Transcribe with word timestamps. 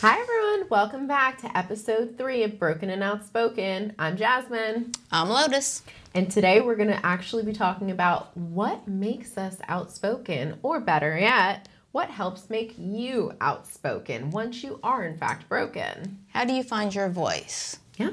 Hi, 0.00 0.20
everyone. 0.20 0.68
Welcome 0.68 1.06
back 1.06 1.38
to 1.38 1.56
episode 1.56 2.18
three 2.18 2.42
of 2.42 2.58
Broken 2.58 2.90
and 2.90 3.02
Outspoken. 3.02 3.94
I'm 3.98 4.16
Jazmin. 4.16 4.94
I'm 5.10 5.28
Lotis. 5.28 5.82
And 6.14 6.30
today 6.30 6.60
we're 6.60 6.74
going 6.74 6.88
to 6.88 7.06
actually 7.06 7.44
be 7.44 7.52
talking 7.52 7.90
about 7.90 8.36
what 8.36 8.86
makes 8.86 9.38
us 9.38 9.56
outspoken, 9.68 10.58
or 10.62 10.80
better 10.80 11.16
yet, 11.16 11.68
what 11.92 12.10
helps 12.10 12.50
make 12.50 12.74
you 12.76 13.32
outspoken 13.40 14.30
once 14.30 14.62
you 14.62 14.78
are, 14.82 15.04
in 15.04 15.16
fact, 15.16 15.48
broken. 15.48 16.18
How 16.34 16.44
do 16.44 16.52
you 16.52 16.64
find 16.64 16.94
your 16.94 17.08
voice? 17.08 17.78
Yeah. 17.96 18.10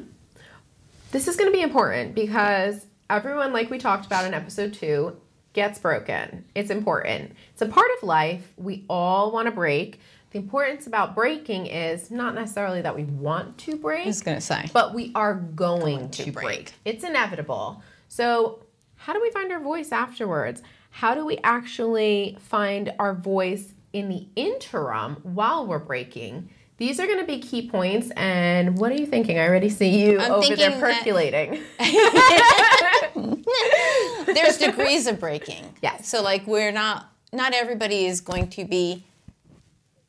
This 1.11 1.27
is 1.27 1.35
going 1.35 1.51
to 1.51 1.57
be 1.57 1.63
important 1.63 2.15
because 2.15 2.85
everyone, 3.09 3.51
like 3.51 3.69
we 3.69 3.79
talked 3.79 4.05
about 4.05 4.25
in 4.25 4.33
episode 4.33 4.73
two, 4.73 5.17
gets 5.53 5.79
broken. 5.79 6.45
It's 6.55 6.69
important. 6.69 7.33
It's 7.51 7.61
a 7.61 7.67
part 7.67 7.87
of 7.97 8.07
life. 8.07 8.53
We 8.55 8.85
all 8.89 9.31
want 9.31 9.47
to 9.47 9.51
break. 9.51 9.99
The 10.31 10.39
importance 10.39 10.87
about 10.87 11.13
breaking 11.13 11.67
is 11.67 12.09
not 12.09 12.35
necessarily 12.35 12.81
that 12.81 12.95
we 12.95 13.03
want 13.03 13.57
to 13.59 13.75
break. 13.75 14.05
I 14.05 14.07
was 14.07 14.21
going 14.21 14.37
to 14.37 14.41
say. 14.41 14.69
But 14.73 14.93
we 14.93 15.11
are 15.13 15.33
going, 15.35 15.81
Going 15.81 16.09
to, 16.11 16.23
to 16.25 16.31
break. 16.31 16.45
break. 16.45 16.73
It's 16.85 17.03
inevitable. 17.03 17.81
So, 18.07 18.63
how 18.95 19.13
do 19.13 19.21
we 19.21 19.29
find 19.31 19.51
our 19.51 19.59
voice 19.59 19.91
afterwards? 19.91 20.61
How 20.91 21.15
do 21.15 21.25
we 21.25 21.37
actually 21.43 22.37
find 22.39 22.93
our 22.99 23.13
voice 23.13 23.73
in 23.93 24.09
the 24.09 24.27
interim 24.35 25.15
while 25.23 25.65
we're 25.67 25.79
breaking? 25.79 26.49
These 26.77 26.99
are 26.99 27.05
going 27.07 27.19
to 27.19 27.25
be 27.25 27.39
key 27.39 27.69
points. 27.69 28.09
And 28.15 28.77
what 28.77 28.91
are 28.91 28.95
you 28.95 29.05
thinking? 29.05 29.37
I 29.37 29.47
already 29.47 29.69
see 29.69 30.01
you 30.03 30.19
I'm 30.19 30.31
over 30.31 30.47
there 30.55 30.71
thinking 30.71 30.79
that- 30.79 31.03
percolating. 31.03 31.61
There's 34.35 34.57
degrees 34.57 35.07
of 35.07 35.19
breaking. 35.19 35.63
Yeah. 35.81 35.97
So 36.01 36.21
like 36.21 36.45
we're 36.47 36.71
not 36.71 37.07
not 37.33 37.53
everybody 37.53 38.05
is 38.05 38.21
going 38.21 38.49
to 38.49 38.65
be 38.65 39.03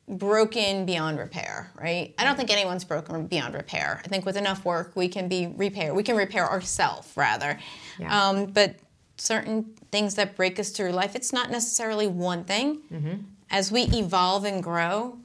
broken 0.07 0.85
beyond 0.85 1.17
repair, 1.17 1.71
right? 1.79 2.13
I 2.17 2.23
don't 2.25 2.35
think 2.35 2.51
anyone's 2.51 2.83
broken 2.83 3.27
beyond 3.27 3.53
repair. 3.53 4.01
I 4.03 4.07
think 4.07 4.25
with 4.25 4.37
enough 4.37 4.65
work 4.65 4.91
we 4.95 5.07
can 5.07 5.27
be 5.27 5.47
repair. 5.47 5.93
We 5.93 6.03
can 6.03 6.15
repair 6.15 6.49
ourselves 6.49 7.11
rather. 7.15 7.57
Yeah. 7.97 8.29
Um, 8.29 8.45
but 8.47 8.75
certain 9.17 9.73
things 9.91 10.15
that 10.15 10.35
break 10.35 10.59
us 10.59 10.71
through 10.71 10.91
life, 10.91 11.15
it's 11.15 11.31
not 11.31 11.49
necessarily 11.51 12.07
one 12.07 12.43
thing. 12.43 12.81
Mm-hmm. 12.91 13.13
As 13.49 13.71
we 13.71 13.83
evolve 13.83 14.45
and 14.45 14.61
grow, 14.61 15.17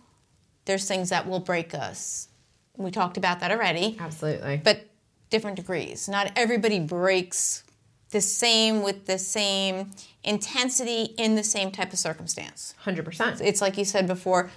there's 0.67 0.87
things 0.87 1.09
that 1.11 1.27
will 1.27 1.41
break 1.41 1.75
us. 1.75 2.29
We 2.77 2.91
talked 2.91 3.17
about 3.17 3.41
that 3.41 3.51
already. 3.51 3.97
Absolutely. 3.99 4.61
but 4.63 4.87
different 5.31 5.57
degrees. 5.57 6.09
Not 6.09 6.33
everybody 6.37 6.79
breaks 6.79 7.65
the 8.11 8.21
same 8.21 8.83
with 8.83 9.07
the 9.07 9.19
same 9.19 9.91
intensity 10.25 11.15
in 11.19 11.35
the 11.35 11.45
same 11.45 11.71
type 11.71 11.93
of 11.93 11.99
circumstance. 11.99 12.75
100%. 12.85 13.41
It's 13.43 13.61
like 13.61 13.77
you 13.77 13.85
said 13.85 14.07
before, 14.07 14.51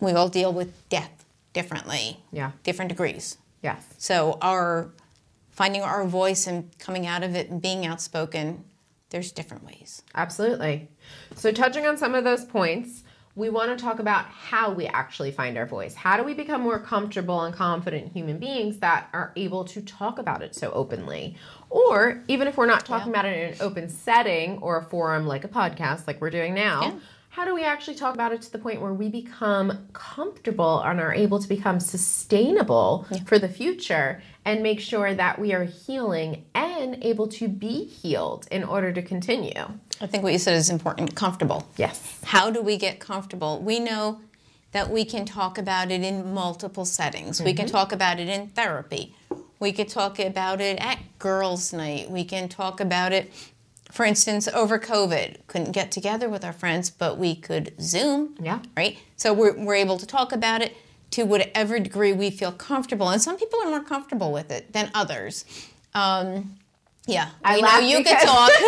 we 0.00 0.12
all 0.12 0.28
deal 0.28 0.52
with 0.52 0.72
death 0.88 1.24
differently, 1.52 2.20
Yeah. 2.32 2.52
different 2.62 2.88
degrees. 2.90 3.38
Yes. 3.62 3.82
So 3.98 4.38
our 4.42 4.90
finding 5.50 5.82
our 5.82 6.04
voice 6.04 6.46
and 6.46 6.70
coming 6.78 7.06
out 7.06 7.22
of 7.22 7.34
it 7.34 7.48
and 7.48 7.62
being 7.62 7.86
outspoken, 7.86 8.64
there's 9.10 9.32
different 9.32 9.64
ways. 9.64 10.02
Absolutely. 10.14 10.88
So, 11.34 11.50
touching 11.52 11.86
on 11.86 11.96
some 11.96 12.14
of 12.14 12.24
those 12.24 12.44
points, 12.44 13.04
we 13.36 13.48
want 13.50 13.70
to 13.76 13.82
talk 13.82 13.98
about 13.98 14.24
how 14.26 14.72
we 14.72 14.86
actually 14.86 15.30
find 15.30 15.56
our 15.56 15.64
voice. 15.66 15.94
How 15.94 16.16
do 16.16 16.24
we 16.24 16.34
become 16.34 16.60
more 16.62 16.78
comfortable 16.78 17.42
and 17.42 17.54
confident 17.54 18.12
human 18.12 18.38
beings 18.38 18.78
that 18.78 19.08
are 19.12 19.32
able 19.36 19.64
to 19.66 19.80
talk 19.80 20.18
about 20.18 20.42
it 20.42 20.54
so 20.54 20.70
openly? 20.72 21.36
Or 21.70 22.22
even 22.28 22.48
if 22.48 22.56
we're 22.56 22.66
not 22.66 22.84
talking 22.84 23.12
Yeah. 23.12 23.20
about 23.20 23.24
it 23.26 23.38
in 23.38 23.54
an 23.54 23.56
open 23.60 23.88
setting 23.88 24.58
or 24.58 24.78
a 24.78 24.82
forum 24.82 25.26
like 25.26 25.44
a 25.44 25.48
podcast, 25.48 26.06
like 26.06 26.20
we're 26.20 26.30
doing 26.30 26.52
now, 26.54 26.82
Yeah. 26.82 26.92
How 27.36 27.44
do 27.44 27.54
we 27.54 27.64
actually 27.64 27.94
talk 27.94 28.14
about 28.14 28.32
it 28.32 28.40
to 28.40 28.50
the 28.50 28.56
point 28.56 28.80
where 28.80 28.94
we 28.94 29.10
become 29.10 29.86
comfortable 29.92 30.80
and 30.80 30.98
are 30.98 31.12
able 31.12 31.38
to 31.38 31.46
become 31.46 31.78
sustainable 31.78 33.06
for 33.26 33.38
the 33.38 33.46
future 33.46 34.22
and 34.46 34.62
make 34.62 34.80
sure 34.80 35.12
that 35.12 35.38
we 35.38 35.52
are 35.52 35.64
healing 35.64 36.46
and 36.54 36.96
able 37.04 37.28
to 37.28 37.46
be 37.46 37.84
healed 37.84 38.48
in 38.50 38.64
order 38.64 38.90
to 38.90 39.02
continue? 39.02 39.52
I 40.00 40.06
think 40.06 40.22
what 40.22 40.32
you 40.32 40.38
said 40.38 40.54
is 40.54 40.70
important 40.70 41.14
comfortable. 41.14 41.68
Yes. 41.76 42.20
How 42.24 42.48
do 42.48 42.62
we 42.62 42.78
get 42.78 43.00
comfortable? 43.00 43.60
We 43.60 43.80
know 43.80 44.22
that 44.72 44.88
we 44.88 45.04
can 45.04 45.26
talk 45.26 45.58
about 45.58 45.90
it 45.90 46.00
in 46.00 46.32
multiple 46.32 46.86
settings. 46.86 47.42
We 47.42 47.52
can 47.52 47.66
mm-hmm. 47.66 47.76
talk 47.76 47.92
about 47.92 48.18
it 48.18 48.30
in 48.30 48.48
therapy. 48.48 49.14
We 49.58 49.72
could 49.72 49.88
talk 49.88 50.18
about 50.18 50.62
it 50.62 50.78
at 50.80 50.98
girls' 51.18 51.74
night. 51.74 52.10
We 52.10 52.24
can 52.24 52.48
talk 52.48 52.80
about 52.80 53.12
it, 53.12 53.30
for 53.90 54.04
instance, 54.04 54.48
over 54.48 54.78
COVID. 54.78 55.46
Couldn't 55.46 55.72
get 55.72 55.90
together 55.90 56.28
with 56.28 56.44
our 56.44 56.52
friends, 56.52 56.90
but 56.90 57.18
we 57.18 57.34
could 57.34 57.74
Zoom. 57.80 58.34
Yeah. 58.40 58.60
Right? 58.76 58.98
So 59.16 59.32
we're, 59.32 59.56
we're 59.56 59.74
able 59.76 59.98
to 59.98 60.06
talk 60.06 60.32
about 60.32 60.62
it 60.62 60.76
to 61.12 61.24
whatever 61.24 61.78
degree 61.78 62.12
we 62.12 62.30
feel 62.30 62.52
comfortable. 62.52 63.08
And 63.08 63.22
some 63.22 63.36
people 63.36 63.60
are 63.62 63.70
more 63.70 63.84
comfortable 63.84 64.32
with 64.32 64.50
it 64.50 64.72
than 64.72 64.90
others. 64.94 65.44
Um, 65.94 66.56
yeah. 67.06 67.30
I 67.44 67.60
know 67.60 67.78
you 67.78 67.98
could 67.98 68.18
talk. 68.18 68.50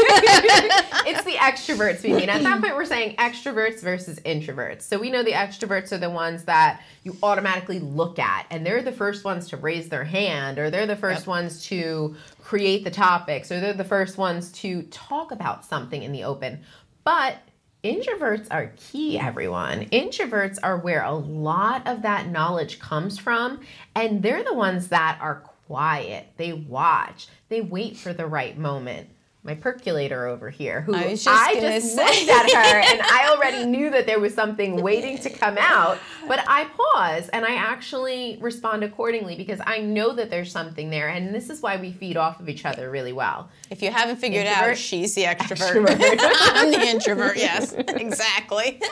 it's 1.06 1.24
the 1.24 1.32
extroverts 1.32 2.02
we 2.02 2.12
mean. 2.14 2.28
At 2.28 2.42
that 2.42 2.60
point, 2.60 2.76
we're 2.76 2.84
saying 2.84 3.16
extroverts 3.16 3.80
versus 3.80 4.20
introverts. 4.20 4.82
So 4.82 4.98
we 4.98 5.10
know 5.10 5.22
the 5.24 5.32
extroverts 5.32 5.92
are 5.92 5.98
the 5.98 6.10
ones 6.10 6.44
that 6.44 6.80
you 7.02 7.16
automatically 7.22 7.80
look 7.80 8.18
at, 8.18 8.46
and 8.50 8.64
they're 8.64 8.82
the 8.82 8.92
first 8.92 9.24
ones 9.24 9.48
to 9.48 9.56
raise 9.56 9.88
their 9.88 10.04
hand, 10.04 10.58
or 10.58 10.70
they're 10.70 10.86
the 10.86 10.96
first 10.96 11.20
Yep. 11.22 11.26
ones 11.26 11.64
to 11.66 12.16
create 12.42 12.84
the 12.84 12.90
topics, 12.90 13.50
or 13.50 13.60
they're 13.60 13.72
the 13.72 13.84
first 13.84 14.18
ones 14.18 14.52
to 14.52 14.82
talk 14.84 15.32
about 15.32 15.64
something 15.64 16.02
in 16.02 16.12
the 16.12 16.22
open. 16.24 16.60
But 17.04 17.38
introverts 17.82 18.48
are 18.50 18.72
key, 18.76 19.18
everyone. 19.18 19.86
Introverts 19.86 20.58
are 20.62 20.78
where 20.78 21.02
a 21.02 21.12
lot 21.12 21.86
of 21.86 22.02
that 22.02 22.28
knowledge 22.28 22.78
comes 22.78 23.18
from, 23.18 23.60
and 23.94 24.22
they're 24.22 24.44
the 24.44 24.54
ones 24.54 24.88
that 24.88 25.18
are 25.20 25.42
quiet. 25.68 26.26
They 26.38 26.52
watch, 26.54 27.28
they 27.50 27.60
wait 27.60 27.96
for 27.96 28.12
the 28.12 28.26
right 28.26 28.56
moment. 28.58 29.08
My 29.44 29.54
percolator 29.54 30.26
over 30.26 30.50
here, 30.50 30.80
who 30.80 30.94
I 30.94 30.98
I 31.04 31.08
just, 31.10 31.24
just 31.24 31.54
gonna 31.54 31.80
say. 31.80 32.26
looked 32.26 32.30
at 32.30 32.50
her 32.50 32.78
and 32.80 33.00
I 33.00 33.28
already 33.34 33.64
knew 33.66 33.88
that 33.90 34.04
there 34.04 34.18
was 34.18 34.34
something 34.34 34.82
waiting 34.82 35.16
to 35.18 35.30
come 35.30 35.56
out, 35.58 35.98
but 36.26 36.42
I 36.46 36.64
pause 36.64 37.28
and 37.28 37.46
I 37.46 37.54
actually 37.54 38.36
respond 38.40 38.82
accordingly 38.82 39.36
because 39.36 39.60
I 39.64 39.78
know 39.78 40.12
that 40.14 40.28
there's 40.28 40.50
something 40.50 40.90
there, 40.90 41.08
and 41.08 41.32
this 41.34 41.50
is 41.50 41.62
why 41.62 41.76
we 41.76 41.92
feed 41.92 42.16
off 42.16 42.40
of 42.40 42.48
each 42.48 42.64
other 42.66 42.90
really 42.90 43.12
well. 43.12 43.48
If 43.70 43.80
you 43.80 43.90
haven't 43.92 44.16
figured 44.16 44.44
Introvert? 44.46 44.70
out, 44.70 44.76
she's 44.76 45.14
the 45.14 45.22
extrovert. 45.24 45.86
Extrovert. 45.86 46.18
I'm 46.20 46.70
the 46.72 46.80
introvert, 46.80 47.36
yes, 47.36 47.72
exactly. 47.74 48.82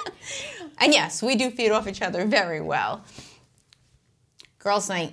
and 0.79 0.93
yes, 0.93 1.23
we 1.23 1.35
do 1.35 1.51
feed 1.51 1.71
off 1.73 1.89
each 1.89 2.03
other 2.03 2.25
very 2.25 2.61
well. 2.61 3.05
Girls' 4.59 4.89
night, 4.89 5.13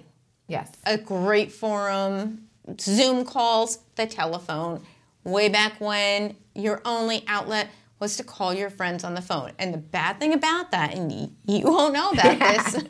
Yes. 0.53 0.71
a 0.85 0.97
great 0.97 1.51
forum, 1.51 2.47
Zoom 2.79 3.25
calls, 3.25 3.79
the 3.95 4.05
telephone. 4.05 4.81
Way 5.25 5.49
back 5.49 5.79
when 5.81 6.35
your 6.55 6.81
only 6.85 7.23
outlet 7.27 7.69
was 7.99 8.17
to 8.17 8.23
call 8.23 8.53
your 8.53 8.69
friends 8.69 9.03
on 9.03 9.13
the 9.15 9.21
phone. 9.21 9.51
And 9.59 9.73
the 9.73 9.77
bad 9.77 10.19
thing 10.19 10.33
about 10.33 10.71
that, 10.71 10.93
and 10.93 11.11
you 11.45 11.65
won't 11.65 11.93
know 11.93 12.11
about 12.11 12.39
this, 12.39 12.83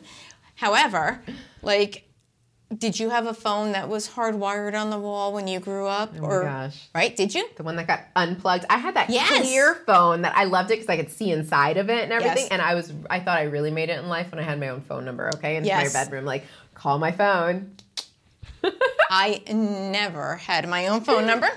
however, 0.56 1.22
like, 1.62 2.08
did 2.76 2.98
you 2.98 3.10
have 3.10 3.26
a 3.26 3.34
phone 3.34 3.70
that 3.72 3.88
was 3.88 4.08
hardwired 4.08 4.74
on 4.74 4.90
the 4.90 4.98
wall 4.98 5.32
when 5.32 5.46
you 5.46 5.60
grew 5.60 5.86
up? 5.86 6.12
Oh 6.16 6.20
my 6.22 6.26
or 6.28 6.42
gosh. 6.42 6.88
right? 6.92 7.14
Did 7.14 7.32
you? 7.32 7.46
The 7.56 7.62
one 7.62 7.76
that 7.76 7.86
got 7.86 8.00
unplugged. 8.16 8.64
I 8.68 8.78
had 8.78 8.94
that 8.96 9.10
Yes. 9.10 9.42
clear 9.42 9.76
phone 9.86 10.22
that 10.22 10.36
I 10.36 10.44
loved 10.44 10.70
it 10.72 10.74
because 10.80 10.88
I 10.88 10.96
could 10.96 11.10
see 11.10 11.30
inside 11.30 11.76
of 11.76 11.88
it 11.88 12.02
and 12.02 12.12
everything. 12.12 12.38
Yes. 12.44 12.48
And 12.50 12.60
I 12.60 12.74
was, 12.74 12.92
I 13.08 13.20
thought 13.20 13.38
I 13.38 13.44
really 13.44 13.70
made 13.70 13.90
it 13.90 13.98
in 14.00 14.08
life 14.08 14.32
when 14.32 14.40
I 14.40 14.42
had 14.42 14.58
my 14.58 14.70
own 14.70 14.80
phone 14.80 15.04
number. 15.04 15.30
Okay, 15.36 15.54
In 15.56 15.64
Yes. 15.64 15.94
my 15.94 16.00
bedroom, 16.04 16.24
like 16.24 16.44
call 16.84 16.98
my 16.98 17.10
phone. 17.10 17.74
I 19.10 19.42
never 19.50 20.36
had 20.36 20.68
my 20.68 20.86
own 20.88 21.00
phone 21.00 21.26
number, 21.26 21.48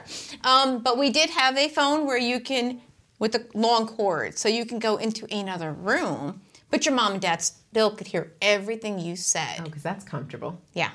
um, 0.46 0.80
but 0.82 0.98
we 0.98 1.10
did 1.10 1.30
have 1.32 1.58
a 1.58 1.68
phone 1.68 2.06
where 2.06 2.18
you 2.18 2.40
can, 2.40 2.80
with 3.20 3.36
a 3.36 3.46
long 3.54 3.88
cord, 3.88 4.38
so 4.38 4.48
you 4.48 4.66
can 4.66 4.80
go 4.80 4.96
into 4.96 5.28
another 5.30 5.74
room, 5.74 6.40
but 6.72 6.86
your 6.86 6.96
mom 6.96 7.12
and 7.14 7.22
dad 7.22 7.42
still 7.42 7.92
could 7.92 8.08
hear 8.08 8.32
everything 8.42 9.00
you 9.00 9.18
said. 9.18 9.58
Oh, 9.60 9.64
because 9.66 9.84
that's 9.84 10.06
comfortable. 10.06 10.62
Yeah. 10.74 10.92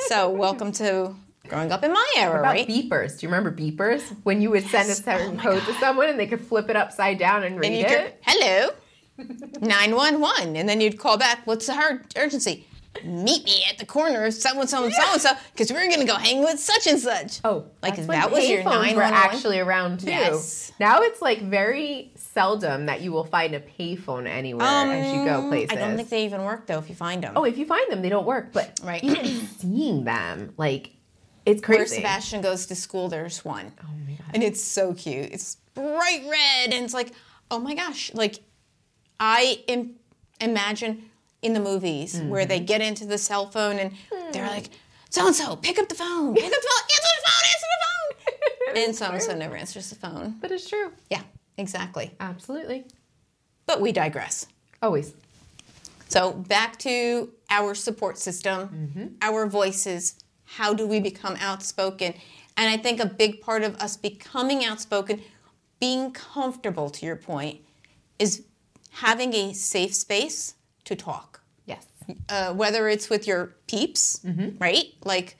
So 0.00 0.28
welcome 0.44 0.70
to 0.72 1.14
growing 1.48 1.72
up 1.72 1.82
in 1.82 1.94
my 1.94 2.12
era, 2.18 2.40
About 2.40 2.52
right? 2.52 2.68
beepers. 2.68 3.18
Do 3.18 3.26
you 3.26 3.32
remember 3.32 3.50
beepers? 3.50 4.02
When 4.24 4.42
you 4.42 4.50
would 4.50 4.66
send 4.66 4.90
a 4.90 4.94
certain 4.94 5.38
Oh 5.40 5.42
code 5.42 5.62
to 5.62 5.72
someone 5.80 6.10
and 6.10 6.20
they 6.20 6.26
could 6.26 6.42
flip 6.42 6.68
it 6.68 6.76
upside 6.76 7.18
down 7.18 7.42
and 7.42 7.58
read 7.58 7.68
and 7.68 7.74
you 7.76 7.86
it. 7.86 7.88
could, 7.88 8.12
hello, 8.22 8.70
nine 9.66 9.94
one 9.94 10.20
one, 10.20 10.56
and 10.56 10.68
then 10.68 10.82
you'd 10.82 10.98
call 10.98 11.16
back. 11.16 11.46
What's 11.46 11.64
the 11.66 11.74
hard 11.74 12.04
urgency? 12.18 12.66
Meet 13.04 13.44
me 13.44 13.64
at 13.70 13.78
the 13.78 13.86
corner 13.86 14.24
of 14.24 14.34
so 14.34 14.58
and 14.60 14.68
so 14.68 14.84
and 14.84 14.92
so 14.94 15.02
and 15.12 15.20
so 15.20 15.30
because 15.52 15.72
we're 15.72 15.88
gonna 15.90 16.04
go 16.04 16.16
hang 16.16 16.40
with 16.40 16.58
such 16.58 16.86
and 16.86 16.98
such. 16.98 17.40
Oh, 17.44 17.66
like 17.82 17.96
that 18.06 18.30
was 18.30 18.48
your 18.48 18.64
nine 18.64 18.96
were 18.96 19.02
actually 19.02 19.58
around 19.58 20.00
too. 20.00 20.06
Yes. 20.10 20.72
Now 20.80 21.00
it's 21.02 21.20
like 21.22 21.42
very 21.42 22.12
seldom 22.16 22.86
that 22.86 23.00
you 23.00 23.12
will 23.12 23.24
find 23.24 23.54
a 23.54 23.60
payphone 23.60 24.26
anywhere 24.26 24.66
as 24.66 25.14
you 25.14 25.24
go 25.24 25.48
places. 25.48 25.72
Um, 25.72 25.78
I 25.78 25.80
don't 25.80 25.96
think 25.96 26.08
they 26.10 26.24
even 26.24 26.42
work 26.44 26.66
though 26.66 26.78
if 26.78 26.88
you 26.88 26.94
find 26.94 27.22
them. 27.22 27.32
oh, 27.36 27.44
if 27.44 27.56
you 27.58 27.66
find 27.66 27.90
them, 27.90 28.02
they 28.02 28.08
don't 28.08 28.26
work. 28.26 28.52
But 28.52 28.78
Right. 28.84 29.02
even 29.02 29.24
seeing 29.58 30.04
them, 30.04 30.52
like, 30.56 30.90
it's 31.44 31.62
crazy. 31.62 31.78
Where. 31.78 31.86
Sebastian 31.86 32.40
goes 32.42 32.66
to 32.66 32.74
school, 32.74 33.08
there's 33.08 33.44
one. 33.44 33.72
oh 33.82 33.88
my 34.06 34.12
god. 34.14 34.26
And 34.34 34.42
it's 34.42 34.62
so 34.62 34.92
cute. 34.94 35.30
It's 35.32 35.56
bright 35.74 36.24
red, 36.28 36.74
and 36.74 36.84
it's 36.84 36.94
like, 36.94 37.12
oh 37.50 37.58
my 37.58 37.74
gosh. 37.74 38.12
Like, 38.14 38.40
I 39.20 39.62
Im- 39.68 39.94
imagine 40.40 41.04
in 41.46 41.52
the 41.54 41.60
movies 41.60 42.20
where 42.20 42.44
they 42.44 42.56
Mm-hmm. 42.58 42.66
get 42.66 42.80
into 42.82 43.06
the 43.06 43.18
cell 43.18 43.46
phone 43.50 43.78
and 43.78 43.92
Hmm. 44.12 44.32
they're 44.32 44.46
like, 44.46 44.68
so 45.10 45.26
and 45.26 45.34
so, 45.34 45.56
pick 45.56 45.78
up 45.78 45.88
the 45.88 45.94
phone, 45.94 46.34
pick 46.34 46.44
up 46.44 46.50
the 46.50 46.68
phone, 46.70 46.84
answer 46.96 47.12
the 47.16 47.22
phone, 47.28 47.44
answer 47.54 47.66
the 47.74 47.86
phone. 47.86 48.76
and 48.84 48.96
so 48.96 49.06
and 49.12 49.22
so 49.22 49.34
never 49.34 49.56
answers 49.56 49.88
the 49.90 49.94
phone. 49.96 50.36
But 50.40 50.50
it's 50.50 50.68
true. 50.68 50.90
Yeah, 51.10 51.22
exactly. 51.56 52.10
Absolutely. 52.20 52.84
But 53.66 53.80
we 53.80 53.92
digress. 53.92 54.46
Always. 54.82 55.14
So 56.08 56.32
back 56.32 56.78
to 56.80 57.30
our 57.50 57.74
support 57.74 58.18
system, 58.18 59.14
our 59.22 59.46
voices. 59.46 60.16
How 60.44 60.72
do 60.74 60.86
we 60.86 61.00
become 61.00 61.36
outspoken? 61.40 62.14
And 62.56 62.70
I 62.70 62.76
think 62.76 63.00
a 63.00 63.06
big 63.06 63.40
part 63.40 63.62
of 63.64 63.74
us 63.76 63.96
becoming 63.96 64.64
outspoken, 64.64 65.20
being 65.80 66.12
comfortable 66.12 66.88
to 66.90 67.04
your 67.04 67.16
point, 67.16 67.60
is 68.18 68.44
having 68.92 69.34
a 69.34 69.52
safe 69.52 69.94
space 69.94 70.54
to 70.84 70.94
talk. 70.94 71.35
Uh, 72.28 72.52
whether 72.54 72.88
it's 72.88 73.08
with 73.10 73.26
your 73.26 73.54
peeps, 73.66 74.20
right? 74.58 74.84
Like 75.04 75.36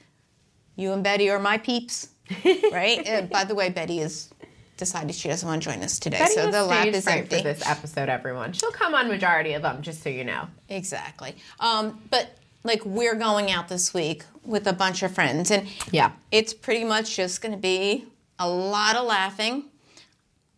you 0.76 0.92
and 0.92 1.02
Betty 1.04 1.30
are 1.30 1.38
my 1.38 1.58
peeps, 1.58 2.08
right? 2.72 3.08
Uh, 3.08 3.22
by 3.22 3.44
the 3.44 3.54
way, 3.54 3.70
Betty 3.70 3.98
has 3.98 4.30
decided 4.76 5.14
she 5.14 5.28
doesn't 5.28 5.48
want 5.48 5.62
to 5.62 5.68
join 5.70 5.82
us 5.82 5.98
today, 5.98 6.18
Betty 6.18 6.34
so 6.34 6.50
the 6.50 6.62
lap 6.64 6.86
is 6.88 7.04
fright 7.04 7.18
empty. 7.20 7.36
for 7.38 7.42
this 7.44 7.66
episode, 7.66 8.08
everyone. 8.08 8.52
She'll 8.52 8.72
come 8.72 8.94
on 8.94 9.08
majority 9.08 9.52
of 9.54 9.62
them, 9.62 9.80
just 9.82 10.02
so 10.02 10.08
you 10.10 10.24
know. 10.24 10.48
Exactly. 10.68 11.34
Um, 11.60 12.02
but 12.10 12.36
like 12.64 12.84
we're 12.84 13.14
going 13.14 13.50
out 13.50 13.68
this 13.68 13.94
week 13.94 14.24
with 14.44 14.66
a 14.66 14.72
bunch 14.72 15.02
of 15.02 15.12
friends, 15.14 15.50
and 15.50 15.68
Yeah. 15.92 16.12
it's 16.32 16.52
pretty 16.52 16.84
much 16.84 17.16
just 17.16 17.40
going 17.40 17.52
to 17.52 17.60
be 17.60 18.06
a 18.38 18.48
lot 18.48 18.96
of 18.96 19.06
laughing, 19.06 19.64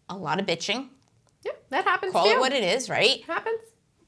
a 0.08 0.16
lot 0.16 0.40
of 0.40 0.46
bitching. 0.46 0.88
Yeah, 1.44 1.52
that 1.70 1.84
happens 1.84 2.12
Call 2.12 2.24
too. 2.24 2.30
it 2.32 2.40
what 2.40 2.52
it 2.52 2.64
is, 2.64 2.88
right? 2.90 3.22
happens. 3.26 3.60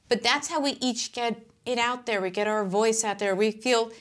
But 0.09 0.23
that's 0.23 0.49
how 0.49 0.59
we 0.59 0.71
each 0.81 1.13
get 1.13 1.39
it 1.65 1.77
out 1.77 2.05
there. 2.05 2.21
We 2.21 2.29
get 2.29 2.47
our 2.47 2.65
voice 2.65 3.03
out 3.03 3.19
there. 3.19 3.35
We 3.35 3.51
feel 3.51 3.91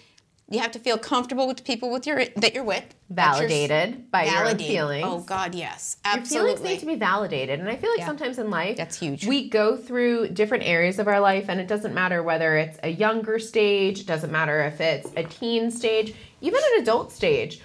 you 0.48 0.58
have 0.58 0.72
to 0.72 0.80
feel 0.80 0.98
comfortable 0.98 1.46
with 1.46 1.58
the 1.58 1.62
people 1.62 1.90
with 1.92 2.06
your 2.06 2.24
that 2.36 2.54
you're 2.54 2.64
with. 2.64 2.82
Your- 2.82 3.16
Validated 3.16 4.10
by 4.10 4.24
your 4.24 4.32
validated. 4.34 4.66
feelings. 4.66 5.04
Oh 5.06 5.20
God, 5.20 5.54
yes, 5.54 5.96
absolutely. 6.04 6.48
Your 6.50 6.56
feelings 6.58 6.72
need 6.74 6.80
to 6.80 6.86
be 6.86 6.94
validated. 6.96 7.60
And 7.60 7.68
I 7.68 7.76
feel 7.76 7.90
like 7.90 8.00
Yeah. 8.00 8.06
sometimes 8.06 8.38
in 8.38 8.50
life, 8.50 8.76
That's 8.76 8.98
huge. 8.98 9.26
We 9.26 9.48
go 9.48 9.76
through 9.76 10.28
different 10.28 10.64
areas 10.64 10.98
of 10.98 11.06
our 11.08 11.20
life, 11.20 11.46
and 11.48 11.60
it 11.60 11.68
doesn't 11.68 11.94
matter 11.94 12.22
whether 12.22 12.56
it's 12.56 12.78
a 12.82 12.88
younger 12.88 13.38
stage, 13.38 14.00
it 14.00 14.06
doesn't 14.06 14.32
matter 14.32 14.62
if 14.64 14.80
it's 14.80 15.10
a 15.16 15.22
teen 15.24 15.70
stage, 15.70 16.14
even 16.40 16.60
an 16.74 16.82
adult 16.82 17.12
stage. 17.12 17.60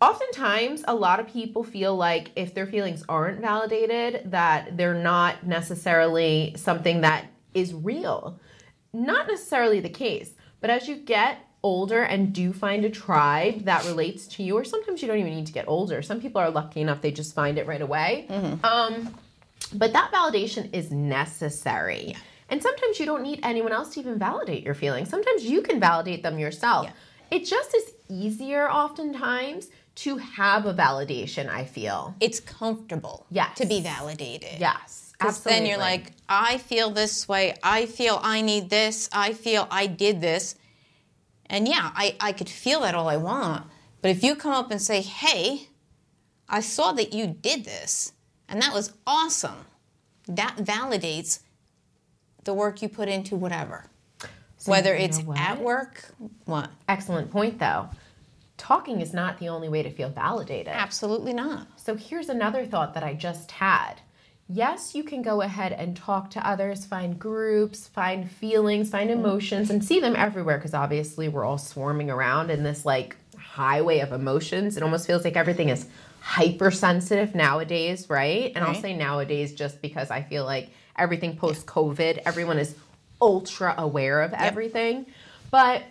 Oftentimes, 0.00 0.82
a 0.88 0.94
lot 0.94 1.20
of 1.20 1.28
people 1.28 1.62
feel 1.62 1.94
like 1.94 2.32
if 2.34 2.54
their 2.54 2.66
feelings 2.66 3.04
aren't 3.08 3.40
validated, 3.40 4.32
that 4.32 4.76
they're 4.76 4.94
not 4.94 5.46
necessarily 5.46 6.54
something 6.56 7.02
that 7.02 7.26
is 7.54 7.72
real. 7.72 8.40
Not 8.92 9.26
necessarily 9.28 9.80
the 9.80 9.88
case, 9.88 10.32
but 10.60 10.70
as 10.70 10.86
you 10.88 10.96
get 10.96 11.38
older 11.62 12.02
and 12.02 12.32
do 12.32 12.52
find 12.52 12.84
a 12.84 12.90
tribe 12.90 13.64
that 13.64 13.84
relates 13.86 14.26
to 14.26 14.42
you, 14.42 14.56
or 14.56 14.64
sometimes 14.64 15.00
you 15.00 15.08
don't 15.08 15.18
even 15.18 15.34
need 15.34 15.46
to 15.46 15.52
get 15.52 15.66
older. 15.68 16.02
Some 16.02 16.20
people 16.20 16.40
are 16.40 16.50
lucky 16.50 16.80
enough 16.80 17.00
they 17.00 17.12
just 17.12 17.34
find 17.34 17.56
it 17.58 17.66
right 17.66 17.80
away. 17.80 18.26
Um, 18.64 19.14
but 19.74 19.92
that 19.92 20.10
validation 20.12 20.68
is 20.74 20.90
necessary. 20.90 22.16
And 22.50 22.60
sometimes 22.62 22.98
you 23.00 23.06
don't 23.06 23.22
need 23.22 23.40
anyone 23.42 23.72
else 23.72 23.94
to 23.94 24.00
even 24.00 24.18
validate 24.18 24.62
your 24.64 24.74
feelings. 24.74 25.08
Sometimes 25.08 25.44
you 25.44 25.62
can 25.62 25.80
validate 25.80 26.22
them 26.22 26.38
yourself. 26.38 26.90
It 27.30 27.46
just 27.46 27.74
is 27.74 27.92
easier 28.10 28.70
oftentimes 28.70 29.68
to 29.94 30.16
have 30.18 30.66
a 30.66 30.74
validation, 30.74 31.48
I 31.48 31.64
feel. 31.64 32.14
it's 32.20 32.40
comfortable 32.40 33.26
Yes. 33.30 33.56
to 33.58 33.66
be 33.66 33.80
validated. 33.80 34.58
Yes. 34.58 35.01
Because 35.22 35.42
then 35.42 35.66
you're 35.66 35.78
like, 35.78 36.12
I 36.28 36.58
feel 36.58 36.90
this 36.90 37.28
way. 37.28 37.54
I 37.62 37.86
feel 37.86 38.20
I 38.22 38.40
need 38.40 38.70
this. 38.70 39.08
I 39.12 39.32
feel 39.32 39.68
I 39.70 39.86
did 39.86 40.20
this. 40.20 40.54
And 41.46 41.68
yeah, 41.68 41.90
I, 41.94 42.16
I 42.20 42.32
could 42.32 42.48
feel 42.48 42.80
that 42.80 42.94
all 42.94 43.08
I 43.08 43.16
want. 43.16 43.66
But 44.00 44.10
if 44.10 44.24
you 44.24 44.34
come 44.34 44.52
up 44.52 44.70
and 44.70 44.80
say, 44.80 45.00
hey, 45.00 45.68
I 46.48 46.60
saw 46.60 46.92
that 46.92 47.12
you 47.12 47.26
did 47.26 47.64
this, 47.64 48.12
and 48.48 48.60
that 48.60 48.74
was 48.74 48.92
awesome, 49.06 49.66
that 50.26 50.56
validates 50.56 51.40
the 52.44 52.54
work 52.54 52.82
you 52.82 52.88
put 52.88 53.08
into 53.08 53.36
whatever. 53.36 53.86
Whether 54.66 54.94
it's 54.94 55.20
at 55.36 55.60
work, 55.60 56.14
what? 56.44 56.70
Excellent 56.88 57.30
point, 57.30 57.58
though. 57.58 57.88
Talking 58.56 59.00
is 59.00 59.12
not 59.12 59.38
the 59.38 59.48
only 59.48 59.68
way 59.68 59.82
to 59.82 59.90
feel 59.90 60.08
validated. 60.08 60.68
Absolutely 60.68 61.32
not. 61.32 61.66
So 61.76 61.96
here's 61.96 62.28
another 62.28 62.64
thought 62.64 62.94
that 62.94 63.02
I 63.02 63.14
just 63.14 63.50
had. 63.50 63.94
Yes, 64.54 64.94
you 64.94 65.02
can 65.02 65.22
go 65.22 65.40
ahead 65.40 65.72
and 65.72 65.96
talk 65.96 66.28
to 66.32 66.46
others, 66.46 66.84
find 66.84 67.18
groups, 67.18 67.88
find 67.88 68.30
feelings, 68.30 68.90
find 68.90 69.10
emotions, 69.10 69.70
and 69.70 69.82
see 69.82 69.98
them 69.98 70.14
everywhere 70.14 70.58
because 70.58 70.74
obviously 70.74 71.26
we're 71.30 71.46
all 71.46 71.56
swarming 71.56 72.10
around 72.10 72.50
in 72.50 72.62
this 72.62 72.84
like 72.84 73.16
highway 73.38 74.00
of 74.00 74.12
emotions. 74.12 74.76
It 74.76 74.82
almost 74.82 75.06
feels 75.06 75.24
like 75.24 75.36
everything 75.36 75.70
is 75.70 75.86
hypersensitive 76.20 77.34
nowadays, 77.34 78.10
right? 78.10 78.52
And 78.54 78.62
I'll 78.62 78.74
say 78.74 78.94
nowadays 78.94 79.54
just 79.54 79.80
because 79.80 80.10
I 80.10 80.20
feel 80.20 80.44
like 80.44 80.68
everything 80.98 81.34
post 81.34 81.64
COVID, 81.64 82.20
everyone 82.26 82.58
is 82.58 82.74
ultra 83.22 83.74
aware 83.78 84.20
of 84.20 84.34
everything. 84.34 85.06
But 85.50 85.82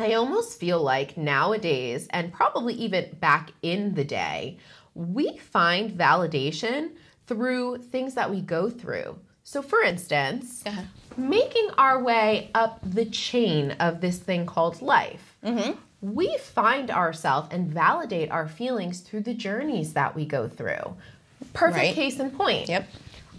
I 0.00 0.14
almost 0.14 0.58
feel 0.58 0.82
like 0.82 1.16
nowadays, 1.16 2.08
and 2.10 2.32
probably 2.32 2.74
even 2.74 3.16
back 3.20 3.52
in 3.62 3.94
the 3.94 4.04
day, 4.04 4.58
we 4.96 5.38
find 5.38 5.92
validation 5.92 6.90
through 7.28 7.78
things 7.78 8.14
that 8.14 8.30
we 8.30 8.40
go 8.40 8.68
through. 8.70 9.18
So, 9.44 9.62
for 9.62 9.80
instance, 9.82 10.62
ahead. 10.66 10.88
making 11.16 11.68
our 11.78 12.02
way 12.02 12.50
up 12.54 12.80
the 12.82 13.04
chain 13.04 13.72
of 13.72 14.00
this 14.00 14.18
thing 14.18 14.44
called 14.46 14.82
life, 14.82 15.36
mm-hmm. 15.44 15.72
we 16.00 16.36
find 16.38 16.90
ourselves 16.90 17.48
and 17.50 17.68
validate 17.68 18.30
our 18.30 18.48
feelings 18.48 19.00
through 19.00 19.20
the 19.22 19.34
journeys 19.34 19.92
that 19.94 20.14
we 20.14 20.26
go 20.26 20.48
through. 20.48 20.96
Perfect 21.54 21.76
Right. 21.78 21.94
case 21.94 22.18
in 22.18 22.30
point. 22.30 22.68
Yep. 22.68 22.88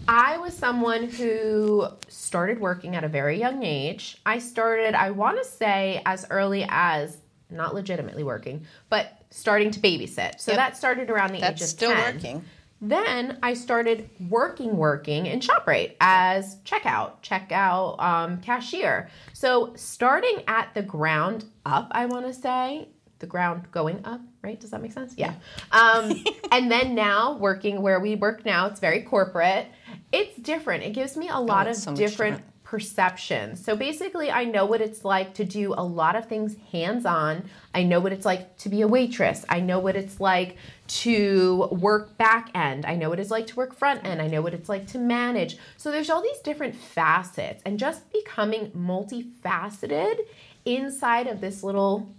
I 0.08 0.38
was 0.38 0.54
someone 0.54 1.04
who 1.04 1.86
started 2.08 2.58
working 2.58 2.96
at 2.96 3.04
a 3.04 3.08
very 3.08 3.38
young 3.38 3.62
age. 3.62 4.16
I 4.24 4.38
started, 4.38 4.94
I 4.94 5.10
want 5.10 5.38
to 5.38 5.44
say, 5.44 6.00
as 6.06 6.26
early 6.30 6.64
as 6.68 7.18
not 7.50 7.74
legitimately 7.74 8.24
working, 8.24 8.66
but 8.88 9.12
starting 9.30 9.70
to 9.72 9.78
babysit. 9.80 10.40
So 10.40 10.52
Yep. 10.52 10.58
that 10.58 10.76
started 10.76 11.10
around 11.10 11.32
the 11.34 11.40
That's 11.40 11.60
age 11.60 11.62
of 11.62 11.68
still 11.68 11.92
10. 11.92 12.14
working. 12.14 12.44
Then 12.80 13.38
I 13.42 13.54
started 13.54 14.08
working, 14.28 14.76
working 14.76 15.26
in 15.26 15.40
ShopRite 15.40 15.96
as 16.00 16.56
checkout, 16.64 17.22
checkout 17.22 18.00
um, 18.02 18.40
cashier. 18.40 19.10
So 19.34 19.72
starting 19.76 20.42
at 20.48 20.72
the 20.72 20.82
ground 20.82 21.44
up, 21.66 21.88
I 21.90 22.06
want 22.06 22.26
to 22.26 22.32
say, 22.32 22.88
the 23.18 23.26
ground 23.26 23.70
going 23.70 24.04
up, 24.06 24.22
right? 24.42 24.58
Does 24.58 24.70
that 24.70 24.80
make 24.80 24.92
sense? 24.92 25.14
Yeah. 25.16 25.34
Um, 25.72 26.24
and 26.52 26.70
then 26.70 26.94
now 26.94 27.36
working 27.36 27.82
where 27.82 28.00
we 28.00 28.14
work 28.16 28.46
now, 28.46 28.66
it's 28.66 28.80
very 28.80 29.02
corporate. 29.02 29.66
It's 30.10 30.34
different. 30.36 30.82
It 30.82 30.94
gives 30.94 31.16
me 31.18 31.28
a 31.28 31.38
lot 31.38 31.68
of 31.68 31.76
so 31.76 31.94
different 31.94 32.36
different. 32.36 32.49
Perceptions. 32.70 33.62
So 33.64 33.74
basically, 33.74 34.30
I 34.30 34.44
know 34.44 34.64
what 34.64 34.80
it's 34.80 35.04
like 35.04 35.34
to 35.34 35.44
do 35.44 35.74
a 35.76 35.82
lot 35.82 36.14
of 36.14 36.26
things 36.26 36.54
hands 36.70 37.04
on. 37.04 37.42
I 37.74 37.82
know 37.82 37.98
what 37.98 38.12
it's 38.12 38.24
like 38.24 38.56
to 38.58 38.68
be 38.68 38.82
a 38.82 38.86
waitress. 38.86 39.44
I 39.48 39.58
know 39.58 39.80
what 39.80 39.96
it's 39.96 40.20
like 40.20 40.56
to 41.02 41.66
work 41.72 42.16
back 42.16 42.52
end. 42.54 42.86
I 42.86 42.94
know 42.94 43.10
what 43.10 43.18
it's 43.18 43.32
like 43.32 43.48
to 43.48 43.56
work 43.56 43.74
front 43.74 44.06
end. 44.06 44.22
I 44.22 44.28
know 44.28 44.40
what 44.40 44.54
it's 44.54 44.68
like 44.68 44.86
to 44.88 44.98
manage. 44.98 45.58
So 45.78 45.90
there's 45.90 46.10
all 46.10 46.22
these 46.22 46.38
different 46.38 46.76
facets, 46.76 47.60
and 47.66 47.76
just 47.76 48.12
becoming 48.12 48.70
multifaceted 48.70 50.18
inside 50.64 51.26
of 51.26 51.40
this 51.40 51.64
little 51.64 52.14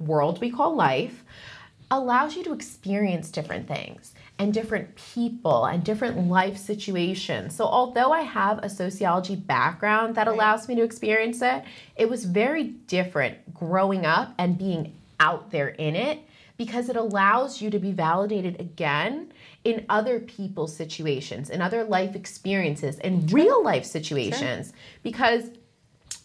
world 0.00 0.40
we 0.40 0.50
call 0.50 0.74
life 0.74 1.22
allows 1.90 2.36
you 2.36 2.44
to 2.44 2.52
experience 2.52 3.30
different 3.30 3.68
things 3.68 4.14
and 4.38 4.54
different 4.54 4.94
people 4.96 5.66
and 5.66 5.84
different 5.84 6.28
life 6.28 6.56
situations. 6.56 7.54
So, 7.54 7.64
although 7.64 8.12
I 8.12 8.22
have 8.22 8.58
a 8.62 8.68
sociology 8.68 9.36
background 9.36 10.14
that 10.14 10.28
allows 10.28 10.68
me 10.68 10.74
to 10.76 10.82
experience 10.82 11.42
it, 11.42 11.64
it 11.96 12.08
was 12.08 12.24
very 12.24 12.64
different 12.64 13.54
growing 13.54 14.06
up 14.06 14.34
and 14.38 14.58
being 14.58 14.94
out 15.20 15.50
there 15.50 15.68
in 15.68 15.94
it 15.94 16.20
because 16.56 16.88
it 16.88 16.96
allows 16.96 17.60
you 17.60 17.70
to 17.70 17.78
be 17.78 17.92
validated 17.92 18.60
again 18.60 19.32
in 19.64 19.84
other 19.88 20.20
people's 20.20 20.74
situations, 20.74 21.50
in 21.50 21.62
other 21.62 21.84
life 21.84 22.14
experiences, 22.14 22.98
in 22.98 23.26
real 23.28 23.62
life 23.64 23.84
situations. 23.84 24.72
Because 25.02 25.50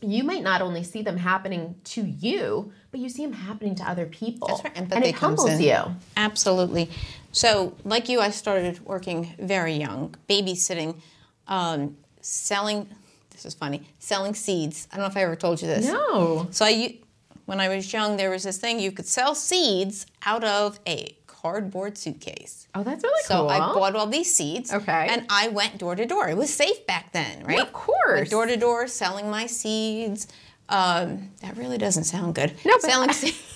you 0.02 0.24
might 0.24 0.44
not 0.44 0.62
only 0.62 0.84
see 0.84 1.02
them 1.02 1.18
happening 1.18 1.76
to 1.86 2.04
you, 2.04 2.72
but 2.92 3.00
you 3.00 3.10
see 3.10 3.26
them 3.26 3.34
happening 3.34 3.76
to 3.76 3.84
other 3.84 4.06
people. 4.06 4.48
That's 4.48 4.64
right. 4.64 4.74
And 4.76 4.92
Empathy 4.92 5.10
it 5.10 5.16
comes 5.16 5.40
humbles 5.42 5.60
in. 5.60 5.62
you. 5.62 5.96
Absolutely. 6.16 6.90
So, 7.32 7.76
like 7.84 8.10
you, 8.10 8.20
I 8.20 8.30
started 8.30 8.86
working 8.86 9.34
very 9.40 9.74
young, 9.74 10.16
babysitting, 10.30 11.00
um, 11.48 11.98
selling. 12.22 12.88
This 13.32 13.46
is 13.46 13.54
funny. 13.54 13.88
Selling 14.00 14.34
seeds. 14.34 14.88
I 14.92 14.98
don't 14.98 15.04
know 15.04 15.10
if 15.10 15.18
I 15.18 15.24
ever 15.24 15.36
told 15.36 15.62
you 15.62 15.68
this. 15.68 15.86
No. 15.88 16.48
So 16.52 16.66
I, 16.66 16.98
when 17.46 17.60
I 17.60 17.70
was 17.70 17.92
young, 17.92 18.18
there 18.18 18.30
was 18.30 18.44
this 18.44 18.58
thing 18.58 18.80
you 18.80 18.92
could 18.92 19.08
sell 19.08 19.36
seeds 19.36 20.06
out 20.26 20.44
of 20.44 20.80
a 20.88 21.17
cardboard 21.42 21.98
suitcase. 21.98 22.68
Oh, 22.74 22.84
that's 22.84 23.04
really 23.04 23.22
So 23.24 23.42
cool. 23.42 23.50
So 23.50 23.56
I 23.56 23.60
bought 23.60 23.96
all 23.96 24.08
these 24.08 24.34
seeds. 24.34 24.74
Okay. 24.74 25.08
And 25.10 25.26
I 25.30 25.48
went 25.50 25.78
door 25.78 25.96
to 25.96 26.06
door. 26.06 26.28
It 26.30 26.38
was 26.38 26.54
safe 26.54 26.86
back 26.88 27.12
then, 27.14 27.44
right? 27.44 27.60
of 27.60 27.72
course. 27.74 28.30
Door 28.30 28.48
to 28.48 28.58
door 28.58 28.88
selling 28.88 29.30
my 29.30 29.46
seeds. 29.46 30.28
Um, 30.70 31.30
that 31.42 31.56
really 31.58 31.78
doesn't 31.78 32.06
sound 32.06 32.36
good. 32.36 32.54
No, 32.66 32.74
but- 32.82 32.90
selling 32.90 33.14
seeds. 33.14 33.54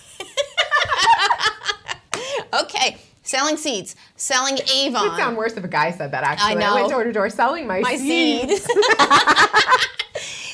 okay, 2.54 2.98
selling 3.24 3.58
seeds, 3.58 3.96
selling 4.16 4.58
Avon. 4.76 5.06
It 5.06 5.10
would 5.10 5.18
sound 5.18 5.38
worse 5.38 5.54
if 5.54 5.64
a 5.64 5.68
guy 5.68 5.92
said 5.92 6.12
that. 6.12 6.24
Actually, 6.24 6.56
know. 6.56 6.76
went 6.76 6.90
door 6.90 7.04
to 7.04 7.12
door 7.12 7.30
selling 7.30 7.68
my, 7.68 7.80
My 7.80 7.96
seeds. 7.96 8.64
seeds. 8.64 8.68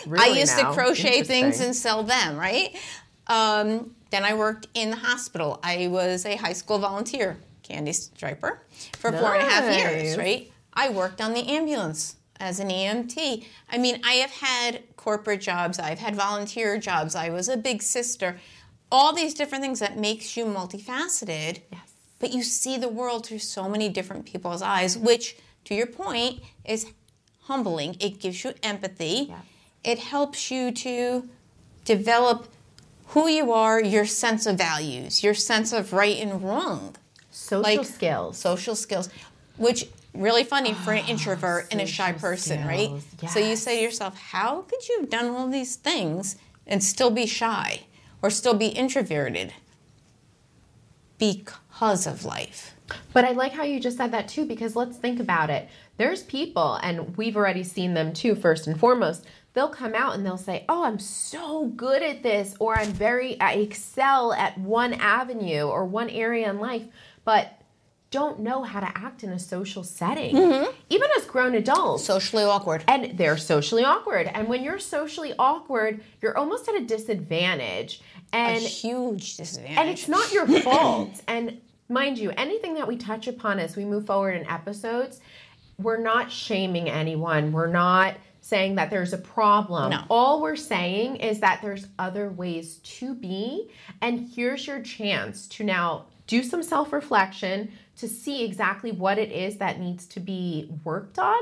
Really 0.07 0.23
I 0.23 0.39
used 0.39 0.55
now. 0.55 0.69
to 0.69 0.73
crochet 0.73 1.23
things 1.23 1.59
and 1.59 1.75
sell 1.75 2.01
them, 2.01 2.37
right? 2.37 2.73
Um, 3.27 3.93
then 4.09 4.23
I 4.23 4.33
worked 4.33 4.67
in 4.73 4.89
the 4.89 4.97
hospital. 4.97 5.59
I 5.63 5.87
was 5.87 6.25
a 6.25 6.35
high 6.35 6.53
school 6.53 6.79
volunteer, 6.79 7.37
candy 7.63 7.93
striper, 7.93 8.61
for 8.97 9.11
four 9.11 9.35
and 9.35 9.43
a 9.43 9.49
half 9.49 9.75
years, 9.75 10.17
right? 10.17 10.51
I 10.73 10.89
worked 10.89 11.21
on 11.21 11.33
the 11.33 11.47
ambulance 11.47 12.15
as 12.39 12.59
an 12.59 12.69
EMT. 12.69 13.45
I 13.69 13.77
mean, 13.77 13.99
I 14.05 14.13
have 14.13 14.31
had 14.31 14.83
corporate 14.95 15.41
jobs, 15.41 15.79
I've 15.79 15.99
had 15.99 16.15
volunteer 16.15 16.77
jobs, 16.77 17.15
I 17.15 17.29
was 17.29 17.49
a 17.49 17.57
big 17.57 17.81
sister. 17.81 18.39
All 18.91 19.13
these 19.13 19.33
different 19.33 19.63
things 19.63 19.79
that 19.79 19.97
makes 19.97 20.37
you 20.37 20.45
multifaceted. 20.45 21.61
Yes. 21.71 21.81
But 22.19 22.31
you 22.31 22.41
see 22.41 22.77
the 22.77 22.87
world 22.87 23.25
through 23.25 23.39
so 23.39 23.67
many 23.67 23.89
different 23.89 24.25
people's 24.25 24.61
eyes, 24.61 24.97
which, 24.97 25.37
to 25.65 25.75
your 25.75 25.87
point, 25.87 26.41
is 26.63 26.87
humbling. 27.43 27.95
It 27.99 28.19
gives 28.19 28.43
you 28.43 28.53
empathy. 28.63 29.27
Yes. 29.29 29.39
It 29.83 29.99
helps 29.99 30.49
you 30.49 30.71
to 30.71 31.27
develop 31.85 32.47
who 33.07 33.27
you 33.29 33.51
are, 33.51 33.81
your 33.81 34.05
sense 34.05 34.45
of 34.45 34.57
values, 34.57 35.23
your 35.23 35.33
sense 35.33 35.71
of 35.73 35.93
right 35.93 36.17
and 36.17 36.41
wrong, 36.43 36.95
social 37.31 37.61
like- 37.61 37.85
skills. 37.85 38.37
social 38.37 38.75
skills, 38.75 39.09
which 39.57 39.87
really 40.13 40.43
funny 40.43 40.73
for 40.73 40.93
an 40.93 41.05
introvert 41.07 41.67
and 41.71 41.79
a 41.79 41.85
shy 41.85 42.13
Ah, 42.15 42.19
person, 42.19 42.65
right? 42.65 42.89
skills, 43.15 43.33
So 43.33 43.39
you 43.39 43.55
say 43.55 43.77
to 43.77 43.83
yourself, 43.83 44.17
how 44.17 44.61
could 44.61 44.87
you 44.87 44.99
have 45.01 45.09
done 45.09 45.27
all 45.27 45.47
these 45.47 45.75
things 45.75 46.35
and 46.65 46.83
still 46.83 47.11
be 47.11 47.25
shy 47.27 47.81
or 48.21 48.29
still 48.29 48.55
be 48.55 48.67
introverted? 48.67 49.53
Because 51.17 52.05
of 52.07 52.25
life. 52.25 52.73
But 53.13 53.25
I 53.25 53.31
like 53.31 53.53
how 53.53 53.63
you 53.63 53.79
just 53.79 53.97
said 53.97 54.11
that 54.11 54.27
too, 54.27 54.45
because 54.45 54.75
let's 54.75 54.97
think 54.97 55.19
about 55.19 55.49
it. 55.49 55.67
There's 55.97 56.23
people, 56.23 56.75
and 56.83 57.17
we've 57.17 57.35
already 57.35 57.63
seen 57.63 57.93
them 57.95 58.13
too, 58.13 58.35
first 58.35 58.67
and 58.67 58.79
foremost. 58.79 59.25
They'll 59.53 59.69
come 59.69 59.95
out 59.95 60.13
and 60.15 60.25
they'll 60.25 60.37
say, 60.37 60.65
Oh, 60.69 60.83
I'm 60.83 60.99
so 60.99 61.65
good 61.67 62.03
at 62.03 62.21
this, 62.21 62.55
or 62.59 62.77
I'm 62.77 62.91
very, 62.91 63.39
I 63.39 63.53
excel 63.53 64.33
at 64.33 64.57
one 64.59 64.93
avenue 64.93 65.63
or 65.63 65.83
one 65.85 66.09
area 66.09 66.49
in 66.49 66.59
life, 66.59 66.83
but 67.25 67.53
don't 68.09 68.39
know 68.39 68.63
how 68.63 68.79
to 68.79 68.85
act 68.97 69.23
in 69.23 69.31
a 69.31 69.39
social 69.39 69.83
setting, 69.83 70.33
Mm-hmm. 70.35 70.71
even 70.89 71.09
as 71.17 71.25
grown 71.25 71.55
adults. 71.55 72.05
Socially 72.05 72.43
awkward. 72.43 72.83
and 72.87 73.17
they're 73.17 73.35
socially 73.37 73.83
awkward. 73.83 74.27
And 74.33 74.47
when 74.47 74.63
you're 74.63 74.79
socially 74.79 75.33
awkward, 75.37 76.01
you're 76.21 76.37
almost 76.37 76.69
at 76.69 76.75
a 76.75 76.85
disadvantage. 76.85 78.01
a 78.31 78.35
And 78.35 78.61
huge 78.63 79.37
disadvantage. 79.37 79.77
and 79.77 79.89
it's 79.89 80.07
not 80.07 80.31
your 80.31 80.47
fault. 80.61 81.21
and 81.27 81.59
mind 81.89 82.17
you, 82.17 82.31
anything 82.37 82.75
that 82.75 82.87
we 82.87 82.95
touch 82.95 83.27
upon 83.27 83.59
as 83.59 83.75
we 83.75 83.83
move 83.85 84.05
forward 84.05 84.31
in 84.39 84.45
episodes, 84.47 85.19
we're 85.77 85.99
not 86.01 86.31
shaming 86.31 86.89
anyone. 86.89 87.51
We're 87.51 87.67
not 87.67 88.15
saying 88.47 88.75
that 88.75 88.89
there's 88.89 89.11
a 89.11 89.17
problem. 89.17 89.91
No. 89.91 90.03
All 90.09 90.41
we're 90.41 90.55
saying 90.55 91.17
is 91.17 91.41
that 91.41 91.61
there's 91.61 91.85
other 91.99 92.29
ways 92.29 92.77
to 92.77 93.13
be, 93.13 93.69
and 94.01 94.29
here's 94.33 94.65
your 94.65 94.81
chance 94.81 95.47
to 95.49 95.65
now 95.65 96.05
do 96.27 96.41
some 96.43 96.63
self 96.63 96.93
reflection 96.93 97.69
to 97.97 98.07
see 98.07 98.45
exactly 98.45 98.93
what 98.93 99.17
it 99.17 99.31
is 99.33 99.57
that 99.57 99.81
needs 99.81 100.05
to 100.05 100.21
be 100.21 100.69
worked 100.85 101.19
on. 101.19 101.37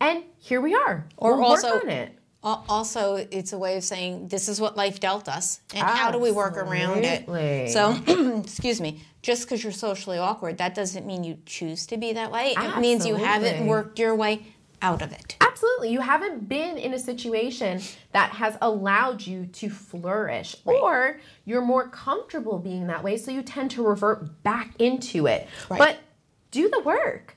And 0.00 0.24
here 0.38 0.60
we 0.60 0.74
are. 0.74 1.06
Or 1.16 1.36
We'll 1.36 1.44
also- 1.44 1.74
work 1.74 1.84
on 1.84 1.90
it. 1.90 2.12
Also, 2.42 3.16
it's 3.16 3.52
a 3.52 3.58
way 3.58 3.76
of 3.76 3.84
saying 3.84 4.28
this 4.28 4.48
is 4.48 4.60
what 4.60 4.76
life 4.76 5.00
dealt 5.00 5.28
us, 5.28 5.60
and 5.74 5.82
how 5.82 6.10
do 6.10 6.18
we 6.18 6.30
work 6.30 6.56
around 6.56 7.04
it? 7.04 7.70
So, 7.70 7.94
excuse 8.42 8.80
me, 8.80 9.02
just 9.22 9.42
because 9.42 9.62
you're 9.62 9.72
socially 9.72 10.18
awkward, 10.18 10.58
that 10.58 10.74
doesn't 10.74 11.04
mean 11.04 11.24
you 11.24 11.36
choose 11.46 11.84
to 11.88 11.96
be 11.96 12.12
that 12.14 12.30
way. 12.30 12.54
It 12.56 12.78
means 12.78 13.04
you 13.04 13.16
haven't 13.16 13.66
worked 13.66 13.98
your 13.98 14.14
way 14.14 14.46
out 14.82 15.02
of 15.02 15.12
it. 15.12 15.36
Absolutely. 15.40 15.90
You 15.90 16.00
haven't 16.00 16.48
been 16.48 16.76
in 16.78 16.94
a 16.94 16.98
situation 16.98 17.80
that 18.12 18.30
has 18.30 18.56
allowed 18.62 19.26
you 19.26 19.46
to 19.46 19.68
flourish, 19.70 20.56
or 20.64 21.20
you're 21.44 21.62
more 21.62 21.88
comfortable 21.88 22.58
being 22.58 22.86
that 22.86 23.02
way, 23.02 23.16
so 23.16 23.30
you 23.30 23.42
tend 23.42 23.70
to 23.72 23.82
revert 23.82 24.42
back 24.42 24.74
into 24.78 25.26
it. 25.26 25.48
Right. 25.68 25.78
But 25.78 25.98
do 26.50 26.68
the 26.68 26.80
work, 26.80 27.36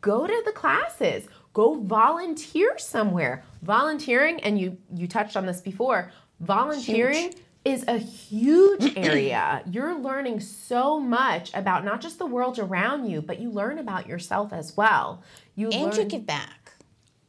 go 0.00 0.26
to 0.26 0.42
the 0.44 0.52
classes, 0.52 1.26
go 1.52 1.74
volunteer 1.74 2.78
somewhere. 2.78 3.44
Volunteering, 3.62 4.40
and 4.40 4.58
you 4.58 4.78
you 4.94 5.06
touched 5.06 5.36
on 5.36 5.44
this 5.46 5.60
before, 5.60 6.10
volunteering. 6.40 7.34
Is 7.62 7.84
a 7.88 7.98
huge 7.98 8.94
area. 8.96 9.62
You're 9.70 9.98
learning 9.98 10.40
so 10.40 10.98
much 10.98 11.52
about 11.52 11.84
not 11.84 12.00
just 12.00 12.18
the 12.18 12.24
world 12.24 12.58
around 12.58 13.04
you, 13.10 13.20
but 13.20 13.38
you 13.38 13.50
learn 13.50 13.78
about 13.78 14.06
yourself 14.06 14.50
as 14.54 14.74
well. 14.78 15.22
You 15.56 15.68
And 15.68 15.90
learn, 15.92 16.00
you 16.00 16.04
give 16.06 16.24
back. 16.24 16.59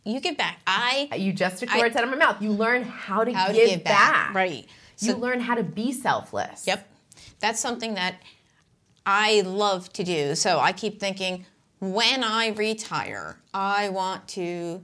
You 0.03 0.19
give 0.19 0.37
back. 0.37 0.59
I 0.65 1.09
uh, 1.11 1.15
you 1.15 1.31
just 1.31 1.59
took 1.59 1.69
the 1.69 1.77
words 1.77 1.95
out 1.95 2.03
of 2.03 2.09
my 2.09 2.15
mouth. 2.15 2.41
You 2.41 2.51
learn 2.51 2.83
how 2.83 3.23
to, 3.23 3.31
how 3.31 3.47
to 3.47 3.53
give, 3.53 3.69
give 3.69 3.83
back. 3.83 4.13
back. 4.27 4.35
Right. 4.35 4.65
You 4.99 5.15
learn 5.15 5.39
how 5.39 5.55
to 5.55 5.63
be 5.63 5.93
selfless. 5.93 6.67
Yep. 6.67 6.87
That's 7.39 7.59
something 7.59 7.95
that 7.95 8.15
I 9.05 9.41
love 9.41 9.91
to 9.93 10.03
do. 10.03 10.35
So 10.35 10.59
I 10.59 10.73
keep 10.73 10.99
thinking 10.99 11.45
when 11.79 12.23
I 12.23 12.49
retire, 12.49 13.37
I 13.53 13.89
want 13.89 14.27
to 14.29 14.83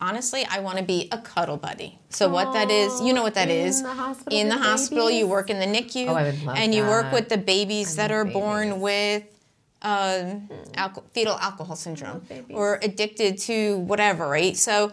honestly, 0.00 0.46
I 0.48 0.60
want 0.60 0.78
to 0.78 0.84
be 0.84 1.08
a 1.12 1.18
cuddle 1.18 1.56
buddy. 1.56 1.98
So 2.08 2.28
what 2.28 2.52
that 2.52 2.70
is, 2.70 3.00
you 3.02 3.12
know 3.12 3.22
what 3.22 3.34
that 3.34 3.48
in 3.48 3.66
is. 3.66 3.82
the 3.82 3.92
hospital 3.92 4.38
In 4.38 4.48
the 4.48 4.56
hospital, 4.56 5.10
you 5.10 5.26
work 5.26 5.50
in 5.50 5.58
the 5.58 5.66
NICU 5.66 6.08
Oh, 6.08 6.14
I 6.14 6.22
would 6.24 6.42
love 6.42 6.56
and 6.56 6.74
you 6.74 6.84
work 6.84 7.12
with 7.12 7.28
the 7.28 7.38
babies 7.38 7.96
that 7.96 8.10
love 8.10 8.26
are 8.26 8.30
born 8.30 8.80
with 8.80 9.24
um, 9.82 10.48
alco- 10.74 11.04
fetal 11.12 11.36
alcohol 11.38 11.76
syndrome 11.76 12.20
babies. 12.28 12.56
or 12.56 12.78
addicted 12.82 13.38
to 13.38 13.78
whatever, 13.78 14.28
right? 14.28 14.56
So 14.56 14.92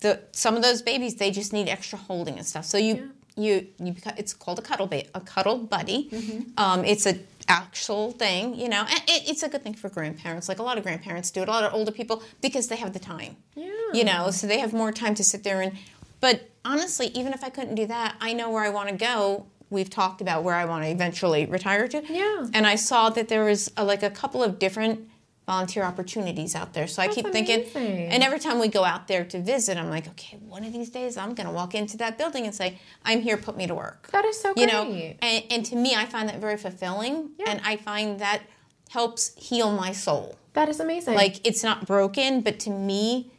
the 0.00 0.20
some 0.32 0.56
of 0.56 0.62
those 0.62 0.82
babies 0.82 1.16
they 1.16 1.30
just 1.30 1.52
need 1.52 1.68
extra 1.68 1.98
holding 1.98 2.36
and 2.36 2.46
stuff. 2.46 2.64
So 2.64 2.76
you 2.78 3.10
you 3.36 3.66
you 3.78 3.94
it's 4.16 4.34
called 4.34 4.58
a 4.58 4.62
cuddle 4.62 4.86
ba- 4.86 5.04
a 5.14 5.20
cuddle 5.20 5.58
buddy. 5.58 6.08
Mm-hmm. 6.10 6.40
Um, 6.58 6.84
it's 6.84 7.06
a 7.06 7.18
actual 7.48 8.10
thing, 8.12 8.54
you 8.56 8.68
know, 8.68 8.80
and 8.80 8.98
it, 9.06 9.28
it's 9.28 9.42
a 9.42 9.48
good 9.48 9.62
thing 9.62 9.74
for 9.74 9.88
grandparents. 9.88 10.48
Like 10.48 10.58
a 10.58 10.62
lot 10.62 10.78
of 10.78 10.84
grandparents 10.84 11.30
do 11.30 11.42
it, 11.42 11.48
a 11.48 11.50
lot 11.50 11.64
of 11.64 11.72
older 11.72 11.92
people 11.92 12.22
because 12.42 12.68
they 12.68 12.76
have 12.76 12.92
the 12.92 12.98
time. 12.98 13.36
Yeah. 13.54 13.70
You 13.94 14.04
know, 14.04 14.30
so 14.30 14.46
they 14.46 14.58
have 14.58 14.72
more 14.72 14.92
time 14.92 15.14
to 15.14 15.24
sit 15.24 15.44
there 15.44 15.60
and. 15.62 15.72
But 16.18 16.48
honestly, 16.64 17.08
even 17.08 17.34
if 17.34 17.44
I 17.44 17.50
couldn't 17.50 17.74
do 17.74 17.86
that, 17.86 18.16
I 18.22 18.32
know 18.32 18.50
where 18.50 18.64
I 18.64 18.70
want 18.70 18.88
to 18.88 18.96
go. 18.96 19.46
We've 19.70 19.90
talked 19.90 20.20
about 20.20 20.44
where 20.44 20.54
I 20.54 20.64
want 20.64 20.84
to 20.84 20.90
eventually 20.90 21.44
retire 21.46 21.88
to. 21.88 22.02
Yeah. 22.08 22.46
And 22.54 22.66
I 22.66 22.76
saw 22.76 23.10
that 23.10 23.28
there 23.28 23.44
was 23.44 23.70
a, 23.76 23.84
like 23.84 24.02
a 24.02 24.10
couple 24.10 24.42
of 24.42 24.58
different 24.58 25.08
volunteer 25.46 25.84
opportunities 25.84 26.54
out 26.56 26.72
there. 26.72 26.86
So 26.88 27.02
I 27.02 27.06
That's 27.06 27.16
keep 27.22 27.32
thinking, 27.32 27.64
and 27.76 28.22
every 28.22 28.40
time 28.40 28.58
we 28.58 28.66
go 28.68 28.82
out 28.84 29.06
there 29.06 29.24
to 29.26 29.40
visit, 29.40 29.76
I'm 29.78 29.88
like, 29.90 30.08
okay, 30.08 30.36
one 30.38 30.64
of 30.64 30.72
these 30.72 30.90
days 30.90 31.16
I'm 31.16 31.34
going 31.34 31.46
to 31.46 31.52
walk 31.52 31.74
into 31.74 31.96
that 31.98 32.18
building 32.18 32.46
and 32.46 32.54
say, 32.54 32.78
I'm 33.04 33.20
here, 33.20 33.36
put 33.36 33.56
me 33.56 33.66
to 33.68 33.74
work. 33.74 34.08
That 34.10 34.24
is 34.24 34.40
so 34.40 34.54
great. 34.54 34.66
You 34.66 34.72
know, 34.72 34.82
and, 35.22 35.44
and 35.50 35.64
to 35.66 35.76
me, 35.76 35.94
I 35.94 36.04
find 36.06 36.28
that 36.28 36.40
very 36.40 36.56
fulfilling, 36.56 37.30
Yeah. 37.38 37.50
and 37.50 37.60
I 37.64 37.76
find 37.76 38.18
that 38.20 38.42
helps 38.88 39.34
heal 39.36 39.70
my 39.70 39.92
soul. 39.92 40.36
that 40.54 40.68
is 40.68 40.80
amazing. 40.80 41.14
Like 41.14 41.46
it's 41.46 41.62
not 41.62 41.86
broken, 41.86 42.40
but 42.40 42.58
to 42.60 42.70
me, 42.70 43.30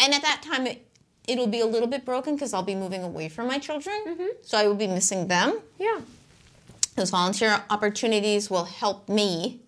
and 0.00 0.12
at 0.14 0.22
that 0.22 0.42
time, 0.42 0.66
it, 0.66 0.86
it'll 1.28 1.46
be 1.46 1.60
a 1.60 1.66
little 1.66 1.88
bit 1.88 2.04
broken 2.04 2.34
because 2.34 2.52
I'll 2.52 2.62
be 2.62 2.74
moving 2.74 3.02
away 3.02 3.28
from 3.28 3.46
my 3.48 3.58
children, 3.58 3.96
Mm-hmm. 4.06 4.26
so 4.42 4.58
I 4.58 4.66
will 4.66 4.74
be 4.74 4.86
missing 4.86 5.28
them. 5.28 5.60
yeah. 5.78 6.00
Those 6.96 7.10
volunteer 7.10 7.60
opportunities 7.70 8.48
will 8.48 8.66
help 8.66 9.08
me 9.08 9.60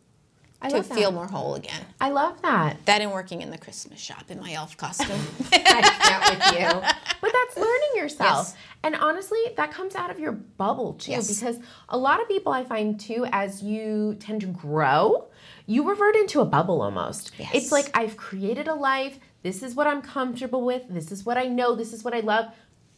I 0.62 0.68
to 0.70 0.82
feel 0.84 1.10
more 1.10 1.26
whole 1.26 1.56
again. 1.56 1.84
I 2.00 2.10
love 2.10 2.40
that. 2.42 2.76
That 2.86 3.00
and 3.02 3.10
working 3.12 3.42
in 3.42 3.50
the 3.50 3.58
Christmas 3.58 3.98
shop 3.98 4.30
in 4.30 4.40
my 4.40 4.52
elf 4.52 4.76
costume. 4.76 5.20
I 5.52 6.30
with 6.30 6.58
you. 6.60 6.68
But 7.20 7.32
that's 7.32 7.56
learning 7.66 7.90
yourself. 7.96 8.46
Yes. 8.48 8.56
And 8.84 8.94
honestly, 8.94 9.40
that 9.56 9.72
comes 9.72 9.96
out 9.96 10.10
of 10.10 10.20
your 10.20 10.32
bubble 10.32 10.94
too. 10.94 11.10
Yes. 11.12 11.34
Because 11.34 11.58
a 11.88 11.98
lot 11.98 12.22
of 12.22 12.28
people 12.28 12.52
I 12.52 12.62
find 12.62 12.98
too, 12.98 13.26
as 13.32 13.60
you 13.62 14.16
tend 14.20 14.40
to 14.42 14.46
grow, 14.46 15.24
you 15.66 15.88
revert 15.88 16.14
into 16.14 16.40
a 16.40 16.44
bubble 16.44 16.80
almost. 16.80 17.32
Yes. 17.38 17.50
It's 17.54 17.72
like 17.72 17.90
I've 17.92 18.16
created 18.16 18.68
a 18.68 18.74
life. 18.74 19.18
This 19.46 19.62
is 19.62 19.76
what 19.76 19.86
I'm 19.86 20.02
comfortable 20.02 20.64
with. 20.64 20.82
This 20.90 21.12
is 21.12 21.24
what 21.24 21.38
I 21.38 21.44
know. 21.44 21.76
This 21.76 21.92
is 21.92 22.02
what 22.02 22.12
I 22.12 22.18
love. 22.18 22.46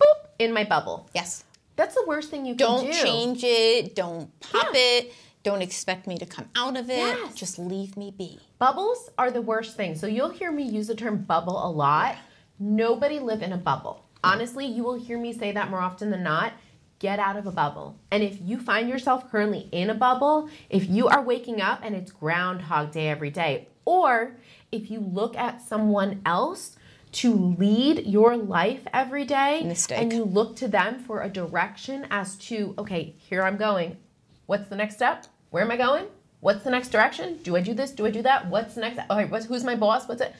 Boop, 0.00 0.20
in 0.38 0.54
my 0.54 0.64
bubble. 0.64 1.06
yes. 1.12 1.44
That's 1.76 1.94
the 1.94 2.04
worst 2.06 2.30
thing 2.30 2.46
you 2.46 2.54
can 2.54 2.66
Don't 2.66 2.86
do. 2.86 2.92
change 2.92 3.40
it. 3.44 3.94
Don't 3.94 4.30
pop 4.40 4.68
Yeah. 4.72 4.80
it. 4.80 5.12
Don't 5.42 5.60
expect 5.60 6.06
me 6.06 6.16
to 6.16 6.24
come 6.24 6.46
out 6.56 6.78
of 6.78 6.88
it. 6.88 6.96
Yes. 6.96 7.34
Just 7.34 7.58
leave 7.58 7.98
me 7.98 8.10
be. 8.16 8.40
Bubbles 8.58 9.10
are 9.18 9.30
the 9.30 9.42
worst 9.42 9.76
thing. 9.76 9.94
So 9.94 10.06
you'll 10.06 10.30
hear 10.30 10.50
me 10.50 10.62
use 10.62 10.86
the 10.86 10.94
term 10.94 11.18
bubble 11.18 11.62
a 11.62 11.70
lot. 11.70 12.16
Nobody 12.58 13.18
live 13.18 13.42
in 13.42 13.52
a 13.52 13.58
bubble. 13.58 14.02
Honestly, 14.24 14.64
you 14.64 14.82
will 14.84 14.98
hear 14.98 15.18
me 15.18 15.34
say 15.34 15.52
that 15.52 15.68
more 15.68 15.80
often 15.80 16.10
than 16.10 16.22
not. 16.22 16.54
get 17.00 17.20
out 17.20 17.36
of 17.36 17.46
a 17.46 17.52
bubble. 17.52 17.94
And 18.10 18.24
if 18.24 18.38
you 18.42 18.58
find 18.58 18.88
yourself 18.88 19.30
currently 19.30 19.68
in 19.70 19.88
a 19.88 19.94
bubble, 19.94 20.48
if 20.68 20.88
you 20.90 21.06
are 21.06 21.22
waking 21.22 21.60
up 21.60 21.78
and 21.84 21.94
it's 21.94 22.10
groundhog 22.10 22.90
day 22.90 23.08
every 23.08 23.30
day, 23.30 23.68
or 23.88 24.36
if 24.70 24.90
you 24.90 25.00
look 25.00 25.34
at 25.34 25.62
someone 25.62 26.20
else 26.26 26.76
to 27.10 27.32
lead 27.32 28.06
your 28.06 28.36
life 28.36 28.82
every 28.92 29.24
day 29.24 29.62
Mistake. 29.64 29.98
and 29.98 30.12
you 30.12 30.24
look 30.24 30.56
to 30.56 30.68
them 30.68 30.98
for 30.98 31.22
a 31.22 31.28
direction 31.30 32.06
as 32.10 32.36
to, 32.36 32.74
okay, 32.76 33.14
here 33.16 33.42
I'm 33.42 33.56
going. 33.56 33.96
What's 34.44 34.68
the 34.68 34.76
next 34.76 34.96
step? 34.96 35.26
Where 35.48 35.64
am 35.64 35.70
I 35.70 35.78
going? 35.78 36.04
What's 36.40 36.64
the 36.64 36.70
next 36.70 36.90
direction? 36.90 37.38
Do 37.42 37.56
I 37.56 37.62
do 37.62 37.72
this? 37.72 37.90
Do 37.92 38.04
I 38.04 38.10
do 38.10 38.20
that? 38.22 38.48
What's 38.48 38.74
the 38.74 38.82
next? 38.82 39.00
Okay, 39.10 39.24
what's, 39.24 39.46
who's 39.46 39.64
my 39.64 39.74
boss? 39.74 40.06
What's 40.06 40.20
it? 40.20 40.34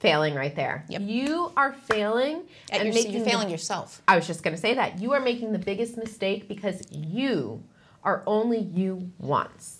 Failing 0.00 0.34
right 0.34 0.56
there. 0.56 0.86
Yep. 0.88 1.02
You 1.02 1.52
are 1.58 1.74
failing 1.74 2.44
At 2.72 2.80
and 2.80 2.86
your, 2.86 2.94
making 2.94 3.12
you're 3.12 3.24
the 3.24 3.30
failing 3.30 3.50
yourself. 3.50 4.00
I 4.08 4.16
was 4.16 4.26
just 4.26 4.42
going 4.42 4.56
to 4.56 4.60
say 4.60 4.72
that. 4.72 4.98
You 4.98 5.12
are 5.12 5.20
making 5.20 5.52
the 5.52 5.58
biggest 5.58 5.98
mistake 5.98 6.48
because 6.48 6.82
you 6.90 7.62
are 8.02 8.22
only 8.26 8.60
you 8.60 9.10
once. 9.18 9.75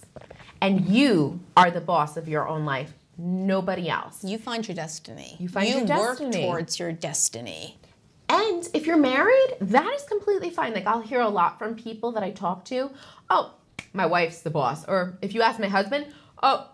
And 0.61 0.87
you 0.87 1.41
are 1.57 1.71
the 1.71 1.81
boss 1.81 2.17
of 2.17 2.29
your 2.29 2.49
own 2.49 2.65
life, 2.65 2.93
nobody 3.19 3.89
else. 3.89 4.25
You 4.25 4.39
find 4.39 4.67
your 4.67 4.75
destiny. 4.75 5.37
You 5.39 5.49
find 5.49 5.69
you 5.69 5.75
your 5.87 5.99
work 5.99 6.19
destiny. 6.19 6.45
towards 6.47 6.79
your 6.79 6.93
destiny. 6.93 7.79
And 8.29 8.69
if 8.75 8.87
you're 8.87 8.97
married, 8.97 9.57
that 9.61 9.93
is 9.95 10.03
completely 10.05 10.51
fine. 10.51 10.75
Like 10.75 10.87
I'll 10.87 11.01
hear 11.01 11.21
a 11.21 11.29
lot 11.29 11.59
from 11.59 11.75
people 11.75 12.13
that 12.13 12.23
I 12.23 12.31
talk 12.31 12.65
to, 12.67 12.91
"Oh, 13.31 13.55
my 13.93 14.07
wife's 14.07 14.41
the 14.41 14.51
boss." 14.51 14.85
Or 14.89 15.19
if 15.23 15.35
you 15.35 15.43
ask 15.43 15.61
my 15.61 15.69
husband, 15.69 16.07
"Oh, 16.43 16.69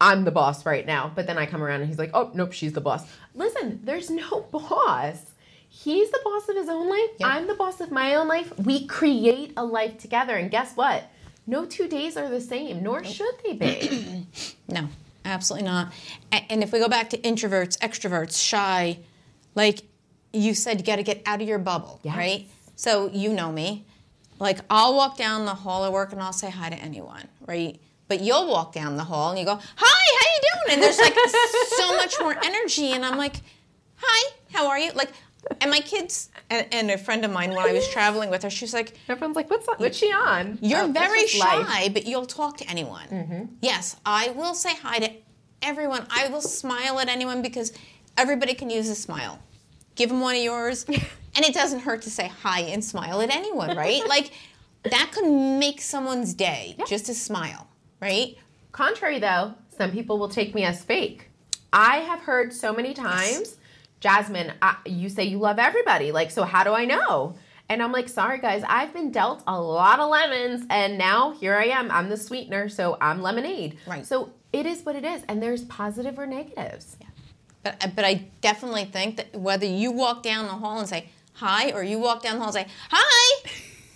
I'm 0.00 0.24
the 0.24 0.30
boss 0.30 0.64
right 0.64 0.86
now." 0.86 1.12
But 1.14 1.26
then 1.26 1.36
I 1.36 1.46
come 1.46 1.62
around 1.62 1.80
and 1.80 1.88
he's 1.88 1.98
like, 1.98 2.10
"Oh, 2.14 2.30
nope, 2.34 2.52
she's 2.52 2.72
the 2.72 2.80
boss." 2.80 3.06
Listen, 3.34 3.80
there's 3.84 4.08
no 4.10 4.40
boss. 4.50 5.32
He's 5.68 6.10
the 6.10 6.20
boss 6.24 6.48
of 6.48 6.56
his 6.56 6.68
own 6.68 6.88
life. 6.88 7.10
Yep. 7.18 7.28
I'm 7.28 7.46
the 7.48 7.54
boss 7.54 7.80
of 7.80 7.90
my 7.90 8.14
own 8.14 8.28
life. 8.28 8.56
We 8.58 8.86
create 8.86 9.52
a 9.56 9.64
life 9.64 9.98
together. 9.98 10.36
And 10.36 10.50
guess 10.50 10.74
what? 10.76 11.04
No 11.46 11.64
two 11.66 11.88
days 11.88 12.16
are 12.16 12.28
the 12.30 12.40
same, 12.40 12.82
nor 12.82 13.04
should 13.04 13.34
they 13.44 13.52
be. 13.54 14.26
No, 14.68 14.88
absolutely 15.26 15.66
not. 15.68 15.92
And 16.32 16.62
if 16.62 16.72
we 16.72 16.78
go 16.78 16.88
back 16.88 17.10
to 17.10 17.18
introverts, 17.18 17.78
extroverts, 17.78 18.42
shy, 18.42 18.98
like 19.54 19.82
you 20.32 20.54
said, 20.54 20.80
you 20.80 20.86
got 20.86 20.96
to 20.96 21.02
get 21.02 21.22
out 21.26 21.42
of 21.42 21.46
your 21.48 21.58
bubble, 21.58 22.00
Yes. 22.02 22.16
right? 22.16 22.48
So 22.76 23.10
you 23.12 23.32
know 23.34 23.52
me. 23.52 23.84
Like 24.40 24.60
I'll 24.70 24.96
walk 24.96 25.16
down 25.18 25.44
the 25.44 25.54
hall 25.54 25.84
at 25.84 25.92
work 25.92 26.12
and 26.12 26.20
I'll 26.22 26.32
say 26.32 26.48
hi 26.50 26.70
to 26.70 26.76
anyone, 26.76 27.28
right? 27.46 27.78
But 28.08 28.20
you'll 28.20 28.48
walk 28.50 28.72
down 28.72 28.96
the 28.96 29.04
hall 29.04 29.30
and 29.30 29.38
you 29.38 29.44
go, 29.44 29.54
"Hi, 29.76 30.16
how 30.18 30.26
you 30.34 30.40
doing?" 30.52 30.74
And 30.74 30.82
there's 30.82 30.98
like 30.98 31.14
so 31.76 31.96
much 31.96 32.14
more 32.20 32.36
energy, 32.44 32.92
and 32.92 33.04
I'm 33.04 33.16
like, 33.16 33.36
"Hi, 33.96 34.32
how 34.52 34.68
are 34.68 34.78
you?" 34.78 34.90
Like, 34.92 35.10
and 35.60 35.70
my 35.70 35.80
kids 35.80 36.30
and, 36.50 36.66
and 36.72 36.90
a 36.90 36.98
friend 36.98 37.24
of 37.24 37.30
mine 37.30 37.50
when 37.50 37.58
I 37.66 37.72
was 37.72 37.88
traveling 37.88 38.30
with 38.30 38.42
her, 38.42 38.50
she's 38.50 38.72
like, 38.74 38.94
Everyone's 39.08 39.36
like, 39.36 39.50
"What's 39.50 39.66
what's 39.78 39.96
she 39.98 40.12
on?" 40.12 40.58
you're 40.62 40.82
Oh, 40.82 40.88
very 40.88 41.26
shy, 41.26 41.58
life. 41.58 41.66
Mm-hmm. 41.66 41.92
but 41.94 42.06
you'll 42.06 42.26
talk 42.26 42.56
to 42.58 42.68
anyone. 42.68 43.50
Yes, 43.60 43.96
I 44.06 44.30
will 44.30 44.54
say 44.54 44.74
hi 44.74 44.98
to 44.98 45.10
everyone. 45.62 46.06
I 46.10 46.28
will 46.28 46.40
smile 46.42 46.98
at 47.00 47.08
anyone 47.08 47.42
because 47.42 47.72
everybody 48.16 48.54
can 48.54 48.70
use 48.70 48.88
a 48.88 48.94
smile. 48.94 49.38
Give 49.94 50.08
them 50.10 50.20
one 50.20 50.34
of 50.36 50.42
yours, 50.42 50.84
and 50.88 51.44
it 51.44 51.54
doesn't 51.54 51.80
hurt 51.80 52.02
to 52.02 52.10
say 52.10 52.28
hi 52.42 52.60
and 52.60 52.84
smile 52.84 53.20
at 53.20 53.30
anyone, 53.34 53.76
right? 53.76 54.02
like 54.08 54.32
that 54.84 55.10
could 55.14 55.30
make 55.30 55.80
someone's 55.80 56.34
day 56.34 56.76
just 56.86 57.08
a 57.08 57.14
smile, 57.14 57.68
right? 58.00 58.36
Contrary 58.72 59.18
though, 59.18 59.54
some 59.76 59.90
people 59.92 60.18
will 60.18 60.28
take 60.28 60.54
me 60.54 60.64
as 60.64 60.82
fake. 60.84 61.30
I 61.72 61.98
have 61.98 62.20
heard 62.20 62.52
so 62.52 62.72
many 62.72 62.92
times, 62.94 63.56
Jazmin, 64.04 64.52
I, 64.60 64.76
you 64.84 65.08
say 65.08 65.24
you 65.24 65.38
love 65.38 65.58
everybody. 65.58 66.12
Like, 66.12 66.30
so 66.30 66.44
how 66.44 66.62
do 66.62 66.72
I 66.74 66.84
know? 66.84 67.36
And 67.70 67.82
I'm 67.82 67.90
like, 67.92 68.10
sorry 68.10 68.38
guys, 68.38 68.62
I've 68.68 68.92
been 68.92 69.10
dealt 69.10 69.42
a 69.46 69.58
lot 69.58 69.98
of 69.98 70.10
lemons, 70.10 70.66
and 70.68 70.98
now 70.98 71.30
here 71.32 71.54
I 71.56 71.64
am. 71.66 71.90
I'm 71.90 72.10
the 72.10 72.16
sweetener, 72.18 72.68
so 72.68 72.98
I'm 73.00 73.22
lemonade. 73.22 73.78
Right. 73.86 74.04
So 74.04 74.30
it 74.52 74.66
is 74.66 74.82
what 74.84 74.94
it 74.96 75.04
is, 75.04 75.22
and 75.28 75.42
there's 75.42 75.64
positive 75.64 76.18
or 76.18 76.26
negatives. 76.26 76.98
Yeah. 77.00 77.06
But 77.62 77.82
uh, 77.82 77.88
but 77.96 78.04
I 78.04 78.26
definitely 78.42 78.84
think 78.84 79.16
that 79.16 79.34
whether 79.34 79.64
you 79.64 79.90
walk 79.90 80.22
down 80.22 80.44
the 80.44 80.52
hall 80.52 80.78
and 80.78 80.86
say 80.86 81.08
hi, 81.32 81.70
or 81.72 81.82
you 81.82 81.98
walk 81.98 82.22
down 82.22 82.34
the 82.34 82.40
hall 82.44 82.54
and 82.54 82.66
say 82.68 82.72
hi, 82.90 83.50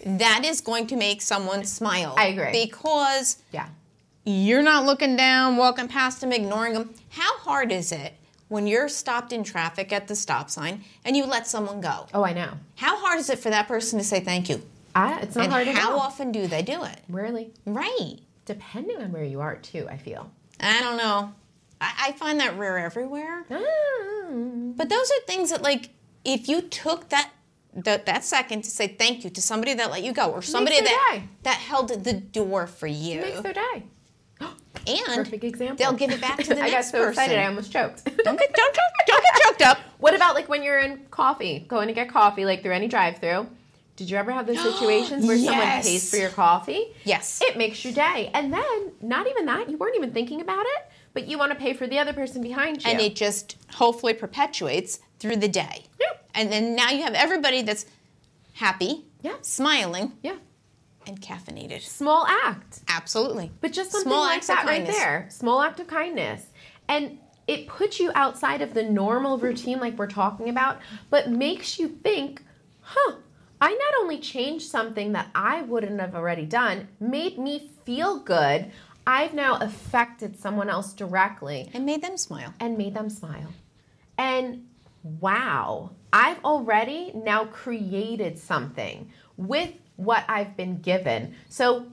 that 0.06 0.42
is 0.46 0.62
going 0.62 0.86
to 0.86 0.96
make 0.96 1.20
someone 1.20 1.64
smile. 1.64 2.14
I 2.16 2.28
agree. 2.28 2.52
because 2.64 3.36
Yeah. 3.52 3.68
you're 4.24 4.62
not 4.62 4.86
looking 4.86 5.14
down, 5.16 5.58
walking 5.58 5.88
past 5.88 6.22
them, 6.22 6.32
ignoring 6.32 6.72
them. 6.72 6.94
How 7.10 7.36
hard 7.40 7.70
is 7.70 7.92
it 7.92 8.14
when 8.48 8.66
you're 8.66 8.88
stopped 8.88 9.32
in 9.32 9.44
traffic 9.44 9.92
at 9.92 10.08
the 10.08 10.14
stop 10.16 10.50
sign 10.50 10.84
and 11.04 11.16
you 11.16 11.24
let 11.26 11.46
someone 11.46 11.80
go? 11.80 12.06
Oh, 12.14 12.24
I 12.24 12.32
know. 12.32 12.52
How 12.76 12.96
hard 12.98 13.18
is 13.18 13.30
it 13.30 13.38
for 13.38 13.50
that 13.50 13.68
person 13.68 13.98
to 13.98 14.04
say 14.04 14.20
thank 14.20 14.48
you? 14.48 14.62
I, 14.94 15.20
it's 15.20 15.36
not 15.36 15.44
and 15.44 15.52
hard 15.52 15.68
at 15.68 15.74
how 15.74 15.98
often 15.98 16.32
do 16.32 16.46
they 16.46 16.62
do 16.62 16.82
it? 16.84 16.98
Really, 17.08 17.52
Right. 17.66 18.18
depending 18.46 18.96
on 18.98 19.12
where 19.12 19.24
you 19.24 19.40
are 19.40 19.56
too. 19.56 19.86
I 19.90 19.96
feel. 19.96 20.30
I 20.60 20.80
don't 20.80 20.96
know. 20.96 21.32
I, 21.80 22.06
I 22.08 22.12
find 22.12 22.40
that 22.40 22.58
rare 22.58 22.78
everywhere. 22.78 23.44
Mm. 23.50 24.76
But 24.76 24.88
those 24.88 25.10
are 25.10 25.20
things 25.26 25.50
that, 25.50 25.62
like, 25.62 25.90
if 26.24 26.48
you 26.48 26.62
took 26.62 27.08
that 27.10 27.30
that, 27.74 28.06
that 28.06 28.24
second 28.24 28.62
to 28.62 28.70
say 28.70 28.88
thank 28.88 29.22
you 29.22 29.30
to 29.30 29.40
somebody 29.42 29.74
that 29.74 29.90
let 29.90 30.02
you 30.02 30.12
go 30.12 30.30
or 30.32 30.42
somebody 30.42 30.80
that 30.80 31.10
day. 31.12 31.22
that 31.44 31.58
held 31.58 31.90
the 32.02 32.14
door 32.14 32.66
for 32.66 32.86
you, 32.88 33.20
Makes 33.20 33.40
their 33.42 33.52
day. 33.52 33.84
And 34.40 35.04
Perfect 35.06 35.44
example. 35.44 35.76
they'll 35.76 35.92
give 35.92 36.10
it 36.10 36.20
back 36.20 36.38
to 36.38 36.54
the 36.54 36.62
I 36.64 36.70
got 36.70 36.84
so 36.84 36.92
person. 36.98 37.10
excited, 37.10 37.38
I 37.38 37.46
almost 37.46 37.70
choked. 37.70 38.04
don't 38.24 38.38
get 38.38 38.54
don't, 38.54 38.74
don't, 38.74 38.76
don't 39.06 39.22
get 39.22 39.42
choked 39.44 39.62
up. 39.62 39.78
What 39.98 40.14
about 40.14 40.34
like 40.36 40.48
when 40.48 40.62
you're 40.62 40.78
in 40.78 41.06
coffee, 41.10 41.58
going 41.68 41.88
to 41.88 41.92
get 41.94 42.08
coffee, 42.08 42.44
like 42.44 42.62
through 42.62 42.72
any 42.72 42.86
drive-through? 42.88 43.48
Did 43.96 44.08
you 44.08 44.16
ever 44.16 44.30
have 44.30 44.46
those 44.46 44.62
situations 44.74 45.26
where 45.26 45.36
someone 45.36 45.66
pays 45.82 46.08
for 46.08 46.16
your 46.16 46.30
coffee? 46.30 46.94
Yes. 47.04 47.40
It 47.42 47.56
makes 47.58 47.84
your 47.84 47.92
day. 47.92 48.30
And 48.32 48.52
then, 48.52 48.92
not 49.02 49.26
even 49.26 49.46
that, 49.46 49.68
you 49.68 49.76
weren't 49.76 49.96
even 49.96 50.12
thinking 50.12 50.40
about 50.40 50.64
it, 50.64 50.90
but 51.14 51.26
you 51.26 51.36
want 51.36 51.50
to 51.50 51.58
pay 51.58 51.72
for 51.74 51.88
the 51.88 51.98
other 51.98 52.12
person 52.12 52.40
behind 52.42 52.84
you. 52.84 52.90
and 52.92 53.00
it 53.00 53.16
just 53.16 53.56
hopefully 53.72 54.14
perpetuates 54.14 55.00
through 55.18 55.36
the 55.36 55.48
day. 55.48 55.86
Yeah. 56.00 56.06
And 56.32 56.52
then 56.52 56.76
now 56.76 56.90
you 56.90 57.02
have 57.02 57.14
everybody 57.14 57.62
that's 57.62 57.84
happy, 58.54 59.04
Yeah. 59.22 59.34
smiling, 59.42 60.12
yeah. 60.22 60.36
And 61.06 61.20
caffeinated. 61.20 61.82
Small 61.82 62.26
act. 62.26 62.80
Absolutely. 62.88 63.50
But 63.60 63.72
just 63.72 63.92
something 63.92 64.10
Small 64.10 64.20
like 64.24 64.46
that 64.46 64.66
right 64.66 64.86
there. 64.86 65.26
Small 65.30 65.62
act 65.62 65.80
of 65.80 65.86
kindness. 65.86 66.44
And 66.88 67.18
it 67.46 67.66
puts 67.66 67.98
you 67.98 68.10
outside 68.14 68.60
of 68.60 68.74
the 68.74 68.82
normal 68.82 69.38
routine 69.38 69.80
like 69.80 69.96
we're 69.98 70.06
talking 70.06 70.48
about, 70.50 70.78
but 71.08 71.30
makes 71.30 71.78
you 71.78 71.88
think, 71.88 72.42
huh, 72.80 73.16
I 73.60 73.70
not 73.70 74.02
only 74.02 74.18
changed 74.18 74.68
something 74.68 75.12
that 75.12 75.28
I 75.34 75.62
wouldn't 75.62 75.98
have 76.00 76.14
already 76.14 76.44
done, 76.44 76.88
made 77.00 77.38
me 77.38 77.70
feel 77.84 78.18
good, 78.18 78.70
I've 79.06 79.32
now 79.32 79.56
affected 79.56 80.38
someone 80.38 80.68
else 80.68 80.92
directly 80.92 81.70
And 81.72 81.86
made 81.86 82.02
them 82.02 82.18
smile. 82.18 82.52
and 82.60 82.76
made 82.76 82.92
them 82.94 83.08
smile. 83.08 83.54
And 84.18 84.66
wow, 85.02 85.92
I've 86.12 86.44
already 86.44 87.12
now 87.14 87.46
created 87.46 88.38
something 88.38 89.10
with 89.38 89.72
what 89.98 90.24
I've 90.28 90.56
been 90.56 90.78
given. 90.80 91.34
So, 91.50 91.86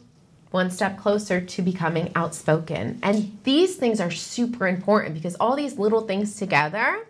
one 0.51 0.71
step 0.71 0.97
closer 0.97 1.41
to 1.41 1.61
becoming 1.61 2.13
outspoken. 2.15 2.97
And 3.03 3.37
these 3.43 3.75
things 3.75 3.99
are 3.99 4.11
super 4.11 4.67
important 4.69 5.13
because 5.15 5.35
all 5.35 5.55
these 5.57 5.77
little 5.77 6.01
things 6.01 6.37
together, 6.37 7.05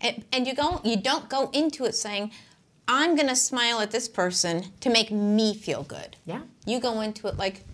And, 0.00 0.24
and 0.32 0.46
you 0.46 0.54
go 0.54 0.80
you 0.84 0.96
don't 0.96 1.28
go 1.28 1.50
into 1.52 1.84
it 1.86 1.96
saying, 1.96 2.30
I'm 2.86 3.16
gonna 3.16 3.34
smile 3.34 3.80
at 3.80 3.90
this 3.90 4.06
person 4.08 4.66
to 4.80 4.90
make 4.90 5.10
me 5.10 5.54
feel 5.54 5.82
good. 5.82 6.16
yeah, 6.24 6.42
You 6.66 6.78
go 6.78 7.00
into 7.00 7.26
it 7.26 7.36
like, 7.36 7.64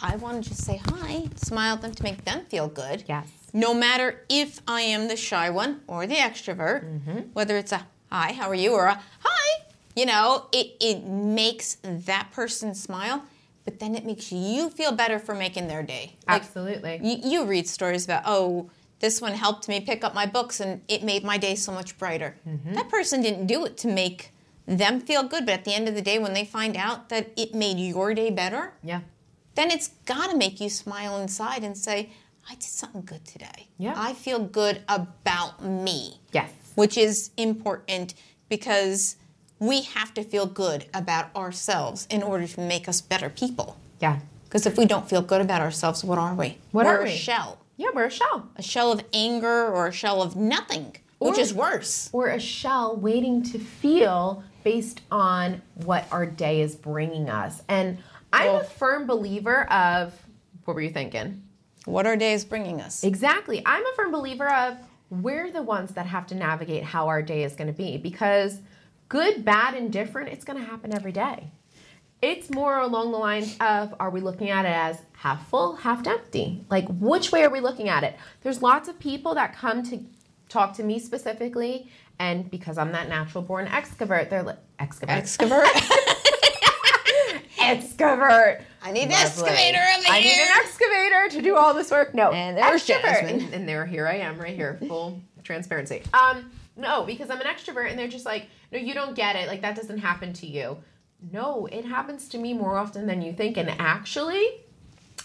I 0.00 0.16
want 0.16 0.42
to 0.44 0.48
just 0.50 0.64
say 0.64 0.80
hi, 0.86 1.28
smile 1.34 1.74
at 1.74 1.82
them 1.82 1.92
to 1.92 2.02
make 2.02 2.24
them 2.24 2.44
feel 2.48 2.68
good. 2.68 3.04
yes, 3.08 3.28
no 3.52 3.74
matter 3.74 4.24
if 4.28 4.60
I 4.66 4.82
am 4.82 5.08
the 5.08 5.16
shy 5.16 5.50
one 5.50 5.80
or 5.86 6.06
the 6.06 6.14
extrovert, 6.16 6.84
mm-hmm. 6.84 7.18
whether 7.34 7.56
it's 7.58 7.72
a 7.72 7.86
hi, 8.10 8.32
how 8.32 8.48
are 8.48 8.54
you, 8.54 8.72
or 8.72 8.86
a 8.86 9.00
hi, 9.20 9.63
you 9.94 10.06
know, 10.06 10.46
it, 10.52 10.76
it 10.80 11.04
makes 11.04 11.78
that 11.84 12.30
person 12.32 12.74
smile, 12.74 13.24
but 13.64 13.78
then 13.78 13.94
it 13.94 14.04
makes 14.04 14.32
you 14.32 14.70
feel 14.70 14.92
better 14.92 15.18
for 15.18 15.34
making 15.34 15.68
their 15.68 15.82
day. 15.82 16.16
Like, 16.28 16.42
absolutely. 16.42 17.00
you, 17.02 17.18
you 17.22 17.44
read 17.44 17.68
stories 17.68 18.04
about, 18.04 18.22
oh, 18.26 18.70
this 19.00 19.20
one 19.20 19.32
helped 19.32 19.68
me 19.68 19.80
pick 19.80 20.04
up 20.04 20.14
my 20.14 20.26
books 20.26 20.60
and 20.60 20.80
it 20.88 21.02
made 21.02 21.24
my 21.24 21.38
day 21.38 21.54
so 21.54 21.72
much 21.72 21.98
brighter. 21.98 22.36
Mm-hmm. 22.48 22.74
That 22.74 22.88
person 22.88 23.20
didn't 23.20 23.46
do 23.46 23.64
it 23.64 23.76
to 23.78 23.88
make 23.88 24.30
them 24.66 25.00
feel 25.00 25.22
good, 25.22 25.44
but 25.44 25.52
at 25.52 25.64
the 25.64 25.74
end 25.74 25.88
of 25.88 25.94
the 25.94 26.02
day, 26.02 26.18
when 26.18 26.32
they 26.32 26.44
find 26.44 26.76
out 26.76 27.08
that 27.10 27.30
it 27.36 27.54
made 27.54 27.78
your 27.78 28.14
day 28.14 28.30
better, 28.30 28.72
yeah, 28.82 29.00
then 29.54 29.70
it's 29.70 29.88
got 30.06 30.30
to 30.30 30.36
make 30.36 30.60
you 30.60 30.68
smile 30.68 31.20
inside 31.20 31.62
and 31.62 31.76
say, 31.76 32.10
I 32.48 32.54
did 32.54 32.64
something 32.64 33.02
good 33.02 33.24
today. 33.24 33.68
Yeah. 33.78 33.94
I 33.96 34.14
feel 34.14 34.38
good 34.38 34.82
about 34.88 35.62
me, 35.62 36.18
yes, 36.32 36.50
which 36.74 36.96
is 36.96 37.30
important 37.36 38.14
because 38.48 39.16
we 39.58 39.82
have 39.82 40.12
to 40.14 40.22
feel 40.22 40.46
good 40.46 40.86
about 40.92 41.34
ourselves 41.36 42.06
in 42.10 42.22
order 42.22 42.46
to 42.46 42.60
make 42.60 42.88
us 42.88 43.00
better 43.00 43.28
people. 43.30 43.76
yeah, 44.00 44.18
Because 44.44 44.66
if 44.66 44.76
we 44.76 44.84
don't 44.86 45.08
feel 45.08 45.22
good 45.22 45.40
about 45.40 45.60
ourselves, 45.60 46.04
what 46.04 46.18
are 46.18 46.34
we? 46.34 46.58
What 46.72 46.86
We're 46.86 46.96
are 46.96 47.00
a 47.00 47.04
we? 47.04 47.10
shell. 47.16 47.58
yeah. 47.76 47.88
We're 47.94 48.06
a 48.06 48.10
shell. 48.10 48.48
A 48.56 48.62
shell 48.62 48.92
of 48.92 49.02
anger 49.12 49.66
or 49.72 49.86
a 49.88 49.92
shell 49.92 50.22
of 50.22 50.36
nothing, 50.36 50.96
which 51.18 51.38
is 51.38 51.54
worse. 51.54 52.10
Or 52.12 52.28
a 52.28 52.40
shell 52.40 52.96
waiting 52.96 53.42
to 53.44 53.58
feel 53.58 54.42
based 54.64 55.00
on 55.10 55.62
what 55.84 56.06
our 56.10 56.26
day 56.26 56.60
is 56.60 56.74
bringing 56.76 57.28
us. 57.30 57.62
And 57.68 57.98
I'm 58.32 58.52
Well- 58.52 58.60
a 58.60 58.64
firm 58.64 59.06
believer 59.06 59.70
of 59.70 60.12
what 60.64 60.74
were 60.74 60.80
you 60.82 60.90
thinking? 60.90 61.42
What 61.84 62.06
our 62.06 62.16
day 62.16 62.32
is 62.32 62.44
bringing 62.44 62.80
us. 62.80 63.04
Exactly. 63.04 63.62
I'm 63.66 63.84
a 63.86 63.92
firm 63.94 64.10
believer 64.10 64.48
of 64.50 64.78
we're 65.10 65.50
the 65.50 65.62
ones 65.62 65.90
that 65.92 66.06
have 66.06 66.26
to 66.28 66.34
navigate 66.34 66.82
how 66.82 67.08
our 67.08 67.20
day 67.22 67.44
is 67.44 67.54
going 67.54 67.66
to 67.66 67.74
be 67.74 67.98
because 67.98 68.58
good, 69.14 69.44
bad, 69.44 69.74
and 69.74 69.92
different, 69.92 70.28
it's 70.30 70.44
going 70.44 70.58
to 70.58 70.64
happen 70.64 70.92
every 70.92 71.12
day. 71.12 71.52
It's 72.20 72.50
more 72.50 72.80
along 72.80 73.12
the 73.12 73.18
lines 73.18 73.56
of 73.60 73.94
are 74.00 74.10
we 74.10 74.20
looking 74.20 74.50
at 74.50 74.64
it 74.64 74.74
as 74.74 75.00
half 75.12 75.48
full, 75.48 75.76
half 75.76 76.04
empty? 76.04 76.64
Like, 76.68 76.88
which 76.88 77.30
way 77.30 77.44
are 77.44 77.50
we 77.50 77.60
looking 77.60 77.88
at 77.88 78.02
it? 78.02 78.16
There's 78.42 78.60
lots 78.60 78.88
of 78.88 78.98
people 78.98 79.36
that 79.36 79.54
come 79.54 79.84
to 79.90 80.00
talk 80.48 80.74
to 80.78 80.82
me 80.82 80.98
specifically, 80.98 81.88
and 82.18 82.50
because 82.50 82.76
I'm 82.76 82.90
that 82.90 83.08
natural 83.08 83.44
born 83.44 83.66
excavert, 83.66 84.30
they're 84.30 84.42
like, 84.42 84.58
excavert. 84.80 85.22
Excavert. 85.22 85.64
excavert. 87.58 88.62
I 88.82 88.90
need 88.90 89.02
an 89.04 89.10
Lovely. 89.10 89.20
excavator 89.20 89.78
over 89.78 90.08
I 90.08 90.20
need 90.22 90.40
an 90.40 90.50
excavator 90.56 91.28
to 91.36 91.40
do 91.40 91.54
all 91.54 91.72
this 91.72 91.92
work. 91.92 92.14
No, 92.14 92.32
And 92.32 92.56
there's. 92.56 92.84
Jazmin. 92.84 93.44
And, 93.44 93.54
and 93.54 93.68
there, 93.68 93.86
here 93.86 94.08
I 94.08 94.14
am, 94.16 94.38
right 94.38 94.56
here, 94.56 94.76
full 94.88 95.22
transparency. 95.44 96.02
Um, 96.12 96.50
no, 96.76 97.04
because 97.04 97.30
I'm 97.30 97.40
an 97.40 97.46
extrovert, 97.46 97.90
and 97.90 97.98
they're 97.98 98.08
just 98.08 98.26
like, 98.26 98.48
no, 98.72 98.78
you 98.78 98.94
don't 98.94 99.14
get 99.14 99.36
it. 99.36 99.48
Like 99.48 99.62
that 99.62 99.76
doesn't 99.76 99.98
happen 99.98 100.32
to 100.34 100.46
you. 100.46 100.78
No, 101.32 101.66
it 101.66 101.84
happens 101.84 102.28
to 102.30 102.38
me 102.38 102.52
more 102.54 102.76
often 102.76 103.06
than 103.06 103.22
you 103.22 103.32
think. 103.32 103.56
And 103.56 103.70
actually, 103.78 104.64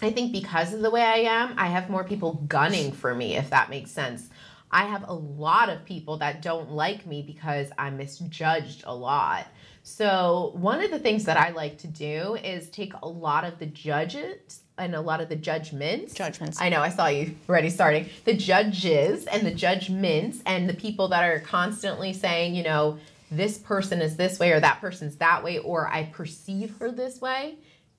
I 0.02 0.12
think 0.12 0.32
because 0.32 0.74
of 0.74 0.82
the 0.82 0.90
way 0.90 1.04
I 1.04 1.18
am, 1.18 1.56
I 1.58 1.68
have 1.68 1.90
more 1.90 2.04
people 2.04 2.46
gunning 2.48 2.92
for 2.92 3.14
me, 3.14 3.36
if 3.36 3.50
that 3.50 3.70
makes 3.70 3.92
sense. 3.92 4.30
I 4.72 4.86
have 4.86 5.08
a 5.08 5.14
lot 5.14 5.70
of 5.70 5.84
people 5.84 6.18
that 6.18 6.42
don't 6.42 6.72
like 6.72 7.06
me 7.06 7.24
because 7.24 7.70
I'm 7.78 7.98
misjudged 7.98 8.84
a 8.86 8.96
lot. 8.96 9.48
So, 9.84 10.52
one 10.56 10.82
of 10.84 10.92
the 10.92 11.00
things 11.00 11.26
that 11.26 11.38
I 11.38 11.50
like 11.50 11.80
to 11.80 11.88
do 11.88 12.36
is 12.36 12.70
take 12.70 12.94
a 13.02 13.08
lot 13.08 13.44
of 13.44 13.60
the 13.60 13.66
judges 13.66 14.62
and 14.78 14.96
a 14.96 15.02
lot 15.02 15.20
of 15.22 15.30
the 15.30 15.36
judgments. 15.36 16.14
Judgments. 16.14 16.62
I 16.62 16.70
know, 16.70 16.82
I 16.82 16.90
saw 16.90 17.08
you 17.08 17.36
already 17.48 17.70
starting. 17.70 18.10
The 18.26 18.36
judges 18.36 19.26
and 19.26 19.46
the 19.46 19.52
judgments 19.54 20.40
and 20.46 20.70
the 20.70 20.74
people 20.74 21.08
that 21.10 21.24
are 21.24 21.40
constantly 21.40 22.14
saying, 22.14 22.56
you 22.56 22.64
know, 22.64 22.98
this 23.32 23.58
person 23.58 24.02
is 24.02 24.16
this 24.16 24.40
way 24.40 24.52
or 24.52 24.60
that 24.60 24.80
person's 24.82 25.18
that 25.18 25.44
way 25.44 25.60
or 25.60 25.88
I 25.88 26.04
perceive 26.06 26.76
her 26.80 26.92
this 26.92 27.22
way 27.22 27.56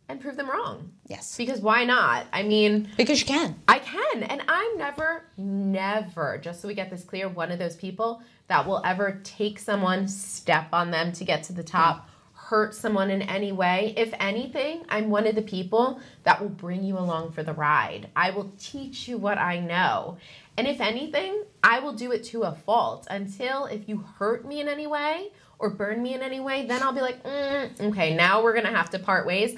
and 0.08 0.20
prove 0.20 0.36
them 0.36 0.50
wrong. 0.50 0.90
yes. 1.06 1.36
Because 1.36 1.60
why 1.60 1.84
not? 1.84 2.26
I 2.32 2.42
mean, 2.42 2.88
Because 2.96 3.20
you 3.20 3.26
can. 3.26 3.54
I 3.68 3.78
can. 3.78 4.24
And 4.24 4.42
I'm 4.48 4.76
never, 4.76 5.22
never, 5.36 6.38
just 6.38 6.60
so 6.60 6.66
we 6.68 6.74
get 6.74 6.90
this 6.90 7.04
clear, 7.04 7.28
one 7.28 7.52
of 7.52 7.60
those 7.60 7.76
people 7.76 8.20
that 8.50 8.66
will 8.66 8.82
ever 8.84 9.20
take 9.22 9.60
someone, 9.60 10.08
step 10.08 10.66
on 10.72 10.90
them 10.90 11.12
to 11.12 11.24
get 11.24 11.44
to 11.44 11.52
the 11.52 11.62
top, 11.62 12.08
hurt 12.34 12.74
someone 12.74 13.08
in 13.08 13.22
any 13.22 13.52
way. 13.52 13.94
If 13.96 14.12
anything, 14.18 14.82
I'm 14.88 15.08
one 15.08 15.28
of 15.28 15.36
the 15.36 15.42
people 15.42 16.00
that 16.24 16.42
will 16.42 16.48
bring 16.48 16.82
you 16.82 16.98
along 16.98 17.30
for 17.30 17.44
the 17.44 17.52
ride. 17.52 18.10
I 18.16 18.30
will 18.30 18.50
teach 18.58 19.06
you 19.06 19.18
what 19.18 19.38
I 19.38 19.60
know. 19.60 20.18
And 20.56 20.66
if 20.66 20.80
anything, 20.80 21.44
I 21.62 21.78
will 21.78 21.92
do 21.92 22.10
it 22.10 22.24
to 22.24 22.42
a 22.42 22.52
fault 22.52 23.06
until 23.08 23.66
if 23.66 23.88
you 23.88 23.98
hurt 24.18 24.44
me 24.44 24.60
in 24.60 24.66
any 24.66 24.88
way 24.88 25.30
or 25.60 25.70
burn 25.70 26.02
me 26.02 26.14
in 26.14 26.20
any 26.20 26.40
way, 26.40 26.66
then 26.66 26.82
I'll 26.82 26.92
be 26.92 27.02
like, 27.02 27.22
mm, 27.22 27.80
okay, 27.80 28.16
now 28.16 28.42
we're 28.42 28.54
to 28.64 28.72
have 28.72 28.90
to 28.90 28.98
part 28.98 29.28
ways. 29.28 29.56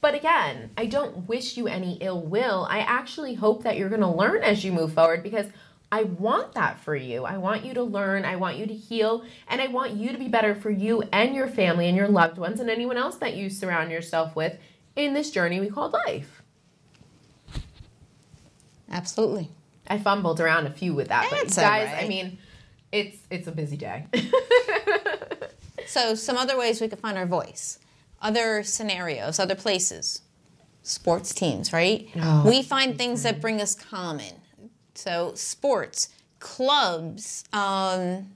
But 0.00 0.14
again, 0.14 0.70
I 0.78 0.86
don't 0.86 1.28
wish 1.28 1.56
you 1.56 1.66
any 1.66 1.94
ill 2.00 2.22
will. 2.22 2.68
I 2.70 2.78
actually 2.78 3.34
hope 3.34 3.64
that 3.64 3.76
you're 3.76 3.88
to 4.00 4.06
learn 4.06 4.44
as 4.44 4.64
you 4.64 4.70
move 4.70 4.92
forward 4.92 5.24
because 5.24 5.46
I 5.90 6.02
want 6.02 6.52
that 6.52 6.80
for 6.80 6.94
you. 6.94 7.24
I 7.24 7.38
want 7.38 7.64
you 7.64 7.72
to 7.74 7.82
learn, 7.82 8.24
I 8.24 8.36
want 8.36 8.58
you 8.58 8.66
to 8.66 8.74
heal, 8.74 9.24
and 9.48 9.60
I 9.60 9.68
want 9.68 9.92
you 9.92 10.12
to 10.12 10.18
be 10.18 10.28
better 10.28 10.54
for 10.54 10.70
you 10.70 11.02
and 11.12 11.34
your 11.34 11.48
family 11.48 11.88
and 11.88 11.96
your 11.96 12.08
loved 12.08 12.36
ones 12.36 12.60
and 12.60 12.68
anyone 12.68 12.98
else 12.98 13.16
that 13.16 13.34
you 13.34 13.48
surround 13.48 13.90
yourself 13.90 14.36
with 14.36 14.58
in 14.96 15.14
this 15.14 15.30
journey 15.30 15.60
we 15.60 15.68
call 15.68 15.90
life. 16.06 16.42
Absolutely. 18.90 19.50
I 19.88 19.98
fumbled 19.98 20.40
around 20.40 20.66
a 20.66 20.70
few 20.70 20.94
with 20.94 21.08
that, 21.08 21.28
but 21.30 21.46
guys, 21.46 21.58
alright. 21.58 22.04
I 22.04 22.08
mean, 22.08 22.38
it's 22.92 23.16
it's 23.30 23.46
a 23.46 23.52
busy 23.52 23.76
day. 23.76 24.06
So, 25.88 26.14
some 26.14 26.36
other 26.36 26.58
ways 26.58 26.82
we 26.82 26.88
could 26.88 26.98
find 26.98 27.16
our 27.16 27.24
voice, 27.24 27.78
other 28.20 28.62
scenarios, 28.62 29.38
other 29.38 29.54
places, 29.54 30.20
sports 30.82 31.32
teams, 31.32 31.72
right? 31.72 32.10
Oh, 32.14 32.44
we 32.46 32.62
find 32.62 32.98
things 32.98 33.22
that 33.22 33.40
bring 33.40 33.62
us 33.62 33.74
common. 33.74 34.34
So, 34.98 35.32
sports, 35.36 36.08
clubs, 36.40 37.44
um, 37.52 38.32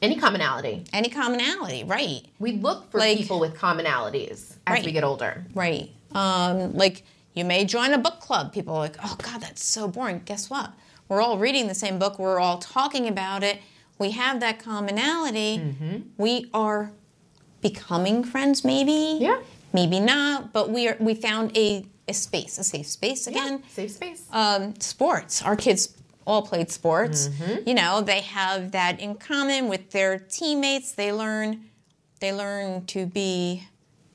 any 0.00 0.16
commonality. 0.16 0.84
any 0.92 1.08
commonality, 1.08 1.82
right? 1.84 2.22
We 2.38 2.52
look 2.52 2.90
for 2.90 2.98
Like- 2.98 3.18
people 3.18 3.40
with 3.40 3.54
commonalities 3.56 4.56
as 4.66 4.84
we 4.84 4.92
get 4.92 5.02
older. 5.04 5.44
Right. 5.54 5.90
Um, 6.14 6.74
like 6.74 7.04
you 7.34 7.44
may 7.44 7.64
join 7.64 7.92
a 7.92 7.98
book 7.98 8.20
club. 8.20 8.52
People 8.52 8.74
are 8.76 8.80
like, 8.80 8.96
oh 9.02 9.16
God, 9.20 9.40
that's 9.40 9.64
so 9.64 9.88
boring. 9.88 10.22
Guess 10.24 10.48
what? 10.50 10.70
We're 11.08 11.20
all 11.20 11.36
reading 11.38 11.66
the 11.66 11.74
same 11.74 11.98
book. 11.98 12.18
We're 12.18 12.38
all 12.38 12.58
talking 12.58 13.08
about 13.08 13.42
it. 13.42 13.58
We 13.98 14.12
have 14.12 14.40
that 14.40 14.58
commonality. 14.60 15.58
Mm-hmm. 15.58 15.96
We 16.18 16.48
are 16.54 16.92
becoming 17.60 18.22
friends, 18.22 18.64
maybe. 18.64 19.18
Yeah. 19.20 19.40
Maybe 19.72 19.98
not. 19.98 20.52
But 20.52 20.70
we 20.70 20.88
are. 20.88 20.96
We 21.00 21.14
found 21.14 21.56
a, 21.56 21.86
a 22.08 22.14
space, 22.14 22.58
a 22.58 22.64
safe 22.64 22.86
space 22.86 23.26
again. 23.26 23.58
Yeah, 23.62 23.68
safe 23.68 23.90
space. 23.92 24.22
Um, 24.32 24.78
sports. 24.80 25.42
Our 25.42 25.56
kids 25.56 25.94
all 26.26 26.42
played 26.42 26.70
sports. 26.70 27.28
Mm-hmm. 27.28 27.68
You 27.68 27.74
know, 27.74 28.00
they 28.00 28.20
have 28.20 28.72
that 28.72 29.00
in 29.00 29.14
common 29.16 29.68
with 29.68 29.90
their 29.90 30.18
teammates. 30.18 30.92
They 30.92 31.12
learn. 31.12 31.64
They 32.20 32.32
learn 32.32 32.86
to 32.86 33.06
be 33.06 33.64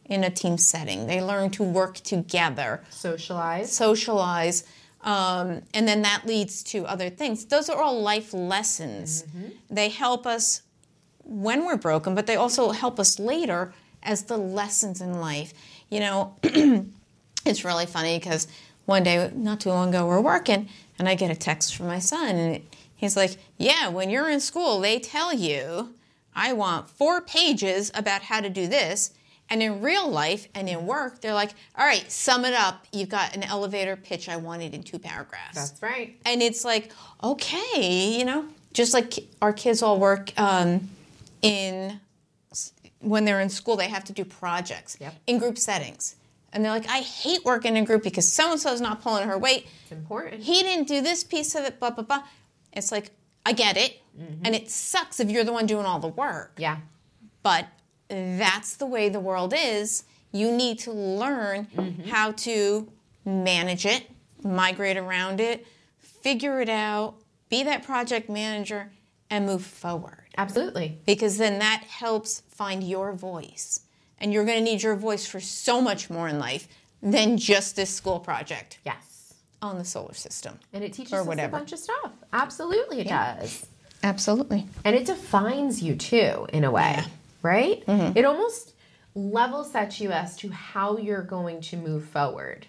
in 0.05 0.23
a 0.23 0.29
team 0.29 0.57
setting. 0.57 1.07
They 1.07 1.21
learn 1.21 1.51
to 1.51 1.63
work 1.63 1.95
together, 1.95 2.83
Socialize. 2.89 3.71
socialize, 3.71 4.63
um, 5.01 5.61
and 5.73 5.87
then 5.87 6.01
that 6.01 6.23
leads 6.25 6.63
to 6.63 6.85
other 6.85 7.09
things. 7.09 7.45
Those 7.45 7.69
are 7.69 7.81
all 7.81 8.01
life 8.01 8.33
lessons. 8.33 9.25
They 9.69 9.89
help 9.89 10.27
us 10.27 10.63
when 11.23 11.65
we're 11.65 11.77
broken, 11.77 12.13
but 12.13 12.27
they 12.27 12.35
also 12.35 12.71
help 12.71 12.99
us 12.99 13.19
later 13.19 13.73
as 14.03 14.23
the 14.23 14.37
lessons 14.37 14.99
in 14.99 15.21
life. 15.21 15.53
You 15.89 15.99
know, 16.01 16.35
it's 17.45 17.63
really 17.65 17.85
funny 17.85 18.19
because 18.19 18.47
one 18.85 19.03
day, 19.03 19.31
not 19.35 19.59
too 19.59 19.69
long 19.69 19.89
ago, 19.89 20.05
we're 20.07 20.21
working, 20.21 20.67
and 20.99 21.07
I 21.07 21.15
get 21.15 21.31
a 21.31 21.35
text 21.35 21.75
from 21.75 21.87
my 21.87 21.99
son, 21.99 22.35
and 22.35 22.61
he's 22.95 23.15
like, 23.15 23.37
"Yeah, 23.57 23.87
when 23.89 24.09
you're 24.09 24.29
in 24.29 24.39
school, 24.39 24.79
they 24.79 24.99
tell 24.99 25.33
you 25.33 25.93
I 26.35 26.53
want 26.53 26.89
four 26.89 27.21
pages 27.21 27.91
about 27.93 28.23
how 28.23 28.41
to 28.41 28.49
do 28.49 28.67
this." 28.67 29.11
And 29.49 29.61
in 29.61 29.81
real 29.81 30.09
life 30.09 30.47
and 30.55 30.69
in 30.69 30.85
work, 30.85 31.19
they're 31.19 31.33
like, 31.33 31.51
all 31.77 31.85
right, 31.85 32.09
sum 32.09 32.45
it 32.45 32.53
up. 32.53 32.85
You've 32.93 33.09
got 33.09 33.35
an 33.35 33.43
elevator 33.43 33.97
pitch. 33.97 34.29
I 34.29 34.37
want 34.37 34.61
it 34.61 34.73
in 34.73 34.81
two 34.81 34.97
paragraphs 34.97 35.55
That's 35.55 35.81
right. 35.83 36.15
and 36.25 36.41
it's 36.41 36.63
like 36.63 36.89
okay 37.21 38.17
you 38.17 38.23
know 38.23 38.45
just 38.71 38.93
like 38.93 39.13
our 39.41 39.51
kids 39.51 39.81
all 39.83 39.99
work 39.99 40.31
um, 40.39 40.89
in 41.41 41.99
when 42.99 43.25
they're 43.25 43.41
in 43.41 43.49
school 43.49 43.75
they 43.75 43.89
have 43.89 44.03
to 44.05 44.13
do 44.13 44.23
projects 44.23 44.95
Yep. 45.01 45.15
in 45.27 45.37
group 45.37 45.57
settings 45.57 46.15
and 46.53 46.63
they're 46.63 46.71
like 46.71 46.87
i 46.89 46.99
hate 46.99 47.43
working 47.45 47.75
in 47.75 47.83
a 47.83 47.85
group 47.85 48.03
because 48.03 48.31
so 48.31 48.51
and 48.51 48.59
so's 48.59 48.81
not 48.81 49.01
pulling 49.01 49.27
her 49.27 49.37
weight 49.37 49.67
It's 49.83 49.91
important. 49.91 50.41
he 50.41 50.61
didn't 50.61 50.87
do 50.87 51.01
this 51.01 51.23
piece 51.23 51.55
of 51.55 51.63
it 51.65 51.79
blah 51.79 51.91
blah 51.91 52.03
blah 52.03 52.23
it's 52.73 52.91
like 52.91 53.11
i 53.45 53.53
get 53.53 53.77
it 53.77 54.01
mm-hmm. 54.19 54.45
and 54.45 54.55
it 54.55 54.69
sucks 54.69 55.19
if 55.19 55.29
you're 55.29 55.43
the 55.43 55.53
one 55.53 55.65
doing 55.65 55.85
all 55.85 55.99
the 55.99 56.07
work 56.07 56.53
yeah. 56.57 56.77
but 57.43 57.67
that's 58.11 58.75
the 58.75 58.85
way 58.85 59.09
the 59.09 59.19
world 59.19 59.53
is. 59.55 60.03
You 60.31 60.51
need 60.51 60.79
to 60.79 60.91
learn 60.91 61.67
mm-hmm. 61.75 62.09
how 62.09 62.31
to 62.33 62.91
manage 63.25 63.85
it, 63.85 64.09
migrate 64.43 64.97
around 64.97 65.39
it, 65.39 65.65
figure 65.99 66.61
it 66.61 66.69
out, 66.69 67.15
be 67.49 67.63
that 67.63 67.83
project 67.83 68.29
manager, 68.29 68.91
and 69.29 69.45
move 69.45 69.63
forward. 69.65 70.25
Absolutely. 70.37 70.99
Because 71.05 71.37
then 71.37 71.59
that 71.59 71.83
helps 71.87 72.41
find 72.49 72.83
your 72.83 73.13
voice. 73.13 73.81
And 74.21 74.31
you're 74.31 74.45
going 74.45 74.57
to 74.59 74.63
need 74.63 74.81
your 74.83 74.95
voice 74.95 75.25
for 75.25 75.39
so 75.39 75.81
much 75.81 76.09
more 76.09 76.27
in 76.27 76.39
life 76.39 76.67
than 77.01 77.37
just 77.37 77.75
this 77.75 77.89
school 77.89 78.19
project 78.19 78.77
Yes. 78.85 79.33
on 79.61 79.77
the 79.79 79.83
solar 79.85 80.13
system. 80.13 80.59
And 80.71 80.83
it 80.83 80.93
teaches 80.93 81.13
Or 81.13 81.23
whatever. 81.23 81.55
a 81.55 81.59
bunch 81.59 81.71
of 81.73 81.79
stuff. 81.79 82.11
Absolutely, 82.31 82.99
it 83.01 83.07
does. 83.09 83.65
Absolutely. 84.03 84.67
And 84.85 84.95
it 84.95 85.05
defines 85.05 85.81
you 85.81 85.95
too, 85.95 86.47
in 86.53 86.63
a 86.63 86.71
way, 86.71 86.93
Yeah. 86.97 87.05
right? 87.41 87.85
Mm-hmm. 87.85 88.17
It 88.17 88.25
almost 88.25 88.73
level 89.15 89.63
sets 89.63 89.99
you 89.99 90.11
as 90.11 90.37
to 90.37 90.49
how 90.49 90.97
you're 90.97 91.23
going 91.23 91.61
to 91.61 91.77
move 91.77 92.05
forward. 92.05 92.67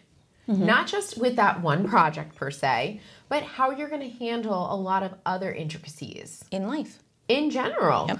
Mm-hmm. 0.49 0.67
Not 0.67 0.87
just 0.89 1.19
with 1.19 1.37
that 1.37 1.61
one 1.63 1.87
project 1.89 2.35
per 2.35 2.51
se, 2.51 3.01
but 3.29 3.43
how 3.43 3.71
you're 3.71 3.89
going 3.89 4.01
to 4.11 4.19
handle 4.25 4.73
a 4.73 4.77
lot 4.77 5.03
of 5.03 5.13
other 5.25 5.53
intricacies 5.53 6.45
In 6.51 6.67
life. 6.67 6.99
in 7.29 7.51
general. 7.51 8.07
Yep. 8.09 8.19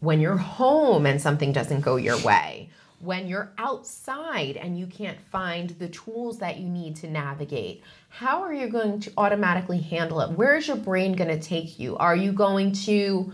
When 0.00 0.20
you're 0.20 0.36
home 0.36 1.06
and 1.06 1.20
something 1.20 1.52
doesn't 1.52 1.80
go 1.80 1.96
your 1.96 2.18
way, 2.20 2.70
when 3.00 3.28
you're 3.28 3.52
outside 3.58 4.56
and 4.56 4.78
you 4.78 4.86
can't 4.86 5.20
find 5.30 5.70
the 5.70 5.88
tools 5.88 6.38
that 6.38 6.58
you 6.58 6.68
need 6.68 6.96
to 6.96 7.08
navigate, 7.08 7.82
how 8.08 8.42
are 8.42 8.52
you 8.52 8.68
going 8.68 9.00
to 9.00 9.12
automatically 9.16 9.78
handle 9.78 10.20
it? 10.20 10.30
Where 10.32 10.56
is 10.56 10.66
your 10.66 10.76
brain 10.76 11.14
going 11.14 11.28
to 11.28 11.40
take 11.40 11.78
you? 11.78 11.96
Are 11.96 12.16
you 12.16 12.32
going 12.32 12.72
to 12.72 13.32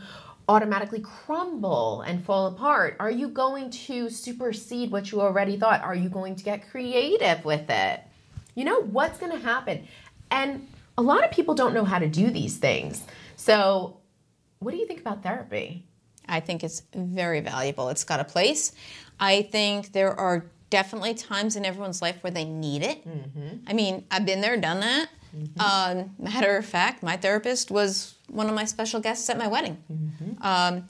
automatically 0.49 1.01
crumble 1.01 2.03
and 2.03 2.23
fall 2.23 2.47
apart? 2.49 2.97
Are 3.01 3.11
you 3.11 3.29
going 3.29 3.71
to 3.71 4.11
supersede 4.11 4.91
what 4.91 5.11
you 5.11 5.21
already 5.23 5.57
thought? 5.57 5.83
Are 5.83 5.95
you 5.95 6.11
going 6.11 6.37
to 6.37 6.45
get 6.45 6.71
creative 6.71 7.45
with 7.45 7.71
it? 7.71 8.01
You 8.55 8.65
know, 8.65 8.83
what's 8.83 9.19
going 9.19 9.33
to 9.33 9.39
happen? 9.39 9.87
And 10.31 10.69
a 10.99 11.03
lot 11.03 11.25
of 11.25 11.31
people 11.31 11.55
don't 11.55 11.75
know 11.75 11.85
how 11.85 11.99
to 11.99 12.09
do 12.09 12.31
these 12.31 12.59
things. 12.59 13.03
So, 13.37 13.99
what 14.59 14.73
do 14.73 14.77
you 14.77 14.87
think 14.87 15.01
about 15.01 15.23
therapy? 15.23 15.87
I 16.29 16.41
think 16.41 16.65
it's 16.65 16.83
very 16.95 17.41
valuable. 17.41 17.89
It's 17.89 18.05
got 18.05 18.21
a 18.21 18.25
place. 18.25 18.73
I 19.21 19.43
think 19.43 19.93
there 19.93 20.19
are 20.19 20.47
definitely 20.71 21.15
times 21.15 21.57
in 21.57 21.65
everyone's 21.65 22.03
life 22.03 22.19
where 22.23 22.31
they 22.31 22.45
need 22.45 22.83
it. 22.83 23.07
Mm-hmm. 23.07 23.59
I 23.67 23.73
mean, 23.73 24.05
I've 24.11 24.27
been 24.27 24.41
there, 24.41 24.57
done 24.57 24.81
that. 24.81 25.09
Mm-hmm. 25.37 25.61
Um, 25.61 26.11
matter 26.19 26.57
of 26.57 26.67
fact, 26.67 27.03
my 27.03 27.17
therapist 27.17 27.71
was 27.71 28.15
one 28.29 28.49
of 28.49 28.55
my 28.55 28.65
special 28.65 29.01
guests 29.01 29.29
at 29.31 29.39
my 29.39 29.47
wedding. 29.47 29.79
Mm-hmm. 29.93 30.43
Um, 30.43 30.89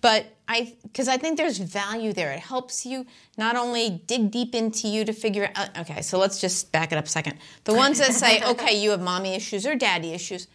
but 0.00 0.26
I, 0.48 0.74
because 0.82 1.08
I 1.08 1.16
think 1.16 1.36
there's 1.36 1.58
value 1.58 2.12
there. 2.12 2.32
It 2.32 2.40
helps 2.40 2.84
you 2.84 3.06
not 3.36 3.56
only 3.56 4.02
dig 4.06 4.30
deep 4.30 4.54
into 4.54 4.88
you 4.88 5.04
to 5.04 5.12
figure 5.12 5.50
out. 5.54 5.76
Okay, 5.78 6.02
so 6.02 6.18
let's 6.18 6.40
just 6.40 6.72
back 6.72 6.92
it 6.92 6.98
up 6.98 7.04
a 7.04 7.08
second. 7.08 7.38
The 7.64 7.74
ones 7.74 7.98
that 7.98 8.12
say, 8.12 8.42
okay, 8.50 8.80
you 8.80 8.90
have 8.90 9.00
mommy 9.00 9.34
issues 9.34 9.66
or 9.66 9.74
daddy 9.74 10.12
issues, 10.12 10.48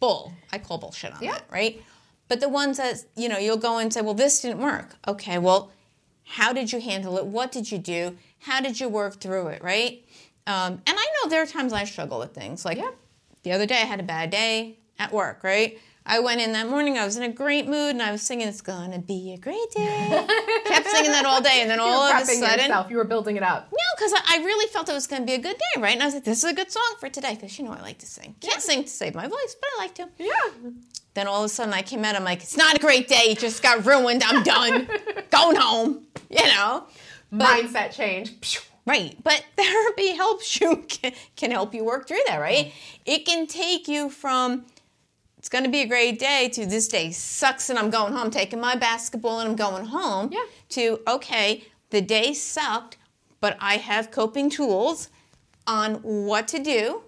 bull. 0.00 0.32
I 0.52 0.58
call 0.58 0.78
bullshit 0.78 1.12
on 1.12 1.22
yeah. 1.22 1.32
that, 1.32 1.44
right? 1.50 1.82
But 2.28 2.40
the 2.40 2.48
ones 2.48 2.78
that, 2.78 3.04
you 3.16 3.28
know, 3.28 3.38
you'll 3.38 3.56
go 3.56 3.78
and 3.78 3.92
say, 3.92 4.00
well, 4.00 4.14
this 4.14 4.40
didn't 4.40 4.60
work. 4.60 4.96
Okay, 5.06 5.38
well, 5.38 5.70
how 6.24 6.52
did 6.52 6.72
you 6.72 6.80
handle 6.80 7.18
it? 7.18 7.26
What 7.26 7.52
did 7.52 7.70
you 7.70 7.78
do? 7.78 8.16
How 8.40 8.60
did 8.60 8.80
you 8.80 8.88
work 8.88 9.20
through 9.20 9.48
it, 9.48 9.62
right? 9.62 10.04
Um, 10.46 10.82
and 10.86 10.96
I 10.98 11.06
know 11.22 11.30
there 11.30 11.42
are 11.42 11.46
times 11.46 11.72
I 11.72 11.84
struggle 11.84 12.18
with 12.18 12.34
things. 12.34 12.64
Like 12.64 12.78
yeah. 12.78 12.90
the 13.42 13.52
other 13.52 13.66
day, 13.66 13.76
I 13.76 13.86
had 13.86 14.00
a 14.00 14.04
bad 14.04 14.30
day 14.30 14.78
at 14.98 15.12
work, 15.12 15.42
right? 15.42 15.78
I 16.06 16.20
went 16.20 16.42
in 16.42 16.52
that 16.52 16.68
morning, 16.68 16.98
I 16.98 17.06
was 17.06 17.16
in 17.16 17.22
a 17.22 17.32
great 17.32 17.66
mood, 17.66 17.92
and 17.92 18.02
I 18.02 18.12
was 18.12 18.20
singing, 18.20 18.46
It's 18.46 18.60
gonna 18.60 18.98
be 18.98 19.32
a 19.32 19.38
great 19.38 19.70
day. 19.74 20.26
Kept 20.66 20.86
singing 20.88 21.12
that 21.12 21.24
all 21.24 21.40
day, 21.40 21.62
and 21.62 21.70
then 21.70 21.80
all 21.80 22.02
of 22.02 22.22
a 22.22 22.26
sudden. 22.26 22.58
Yourself. 22.60 22.90
You 22.90 22.98
were 22.98 23.04
building 23.04 23.36
it 23.38 23.42
up. 23.42 23.72
No, 23.72 23.78
because 23.96 24.12
I, 24.12 24.36
I, 24.36 24.44
really 24.44 24.70
felt 24.70 24.90
it 24.90 24.92
was 24.92 25.06
gonna 25.06 25.24
be 25.24 25.32
a 25.32 25.38
good 25.38 25.56
day, 25.56 25.80
right? 25.80 25.94
And 25.94 26.02
I 26.02 26.04
was 26.04 26.14
like, 26.14 26.24
This 26.24 26.44
is 26.44 26.50
a 26.50 26.52
good 26.52 26.70
song 26.70 26.96
for 27.00 27.08
today, 27.08 27.34
because 27.34 27.58
you 27.58 27.64
know 27.64 27.72
I 27.72 27.80
like 27.80 27.98
to 27.98 28.06
sing. 28.06 28.34
Can't 28.42 28.56
yeah. 28.56 28.58
sing 28.58 28.82
to 28.84 28.90
save 28.90 29.14
my 29.14 29.26
voice, 29.26 29.56
but 29.58 29.70
I 29.76 29.82
like 29.82 29.94
to. 29.94 30.08
Yeah. 30.18 30.70
Then 31.14 31.28
all 31.28 31.40
of 31.40 31.46
a 31.46 31.48
sudden 31.48 31.72
I 31.72 31.82
came 31.82 32.04
out, 32.04 32.16
I'm 32.16 32.24
like, 32.24 32.42
It's 32.42 32.56
not 32.56 32.76
a 32.76 32.80
great 32.80 33.08
day, 33.08 33.30
it 33.30 33.38
just 33.38 33.62
got 33.62 33.86
ruined, 33.86 34.22
I'm 34.24 34.42
done. 34.42 34.88
Going 35.30 35.56
home, 35.56 36.06
you 36.28 36.44
know? 36.44 36.84
But, 37.30 37.64
Mindset 37.64 37.92
change. 37.92 38.60
Right. 38.86 39.16
But 39.22 39.44
therapy 39.56 40.14
helps 40.14 40.60
you, 40.60 40.84
can, 40.88 41.12
can 41.36 41.50
help 41.50 41.74
you 41.74 41.84
work 41.84 42.06
through 42.06 42.20
that, 42.26 42.38
right? 42.38 42.66
Mm-hmm. 42.66 43.02
It 43.06 43.26
can 43.26 43.46
take 43.46 43.88
you 43.88 44.10
from, 44.10 44.66
it's 45.38 45.48
going 45.48 45.64
to 45.64 45.70
be 45.70 45.80
a 45.80 45.86
great 45.86 46.18
day 46.18 46.48
to 46.50 46.66
this 46.66 46.88
day 46.88 47.10
sucks 47.10 47.70
and 47.70 47.78
I'm 47.78 47.90
going 47.90 48.12
home, 48.12 48.30
taking 48.30 48.60
my 48.60 48.76
basketball 48.76 49.40
and 49.40 49.50
I'm 49.50 49.56
going 49.56 49.86
home. 49.86 50.30
Yeah. 50.32 50.44
To, 50.70 51.00
okay, 51.08 51.64
the 51.90 52.00
day 52.00 52.34
sucked, 52.34 52.96
but 53.40 53.56
I 53.60 53.76
have 53.76 54.10
coping 54.10 54.50
tools 54.50 55.10
on 55.66 55.94
what 55.96 56.48
to 56.48 56.58
do. 56.58 57.02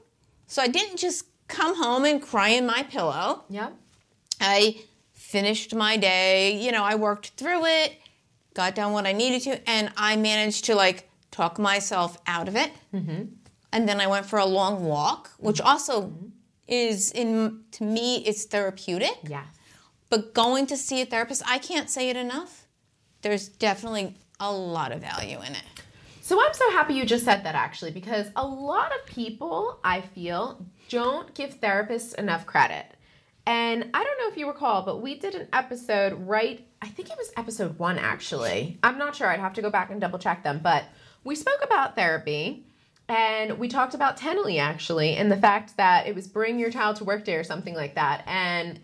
So 0.46 0.62
I 0.62 0.68
didn't 0.68 0.98
just 0.98 1.26
come 1.48 1.76
home 1.76 2.04
and 2.04 2.22
cry 2.22 2.48
in 2.48 2.66
my 2.66 2.82
pillow. 2.84 3.44
Yeah. 3.48 3.70
I 4.40 4.82
finished 5.12 5.74
my 5.74 5.96
day, 5.96 6.56
you 6.62 6.72
know, 6.72 6.84
I 6.84 6.94
worked 6.94 7.28
through 7.30 7.66
it, 7.66 7.96
got 8.54 8.74
done 8.74 8.92
what 8.92 9.06
I 9.06 9.12
needed 9.12 9.42
to, 9.42 9.68
and 9.68 9.90
I 9.96 10.16
managed 10.16 10.66
to 10.66 10.74
like 10.74 11.08
talk 11.30 11.58
myself 11.58 12.18
out 12.26 12.48
of 12.48 12.56
it. 12.56 12.72
Mm-hmm. 12.94 13.24
And 13.72 13.88
then 13.88 14.00
I 14.00 14.06
went 14.06 14.26
for 14.26 14.38
a 14.38 14.46
long 14.46 14.84
walk, 14.84 15.30
which 15.38 15.60
also 15.60 16.02
mm-hmm 16.02 16.26
is 16.68 17.12
in 17.12 17.62
to 17.72 17.84
me 17.84 18.18
it's 18.24 18.44
therapeutic. 18.44 19.18
Yeah. 19.26 19.44
But 20.08 20.34
going 20.34 20.66
to 20.68 20.76
see 20.76 21.00
a 21.02 21.06
therapist, 21.06 21.42
I 21.46 21.58
can't 21.58 21.90
say 21.90 22.10
it 22.10 22.16
enough. 22.16 22.66
There's 23.22 23.48
definitely 23.48 24.14
a 24.38 24.52
lot 24.52 24.92
of 24.92 25.00
value 25.00 25.38
in 25.38 25.52
it. 25.52 25.64
So 26.20 26.40
I'm 26.44 26.54
so 26.54 26.70
happy 26.70 26.94
you 26.94 27.04
just 27.04 27.24
said 27.24 27.44
that 27.44 27.54
actually 27.54 27.92
because 27.92 28.28
a 28.36 28.46
lot 28.46 28.92
of 28.92 29.06
people 29.06 29.78
I 29.84 30.00
feel 30.00 30.64
don't 30.88 31.32
give 31.34 31.60
therapists 31.60 32.14
enough 32.14 32.46
credit. 32.46 32.86
And 33.46 33.90
I 33.94 34.02
don't 34.02 34.18
know 34.18 34.28
if 34.28 34.36
you 34.36 34.48
recall, 34.48 34.82
but 34.82 35.00
we 35.00 35.18
did 35.18 35.36
an 35.36 35.48
episode 35.52 36.14
right, 36.26 36.66
I 36.82 36.88
think 36.88 37.10
it 37.10 37.16
was 37.16 37.30
episode 37.36 37.78
1 37.78 37.98
actually. 37.98 38.78
I'm 38.82 38.98
not 38.98 39.14
sure. 39.14 39.28
I'd 39.28 39.40
have 39.40 39.54
to 39.54 39.62
go 39.62 39.70
back 39.70 39.90
and 39.90 40.00
double 40.00 40.18
check 40.18 40.42
them, 40.42 40.60
but 40.62 40.84
we 41.22 41.36
spoke 41.36 41.60
about 41.62 41.94
therapy 41.94 42.64
and 43.08 43.58
we 43.58 43.68
talked 43.68 43.94
about 43.94 44.16
Tenley 44.16 44.58
actually, 44.58 45.14
and 45.14 45.30
the 45.30 45.36
fact 45.36 45.76
that 45.76 46.08
it 46.08 46.14
was 46.14 46.26
bring 46.26 46.58
your 46.58 46.70
child 46.70 46.96
to 46.96 47.04
work 47.04 47.24
day 47.24 47.36
or 47.36 47.44
something 47.44 47.74
like 47.74 47.94
that. 47.94 48.24
And 48.26 48.80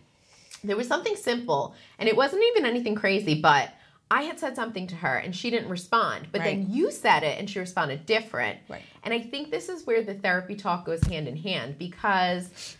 there 0.62 0.77
was 0.77 0.87
something 0.87 1.16
simple, 1.16 1.75
and 1.98 2.09
it 2.09 2.16
wasn't 2.16 2.44
even 2.51 2.64
anything 2.64 2.94
crazy, 2.94 3.40
but 3.40 3.70
I 4.12 4.22
had 4.22 4.38
said 4.38 4.55
something 4.55 4.87
to 4.88 4.94
her 4.96 5.16
and 5.16 5.35
she 5.35 5.48
didn't 5.51 5.70
respond. 5.70 6.29
But 6.31 6.42
right. 6.42 6.59
then 6.59 6.70
you 6.70 6.90
said 6.90 7.22
it 7.22 7.38
and 7.38 7.48
she 7.48 7.59
responded 7.59 8.05
different. 8.05 8.59
Right. 8.68 8.83
And 9.03 9.14
I 9.14 9.20
think 9.20 9.51
this 9.51 9.70
is 9.70 9.87
where 9.87 10.03
the 10.03 10.12
therapy 10.12 10.55
talk 10.55 10.85
goes 10.85 11.03
hand 11.05 11.27
in 11.27 11.37
hand 11.37 11.79
because 11.79 12.77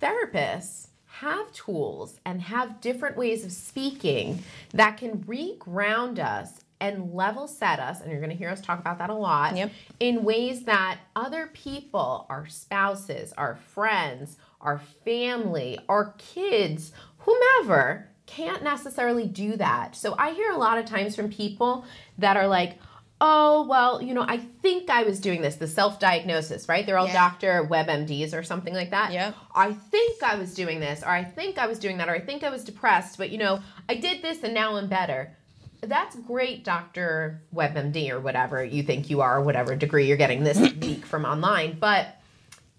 therapists 0.00 0.85
have 1.20 1.50
tools 1.52 2.20
and 2.24 2.42
have 2.42 2.80
different 2.80 3.16
ways 3.16 3.44
of 3.44 3.52
speaking 3.52 4.42
that 4.72 4.96
can 4.98 5.18
reground 5.24 6.18
us 6.18 6.60
and 6.78 7.14
level 7.14 7.48
set 7.48 7.80
us, 7.80 8.00
and 8.00 8.10
you're 8.10 8.20
going 8.20 8.30
to 8.30 8.36
hear 8.36 8.50
us 8.50 8.60
talk 8.60 8.78
about 8.78 8.98
that 8.98 9.08
a 9.08 9.14
lot, 9.14 9.56
yep. 9.56 9.72
in 9.98 10.24
ways 10.24 10.64
that 10.64 10.98
other 11.14 11.48
people, 11.54 12.26
our 12.28 12.46
spouses, 12.46 13.32
our 13.38 13.54
friends, 13.54 14.36
our 14.60 14.78
family, 15.04 15.78
our 15.88 16.14
kids, 16.18 16.92
whomever, 17.18 18.08
can't 18.26 18.62
necessarily 18.62 19.26
do 19.26 19.56
that. 19.56 19.96
So 19.96 20.14
I 20.18 20.32
hear 20.32 20.50
a 20.50 20.58
lot 20.58 20.76
of 20.76 20.84
times 20.84 21.16
from 21.16 21.30
people 21.30 21.86
that 22.18 22.36
are 22.36 22.46
like, 22.46 22.78
oh, 23.20 23.66
well, 23.66 24.02
you 24.02 24.12
know, 24.14 24.24
I 24.26 24.38
think 24.38 24.90
I 24.90 25.02
was 25.02 25.20
doing 25.20 25.42
this, 25.42 25.56
the 25.56 25.68
self 25.68 25.98
diagnosis, 25.98 26.68
right? 26.68 26.84
They're 26.84 26.98
all 26.98 27.06
yeah. 27.06 27.30
Dr. 27.30 27.66
WebMDs 27.70 28.34
or 28.34 28.42
something 28.42 28.74
like 28.74 28.90
that. 28.90 29.12
Yeah. 29.12 29.32
I 29.54 29.72
think 29.72 30.22
I 30.22 30.36
was 30.36 30.54
doing 30.54 30.80
this, 30.80 31.02
or 31.02 31.08
I 31.08 31.24
think 31.24 31.58
I 31.58 31.66
was 31.66 31.78
doing 31.78 31.98
that, 31.98 32.08
or 32.08 32.14
I 32.14 32.20
think 32.20 32.44
I 32.44 32.50
was 32.50 32.64
depressed, 32.64 33.18
but 33.18 33.30
you 33.30 33.38
know, 33.38 33.60
I 33.88 33.94
did 33.94 34.22
this 34.22 34.42
and 34.42 34.54
now 34.54 34.76
I'm 34.76 34.88
better 34.88 35.36
that's 35.82 36.16
great, 36.16 36.64
Dr. 36.64 37.42
WebMD 37.54 38.10
or 38.10 38.20
whatever 38.20 38.64
you 38.64 38.82
think 38.82 39.10
you 39.10 39.20
are, 39.20 39.40
whatever 39.42 39.76
degree 39.76 40.06
you're 40.06 40.16
getting 40.16 40.44
this 40.44 40.58
week 40.58 41.04
from 41.04 41.24
online. 41.24 41.78
But 41.78 42.20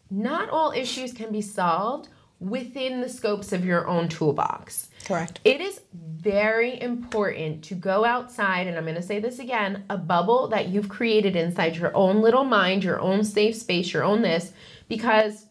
not 0.10 0.50
all 0.50 0.72
issues 0.72 1.14
can 1.14 1.32
be 1.32 1.42
solved 1.42 2.10
within 2.40 3.02
the 3.02 3.10
scopes 3.10 3.52
of 3.52 3.66
your 3.66 3.88
own 3.88 4.08
toolbox. 4.08 4.90
Correct. 5.06 5.40
It 5.44 5.62
is 5.62 5.82
very 5.94 6.80
important 6.82 7.64
to 7.66 7.76
go 7.76 8.06
outside, 8.06 8.68
and 8.68 8.78
I'm 8.78 8.84
going 8.84 8.96
to 8.96 9.02
say 9.02 9.20
this 9.20 9.40
again 9.40 9.86
a 9.90 9.98
bubble 9.98 10.48
that 10.50 10.68
you've 10.68 10.90
created 10.90 11.36
inside 11.36 11.78
your 11.78 11.96
own 11.96 12.22
little 12.22 12.44
mind, 12.44 12.84
your 12.84 13.00
own 13.00 13.24
safe 13.24 13.56
space, 13.56 13.94
your 13.94 14.04
own 14.04 14.22
this, 14.22 14.52
because 14.88 15.46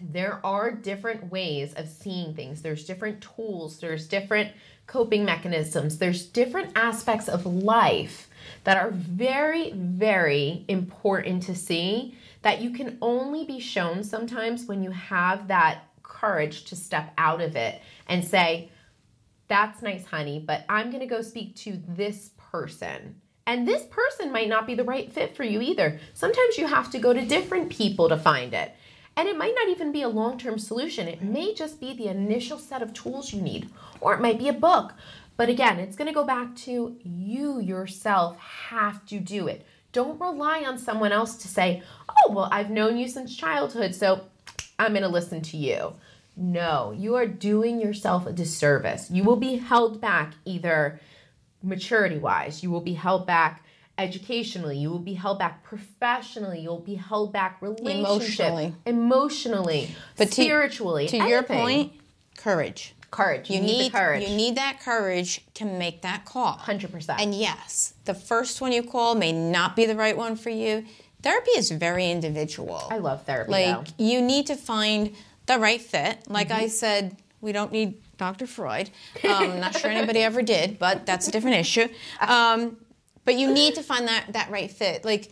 there 0.00 0.40
are 0.44 0.72
different 0.72 1.30
ways 1.30 1.74
of 1.74 1.88
seeing 1.88 2.34
things. 2.34 2.60
There's 2.60 2.84
different 2.84 3.22
tools, 3.22 3.78
there's 3.78 4.08
different 4.08 4.50
coping 4.86 5.24
mechanisms. 5.24 5.98
There's 5.98 6.26
different 6.26 6.72
aspects 6.76 7.28
of 7.28 7.46
life 7.46 8.28
that 8.64 8.76
are 8.76 8.90
very, 8.90 9.72
very 9.72 10.64
important 10.68 11.44
to 11.44 11.54
see 11.54 12.16
that 12.42 12.60
you 12.60 12.70
can 12.70 12.98
only 13.00 13.44
be 13.44 13.60
shown 13.60 14.02
sometimes 14.02 14.66
when 14.66 14.82
you 14.82 14.90
have 14.90 15.48
that 15.48 15.84
courage 16.12 16.64
to 16.66 16.76
step 16.76 17.12
out 17.16 17.40
of 17.40 17.56
it 17.56 17.80
and 18.06 18.24
say, 18.24 18.70
That's 19.48 19.82
nice, 19.82 20.04
honey, 20.04 20.38
but 20.46 20.64
I'm 20.68 20.90
going 20.90 21.00
to 21.00 21.06
go 21.06 21.22
speak 21.22 21.56
to 21.56 21.80
this 21.88 22.30
person. 22.36 23.16
And 23.46 23.66
this 23.66 23.82
person 23.84 24.30
might 24.30 24.48
not 24.48 24.66
be 24.66 24.74
the 24.74 24.84
right 24.84 25.10
fit 25.10 25.34
for 25.36 25.42
you 25.42 25.60
either. 25.60 25.98
Sometimes 26.14 26.58
you 26.58 26.66
have 26.66 26.90
to 26.90 26.98
go 26.98 27.12
to 27.12 27.26
different 27.26 27.70
people 27.70 28.08
to 28.08 28.16
find 28.16 28.54
it. 28.54 28.72
And 29.16 29.28
it 29.28 29.36
might 29.36 29.54
not 29.54 29.68
even 29.68 29.92
be 29.92 30.02
a 30.02 30.08
long 30.08 30.38
term 30.38 30.58
solution. 30.58 31.08
It 31.08 31.22
may 31.22 31.54
just 31.54 31.80
be 31.80 31.92
the 31.92 32.08
initial 32.08 32.58
set 32.58 32.82
of 32.82 32.94
tools 32.94 33.32
you 33.32 33.42
need, 33.42 33.68
or 34.00 34.14
it 34.14 34.20
might 34.20 34.38
be 34.38 34.48
a 34.48 34.54
book. 34.54 34.94
But 35.36 35.48
again, 35.48 35.80
it's 35.80 35.96
going 35.96 36.08
to 36.08 36.14
go 36.14 36.24
back 36.24 36.54
to 36.56 36.96
you 37.02 37.60
yourself 37.60 38.38
have 38.38 39.04
to 39.06 39.18
do 39.18 39.48
it. 39.48 39.66
Don't 39.92 40.20
rely 40.20 40.64
on 40.64 40.78
someone 40.78 41.12
else 41.12 41.36
to 41.38 41.48
say, 41.48 41.82
oh, 42.08 42.32
well, 42.32 42.48
I've 42.50 42.70
known 42.70 42.96
you 42.96 43.08
since 43.08 43.36
childhood, 43.36 43.94
so 43.94 44.22
I'm 44.78 44.92
going 44.92 45.02
to 45.02 45.08
listen 45.08 45.42
to 45.42 45.56
you. 45.56 45.94
No, 46.36 46.94
you 46.96 47.14
are 47.16 47.26
doing 47.26 47.80
yourself 47.80 48.26
a 48.26 48.32
disservice. 48.32 49.10
You 49.10 49.24
will 49.24 49.36
be 49.36 49.56
held 49.56 50.00
back 50.00 50.34
either 50.44 51.00
maturity 51.62 52.18
wise, 52.18 52.62
you 52.62 52.70
will 52.70 52.80
be 52.80 52.94
held 52.94 53.26
back 53.26 53.64
educationally, 53.98 54.78
you 54.78 54.90
will 54.90 54.98
be 54.98 55.14
held 55.14 55.38
back 55.38 55.62
professionally, 55.62 56.60
you'll 56.60 56.80
be 56.80 56.94
held 56.94 57.32
back 57.32 57.58
emotionally, 57.62 58.74
emotionally, 58.86 59.94
but 60.16 60.32
spiritually. 60.32 61.06
To, 61.08 61.18
to 61.18 61.28
your 61.28 61.42
point, 61.42 61.92
courage. 62.36 62.94
Courage. 63.10 63.50
You, 63.50 63.56
you 63.56 63.62
need, 63.62 63.78
need 63.78 63.92
courage. 63.92 64.28
You 64.28 64.34
need 64.34 64.56
that 64.56 64.80
courage 64.80 65.42
to 65.54 65.66
make 65.66 66.00
that 66.00 66.24
call. 66.24 66.52
Hundred 66.52 66.92
percent. 66.92 67.20
And 67.20 67.34
yes, 67.34 67.92
the 68.06 68.14
first 68.14 68.62
one 68.62 68.72
you 68.72 68.82
call 68.82 69.14
may 69.14 69.32
not 69.32 69.76
be 69.76 69.84
the 69.84 69.94
right 69.94 70.16
one 70.16 70.34
for 70.34 70.48
you. 70.48 70.86
Therapy 71.22 71.50
is 71.50 71.70
very 71.70 72.10
individual. 72.10 72.82
I 72.90 72.98
love 72.98 73.24
therapy. 73.24 73.52
Like 73.52 73.86
though. 73.86 74.04
you 74.04 74.22
need 74.22 74.46
to 74.46 74.56
find 74.56 75.14
the 75.52 75.58
right 75.58 75.80
fit. 75.80 76.18
Like 76.28 76.48
mm-hmm. 76.48 76.64
I 76.64 76.66
said, 76.68 77.16
we 77.40 77.52
don't 77.52 77.72
need 77.72 78.00
Dr. 78.16 78.46
Freud. 78.46 78.90
Um, 79.28 79.60
not 79.60 79.76
sure 79.76 79.90
anybody 79.90 80.20
ever 80.20 80.42
did, 80.42 80.78
but 80.78 81.06
that's 81.06 81.28
a 81.28 81.30
different 81.30 81.56
issue. 81.56 81.88
Um, 82.20 82.76
but 83.24 83.34
you 83.36 83.52
need 83.52 83.74
to 83.76 83.82
find 83.82 84.08
that 84.08 84.32
that 84.32 84.50
right 84.50 84.70
fit. 84.70 85.04
Like 85.04 85.30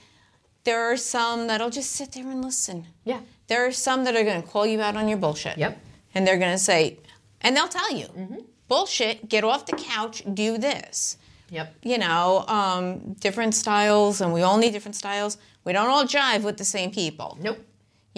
there 0.65 0.91
are 0.93 0.97
some 0.97 1.47
that'll 1.47 1.71
just 1.71 1.93
sit 1.93 2.13
there 2.13 2.29
and 2.29 2.45
listen. 2.45 2.87
Yeah. 3.05 3.21
There 3.49 3.67
are 3.67 3.73
some 3.73 4.05
that 4.05 4.15
are 4.15 4.25
going 4.25 4.43
to 4.43 4.49
call 4.49 4.67
you 4.67 4.81
out 4.81 4.97
on 4.97 5.09
your 5.09 5.19
bullshit. 5.19 5.59
Yep. 5.59 5.79
And 6.15 6.27
they're 6.27 6.39
going 6.39 6.53
to 6.53 6.59
say, 6.59 6.99
and 7.41 7.57
they'll 7.57 7.69
tell 7.69 7.93
you, 7.93 8.47
bullshit. 8.69 9.29
Get 9.29 9.45
off 9.45 9.67
the 9.67 9.77
couch. 9.77 10.23
Do 10.35 10.59
this 10.59 11.17
Yep. 11.51 11.75
you 11.83 11.99
know, 11.99 12.45
um, 12.47 13.15
different 13.15 13.55
styles, 13.55 14.21
and 14.21 14.33
we 14.33 14.43
all 14.43 14.57
need 14.57 14.73
different 14.73 14.95
styles. 14.95 15.37
We 15.65 15.73
don't 15.73 15.89
all 15.89 16.05
jive 16.05 16.43
with 16.43 16.57
the 16.57 16.65
same 16.65 16.91
people, 16.91 17.37
Nope. 17.41 17.59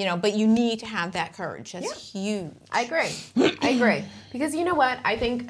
You 0.02 0.08
know, 0.08 0.16
but 0.16 0.34
you 0.34 0.48
need 0.48 0.80
to 0.80 0.86
have 0.86 1.12
that 1.12 1.32
courage. 1.32 1.70
That's 1.70 2.10
huge. 2.10 2.50
I 2.72 2.82
agree. 2.82 3.54
I 3.62 3.68
agree. 3.68 4.04
Because 4.32 4.52
you 4.52 4.64
know 4.64 4.74
what? 4.74 4.98
I 5.04 5.16
think 5.16 5.48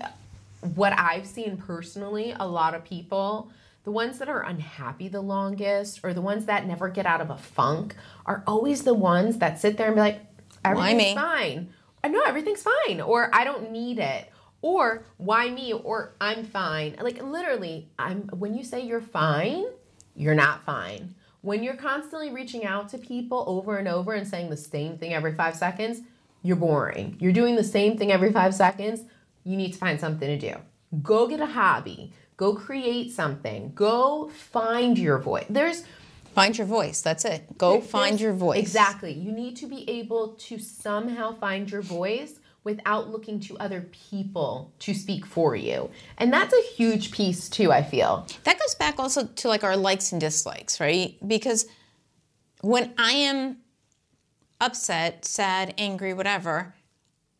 what 0.75 0.93
I've 0.93 1.27
seen 1.27 1.57
personally, 1.57 2.35
a 2.39 2.47
lot 2.47 2.75
of 2.75 2.85
people, 2.85 3.51
the 3.85 3.91
ones 3.91 4.19
that 4.19 4.29
are 4.29 4.43
unhappy 4.43 5.09
the 5.09 5.23
longest 5.23 6.01
or 6.03 6.13
the 6.13 6.21
ones 6.21 6.45
that 6.45 6.67
never 6.67 6.91
get 6.91 7.07
out 7.07 7.23
of 7.23 7.31
a 7.31 7.39
funk 7.39 7.97
are 8.27 8.45
always 8.47 8.83
the 8.83 8.93
ones 8.93 9.39
that 9.39 9.59
sit 9.59 9.79
there 9.79 9.87
and 9.87 9.97
be 9.97 10.03
like, 10.03 10.21
everything's 10.63 11.15
fine. 11.15 11.59
Uh, 11.71 12.05
I 12.05 12.09
know 12.09 12.21
everything's 12.27 12.63
fine. 12.63 13.01
Or 13.01 13.35
I 13.35 13.45
don't 13.45 13.73
need 13.73 13.99
it. 14.01 14.29
Or 14.61 15.05
why 15.17 15.49
me? 15.49 15.73
Or 15.73 16.13
I'm 16.21 16.45
fine. 16.45 16.97
Like 17.01 17.23
literally, 17.23 17.89
I'm 17.99 18.25
when 18.29 18.55
you 18.55 18.65
say 18.65 18.83
you're 18.83 19.01
fine, 19.01 19.65
you're 20.15 20.35
not 20.35 20.63
fine. 20.67 21.15
When 21.43 21.65
you're 21.65 21.77
constantly 21.77 22.31
reaching 22.31 22.65
out 22.65 22.89
to 22.91 22.99
people 22.99 23.45
over 23.49 23.77
and 23.77 23.89
over 23.89 24.13
and 24.13 24.27
saying 24.27 24.51
the 24.51 24.57
same 24.57 24.97
thing 24.97 25.13
every 25.13 25.35
five 25.35 25.57
seconds, 25.57 26.01
you're 26.43 26.57
boring. 26.57 27.17
You're 27.19 27.33
doing 27.33 27.57
the 27.57 27.65
same 27.65 27.99
thing 27.99 28.13
every 28.13 28.33
five 28.33 28.55
seconds. 28.55 29.03
You 29.45 29.57
need 29.57 29.73
to 29.73 29.79
find 29.79 29.99
something 29.99 30.29
to 30.29 30.39
do. 30.39 30.57
Go 31.03 31.27
get 31.27 31.41
a 31.41 31.47
hobby. 31.47 32.13
Go 32.37 32.55
create 32.55 33.11
something. 33.13 33.73
Go 33.75 34.29
find 34.29 34.97
your 34.97 35.19
voice. 35.19 35.47
There's 35.51 35.85
Find 36.35 36.57
your 36.57 36.67
voice. 36.67 37.03
That's 37.03 37.27
it. 37.27 37.59
Go 37.59 37.81
find 37.81 38.19
your 38.19 38.33
voice. 38.33 38.59
Exactly. 38.59 39.13
You 39.13 39.33
need 39.33 39.55
to 39.57 39.67
be 39.67 39.89
able 39.91 40.29
to 40.29 40.59
somehow 40.59 41.35
find 41.35 41.71
your 41.71 41.83
voice 41.83 42.39
without 42.65 43.11
looking 43.11 43.41
to 43.41 43.59
other 43.59 43.81
people 44.11 44.73
to 44.79 44.95
speak 44.95 45.27
for 45.27 45.57
you. 45.57 45.91
And 46.19 46.33
that's 46.33 46.55
a 46.55 46.63
huge 46.75 47.11
piece 47.11 47.49
too, 47.49 47.73
I 47.73 47.83
feel. 47.83 48.27
That 48.45 48.59
goes 48.59 48.75
back 48.75 48.99
also 48.99 49.27
to 49.27 49.49
like 49.49 49.65
our 49.65 49.77
likes 49.77 50.13
and 50.13 50.21
dislikes, 50.21 50.79
right? 50.81 51.17
Because 51.27 51.67
when 52.61 52.95
I 52.97 53.13
am 53.13 53.59
upset, 54.61 55.25
sad, 55.25 55.75
angry, 55.77 56.15
whatever, 56.15 56.75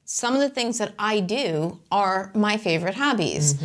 some 0.05 0.35
of 0.35 0.41
the 0.41 0.51
things 0.51 0.79
that 0.79 0.93
I 0.99 1.21
do 1.21 1.79
are 1.91 2.33
my 2.35 2.57
favorite 2.57 2.97
hobbies. 2.97 3.63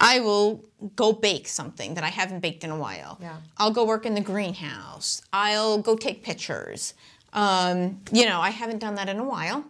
I 0.00 0.20
will 0.20 0.64
go 0.94 1.12
bake 1.12 1.48
something 1.48 1.94
that 1.94 2.04
I 2.04 2.08
haven't 2.08 2.40
baked 2.40 2.62
in 2.62 2.70
a 2.70 2.78
while. 2.78 3.18
Yeah. 3.20 3.36
I'll 3.56 3.72
go 3.72 3.84
work 3.84 4.06
in 4.06 4.14
the 4.14 4.20
greenhouse. 4.20 5.22
I'll 5.32 5.78
go 5.78 5.96
take 5.96 6.22
pictures. 6.22 6.94
Um, 7.32 8.00
you 8.12 8.26
know, 8.26 8.40
I 8.40 8.50
haven't 8.50 8.78
done 8.78 8.94
that 8.94 9.08
in 9.08 9.18
a 9.18 9.24
while. 9.24 9.64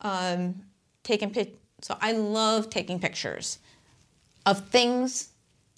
Um, 0.00 0.62
taking 1.10 1.30
pic. 1.30 1.56
So 1.82 1.96
I 2.00 2.12
love 2.12 2.70
taking 2.70 3.00
pictures 3.00 3.58
of 4.46 4.68
things, 4.68 5.30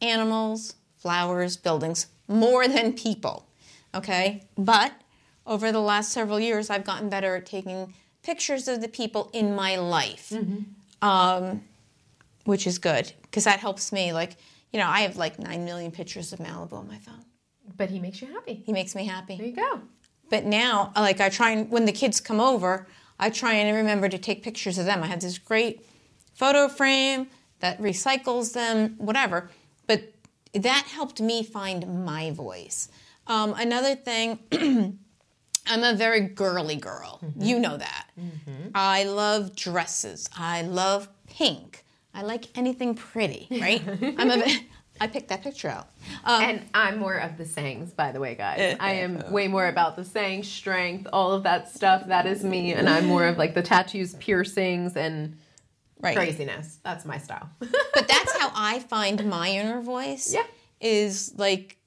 animals, 0.03 0.75
flowers, 0.99 1.57
buildings, 1.57 2.07
more 2.29 2.68
than 2.68 2.92
people. 2.92 3.47
Okay? 3.95 4.45
But 4.59 4.92
over 5.47 5.73
the 5.73 5.81
last 5.81 6.12
several 6.12 6.38
years, 6.38 6.71
I've 6.71 6.85
gotten 6.85 7.09
better 7.09 7.37
at 7.37 7.47
taking 7.47 7.95
pictures 8.23 8.68
of 8.68 8.81
the 8.81 8.88
people 8.88 9.31
in 9.33 9.55
my 9.55 9.77
life, 9.77 10.33
um, 11.01 11.62
which 12.45 12.66
is 12.66 12.79
good 12.79 13.12
because 13.23 13.45
that 13.45 13.61
helps 13.61 13.90
me. 13.92 14.12
Like, 14.12 14.37
you 14.73 14.79
know, 14.79 14.87
I 14.87 15.01
have 15.01 15.16
like 15.16 15.38
9 15.38 15.64
million 15.64 15.90
pictures 15.90 16.33
of 16.33 16.40
Malibu 16.40 16.75
on 16.75 16.88
my 16.88 16.99
phone. 16.99 17.25
But 17.77 17.90
he 17.90 17.99
makes 17.99 18.21
you 18.21 18.29
happy. 18.29 18.62
He 18.66 18.73
makes 18.73 18.95
me 18.95 19.07
happy. 19.07 19.37
There 19.37 19.47
you 19.47 19.57
go. 19.57 19.81
But 20.31 20.45
now, 20.45 20.92
like 20.95 21.21
I 21.21 21.29
try 21.29 21.51
and 21.51 21.71
when 21.71 21.85
the 21.87 21.92
kids 21.92 22.21
come 22.21 22.40
over, 22.40 22.87
I 23.22 23.30
try 23.30 23.54
and 23.54 23.76
remember 23.76 24.08
to 24.08 24.18
take 24.18 24.42
pictures 24.42 24.78
of 24.78 24.85
them. 24.85 25.00
I 25.00 25.06
have 25.06 25.20
this 25.20 25.38
great 25.38 25.87
photo 26.35 26.66
frame 26.66 27.28
that 27.61 27.80
recycles 27.80 28.52
them, 28.52 28.96
whatever. 28.98 29.48
But 29.87 30.12
that 30.54 30.87
helped 30.88 31.20
me 31.20 31.44
find 31.44 32.04
my 32.04 32.32
voice. 32.32 32.88
Um, 33.28 33.54
another 33.56 33.94
thing, 33.94 34.40
I'm 35.68 35.85
a 35.85 35.94
very 35.94 36.22
girly 36.22 36.74
girl. 36.74 37.20
You 37.38 37.61
know 37.61 37.76
that. 37.76 38.08
I 38.74 39.04
love 39.04 39.54
dresses. 39.54 40.28
I 40.37 40.62
love 40.62 41.08
pink. 41.28 41.85
I 42.12 42.22
like 42.22 42.46
anything 42.58 42.96
pretty, 42.96 43.46
right? 43.52 43.82
I'm 44.18 44.32
a. 44.32 44.44
I 45.00 45.07
picked 45.09 45.28
that 45.28 45.42
picture 45.42 45.68
out. 45.68 45.88
Um, 46.24 46.42
And 46.42 46.62
I'm 46.74 46.98
more 46.98 47.16
of 47.16 47.37
the 47.37 47.44
sayings, 47.44 47.90
by 47.90 48.12
the 48.12 48.20
way, 48.20 48.35
guys. 48.35 48.76
I 48.78 48.92
am 48.92 49.33
way 49.33 49.48
more 49.48 49.66
about 49.66 49.96
the 49.96 50.05
saying, 50.05 50.44
strength, 50.44 51.09
all 51.12 51.33
of 51.33 51.42
that 51.42 51.68
stuff. 51.68 52.07
That 52.07 52.26
is 52.26 52.44
me. 52.44 52.72
And 52.72 52.88
I'm 52.88 53.07
more 53.07 53.26
of 53.26 53.38
like 53.38 53.55
the 53.55 53.62
tattoos, 53.62 54.14
piercings, 54.14 54.96
and 54.96 55.38
right. 56.00 56.16
craziness. 56.16 56.78
That's 56.85 57.05
my 57.05 57.18
style. 57.18 57.50
but 57.59 58.07
that's 58.09 58.38
how 58.38 58.52
I 58.55 58.81
find 58.81 59.24
my 59.26 59.50
inner 59.50 59.81
voice. 59.81 60.33
Yeah. 60.33 60.44
Is 60.81 61.35
like 61.37 61.78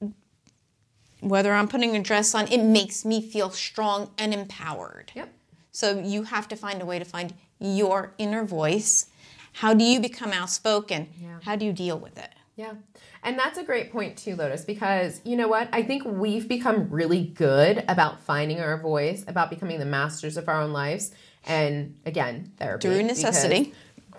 whether 1.20 1.52
I'm 1.52 1.68
putting 1.68 1.96
a 1.96 2.02
dress 2.02 2.34
on, 2.34 2.48
it 2.48 2.62
makes 2.62 3.04
me 3.04 3.20
feel 3.20 3.50
strong 3.50 4.10
and 4.18 4.32
empowered. 4.34 5.12
yep. 5.14 5.32
So 5.72 6.00
you 6.00 6.22
have 6.22 6.48
to 6.48 6.56
find 6.56 6.80
a 6.80 6.86
way 6.86 6.98
to 6.98 7.04
find 7.04 7.34
your 7.60 8.14
inner 8.16 8.44
voice. 8.44 9.06
How 9.52 9.74
do 9.74 9.84
you 9.84 10.00
become 10.00 10.32
outspoken? 10.32 11.08
Yeah. 11.20 11.38
How 11.42 11.56
do 11.56 11.64
you 11.66 11.72
deal 11.72 11.98
with 11.98 12.16
it? 12.18 12.30
Yeah. 12.56 12.72
And 13.22 13.38
that's 13.38 13.58
a 13.58 13.62
great 13.62 13.92
point 13.92 14.16
too, 14.16 14.34
Lotis, 14.34 14.66
because 14.66 15.20
you 15.24 15.36
know 15.36 15.46
what? 15.46 15.68
I 15.72 15.82
think 15.82 16.04
we've 16.06 16.48
become 16.48 16.88
really 16.90 17.24
good 17.24 17.84
about 17.86 18.20
finding 18.20 18.60
our 18.60 18.78
voice, 18.78 19.24
about 19.28 19.50
becoming 19.50 19.78
the 19.78 19.84
masters 19.84 20.38
of 20.38 20.48
our 20.48 20.62
own 20.62 20.72
lives. 20.72 21.12
And 21.44 21.96
again, 22.06 22.52
therapy. 22.56 22.88
Through 22.88 23.02
necessity. 23.02 23.74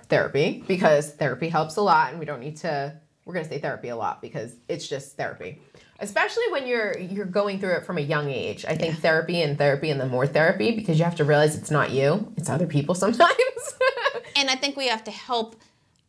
Therapy, 0.07 0.63
because 0.67 1.11
therapy 1.13 1.49
helps 1.49 1.75
a 1.77 1.81
lot 1.81 2.11
and 2.11 2.19
we 2.19 2.25
don't 2.25 2.39
need 2.39 2.57
to 2.57 2.93
we're 3.25 3.33
gonna 3.33 3.49
say 3.49 3.59
therapy 3.59 3.89
a 3.89 3.95
lot 3.95 4.21
because 4.21 4.55
it's 4.69 4.87
just 4.87 5.17
therapy. 5.17 5.59
Especially 5.99 6.43
when 6.51 6.65
you're 6.65 6.97
you're 6.97 7.25
going 7.25 7.59
through 7.59 7.73
it 7.73 7.85
from 7.85 7.97
a 7.97 8.01
young 8.01 8.29
age. 8.29 8.65
I 8.65 8.75
think 8.75 8.99
therapy 8.99 9.41
and 9.41 9.57
therapy 9.57 9.89
and 9.89 9.99
the 9.99 10.05
more 10.05 10.25
therapy 10.25 10.71
because 10.71 10.97
you 10.97 11.03
have 11.03 11.15
to 11.15 11.25
realize 11.25 11.55
it's 11.55 11.71
not 11.71 11.91
you, 11.91 12.31
it's 12.37 12.49
other 12.49 12.67
people 12.67 12.95
sometimes. 13.05 13.33
And 14.37 14.49
I 14.49 14.55
think 14.55 14.77
we 14.77 14.87
have 14.87 15.03
to 15.05 15.11
help 15.11 15.59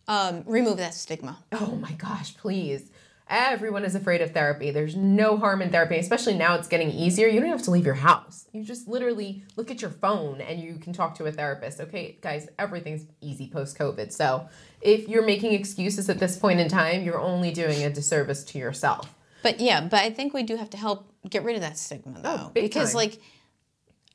um, 0.08 0.42
remove 0.46 0.78
that 0.78 0.94
stigma. 0.94 1.44
Oh 1.52 1.76
my 1.76 1.92
gosh, 1.92 2.36
please. 2.36 2.90
Everyone 3.30 3.84
is 3.84 3.94
afraid 3.94 4.22
of 4.22 4.32
therapy. 4.32 4.70
There's 4.70 4.96
no 4.96 5.36
harm 5.36 5.60
in 5.60 5.70
therapy, 5.70 5.98
especially 5.98 6.32
now 6.32 6.54
it's 6.54 6.66
getting 6.66 6.90
easier. 6.90 7.28
You 7.28 7.40
don't 7.40 7.50
have 7.50 7.62
to 7.64 7.70
leave 7.70 7.84
your 7.84 7.94
house. 7.94 8.46
You 8.52 8.64
just 8.64 8.88
literally 8.88 9.42
look 9.54 9.70
at 9.70 9.82
your 9.82 9.90
phone 9.90 10.40
and 10.40 10.58
you 10.58 10.76
can 10.78 10.94
talk 10.94 11.14
to 11.16 11.26
a 11.26 11.32
therapist. 11.32 11.78
Okay, 11.78 12.16
guys, 12.22 12.48
everything's 12.58 13.04
easy 13.20 13.50
post 13.50 13.78
COVID. 13.78 14.12
So 14.12 14.48
if 14.80 15.08
you're 15.08 15.26
making 15.26 15.52
excuses 15.52 16.08
at 16.08 16.18
this 16.18 16.38
point 16.38 16.58
in 16.58 16.68
time, 16.70 17.02
you're 17.02 17.20
only 17.20 17.52
doing 17.52 17.84
a 17.84 17.90
disservice 17.90 18.44
to 18.44 18.58
yourself. 18.58 19.14
But 19.42 19.60
yeah, 19.60 19.82
but 19.82 20.00
I 20.00 20.10
think 20.10 20.32
we 20.32 20.42
do 20.42 20.56
have 20.56 20.70
to 20.70 20.78
help 20.78 21.12
get 21.28 21.44
rid 21.44 21.54
of 21.54 21.60
that 21.60 21.76
stigma 21.76 22.20
though. 22.22 22.46
Oh, 22.46 22.50
because 22.54 22.92
time. 22.92 22.96
like 22.96 23.20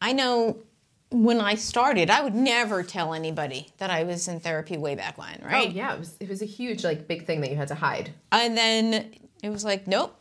I 0.01 0.13
know 0.13 0.57
when 1.13 1.39
I 1.39 1.55
started, 1.55 2.09
I 2.09 2.21
would 2.23 2.33
never 2.33 2.81
tell 2.81 3.13
anybody 3.13 3.67
that 3.77 3.91
I 3.91 4.03
was 4.03 4.27
in 4.27 4.39
therapy 4.39 4.77
way 4.77 4.95
back 4.95 5.17
when, 5.17 5.39
oh, 5.43 5.45
right? 5.45 5.67
Oh 5.67 5.71
yeah, 5.71 5.93
it 5.93 5.99
was 5.99 6.15
it 6.19 6.27
was 6.27 6.41
a 6.41 6.45
huge 6.45 6.83
like 6.83 7.07
big 7.07 7.25
thing 7.25 7.41
that 7.41 7.51
you 7.51 7.55
had 7.55 7.67
to 7.69 7.75
hide. 7.75 8.11
And 8.31 8.57
then 8.57 9.13
it 9.43 9.49
was 9.49 9.63
like, 9.63 9.85
nope, 9.87 10.15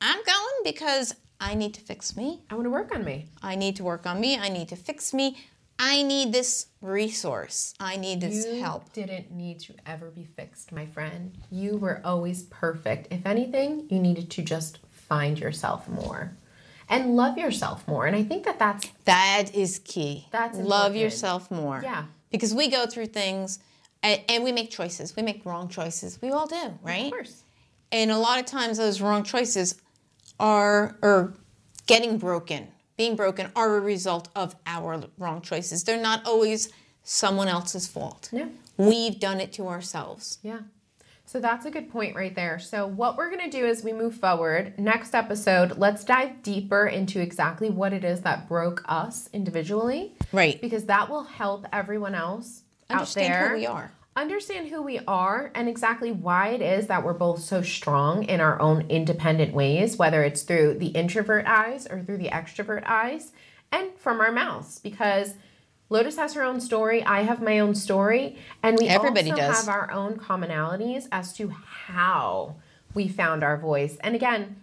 I'm 0.00 0.16
going 0.24 0.54
because 0.64 1.14
I 1.38 1.54
need 1.54 1.74
to 1.74 1.80
fix 1.80 2.16
me. 2.16 2.40
I 2.50 2.54
want 2.54 2.64
to 2.64 2.70
work 2.70 2.94
on 2.94 3.04
me. 3.04 3.26
I 3.42 3.56
need 3.56 3.76
to 3.76 3.84
work 3.84 4.06
on 4.06 4.20
me. 4.20 4.38
I 4.38 4.48
need 4.48 4.68
to 4.68 4.76
fix 4.76 5.12
me. 5.12 5.36
I 5.78 6.02
need 6.02 6.32
this 6.32 6.66
resource. 6.80 7.74
I 7.80 7.96
need 7.96 8.20
this 8.20 8.46
You 8.46 8.62
help. 8.62 8.92
didn't 8.92 9.32
need 9.32 9.58
to 9.60 9.74
ever 9.84 10.10
be 10.10 10.24
fixed, 10.24 10.70
my 10.70 10.86
friend. 10.86 11.36
You 11.50 11.76
were 11.76 12.00
always 12.04 12.44
perfect. 12.44 13.12
If 13.12 13.26
anything, 13.26 13.86
you 13.90 13.98
needed 13.98 14.30
to 14.30 14.42
just 14.42 14.78
find 14.90 15.38
yourself 15.38 15.88
more 15.88 16.32
and 16.88 17.16
love 17.16 17.38
yourself 17.38 17.86
more. 17.86 18.06
And 18.06 18.14
I 18.16 18.22
think 18.22 18.44
that 18.44 18.58
that's 18.58 18.88
That 19.04 19.54
is 19.54 19.80
key. 19.80 20.28
That's 20.30 20.58
love 20.58 20.96
yourself 20.96 21.50
more. 21.50 21.80
Yeah. 21.82 22.04
Because 22.30 22.54
we 22.54 22.68
go 22.68 22.86
through 22.86 23.06
things 23.06 23.58
and, 24.02 24.20
and 24.28 24.44
we 24.44 24.52
make 24.52 24.70
choices. 24.70 25.14
We 25.16 25.22
make 25.22 25.44
wrong 25.44 25.68
choices. 25.68 26.20
We 26.20 26.30
all 26.30 26.46
do, 26.46 26.78
right? 26.82 27.06
of 27.06 27.12
course. 27.12 27.44
And 27.90 28.10
a 28.10 28.18
lot 28.18 28.38
of 28.40 28.46
times 28.46 28.78
those 28.78 29.00
wrong 29.00 29.22
choices 29.22 29.80
are 30.40 30.96
or 31.02 31.34
getting 31.86 32.18
broken, 32.18 32.68
being 32.96 33.16
broken 33.16 33.50
are 33.54 33.76
a 33.76 33.80
result 33.80 34.28
of 34.34 34.56
our 34.66 35.02
wrong 35.18 35.42
choices. 35.42 35.84
They're 35.84 36.00
not 36.00 36.26
always 36.26 36.70
someone 37.02 37.48
else's 37.48 37.86
fault. 37.86 38.30
Yeah. 38.32 38.48
We've 38.76 39.18
done 39.20 39.40
it 39.40 39.52
to 39.54 39.68
ourselves. 39.68 40.38
Yeah. 40.42 40.60
So 41.32 41.40
that's 41.40 41.64
a 41.64 41.70
good 41.70 41.90
point 41.90 42.14
right 42.14 42.34
there. 42.34 42.58
So, 42.58 42.86
what 42.86 43.16
we're 43.16 43.30
going 43.30 43.50
to 43.50 43.56
do 43.56 43.64
as 43.64 43.82
we 43.82 43.94
move 43.94 44.16
forward, 44.16 44.78
next 44.78 45.14
episode, 45.14 45.78
let's 45.78 46.04
dive 46.04 46.42
deeper 46.42 46.86
into 46.86 47.22
exactly 47.22 47.70
what 47.70 47.94
it 47.94 48.04
is 48.04 48.20
that 48.20 48.46
broke 48.46 48.82
us 48.84 49.30
individually. 49.32 50.12
Right. 50.30 50.60
Because 50.60 50.84
that 50.84 51.08
will 51.08 51.24
help 51.24 51.64
everyone 51.72 52.14
else 52.14 52.64
Understand 52.90 53.32
out 53.32 53.38
there 53.38 53.48
who 53.48 53.54
we 53.54 53.66
are. 53.66 53.92
understand 54.14 54.68
who 54.68 54.82
we 54.82 54.98
are 55.08 55.50
and 55.54 55.70
exactly 55.70 56.12
why 56.12 56.48
it 56.48 56.60
is 56.60 56.88
that 56.88 57.02
we're 57.02 57.14
both 57.14 57.40
so 57.40 57.62
strong 57.62 58.24
in 58.24 58.42
our 58.42 58.60
own 58.60 58.82
independent 58.90 59.54
ways, 59.54 59.96
whether 59.96 60.22
it's 60.22 60.42
through 60.42 60.74
the 60.80 60.88
introvert 60.88 61.46
eyes 61.46 61.86
or 61.86 62.02
through 62.02 62.18
the 62.18 62.28
extrovert 62.28 62.82
eyes, 62.84 63.32
and 63.72 63.90
from 63.96 64.20
our 64.20 64.32
mouths. 64.32 64.80
Because 64.80 65.32
Lotis 65.92 66.16
has 66.16 66.32
her 66.32 66.42
own 66.42 66.58
story, 66.58 67.04
I 67.04 67.22
have 67.22 67.42
my 67.42 67.58
own 67.58 67.74
story, 67.74 68.38
and 68.62 68.78
we 68.78 68.88
Everybody 68.88 69.30
also 69.30 69.42
does. 69.42 69.66
have 69.66 69.68
our 69.68 69.90
own 69.90 70.16
commonalities 70.16 71.06
as 71.12 71.34
to 71.34 71.50
how 71.50 72.56
we 72.94 73.08
found 73.08 73.44
our 73.44 73.58
voice. 73.58 73.98
And 74.00 74.14
again, 74.14 74.56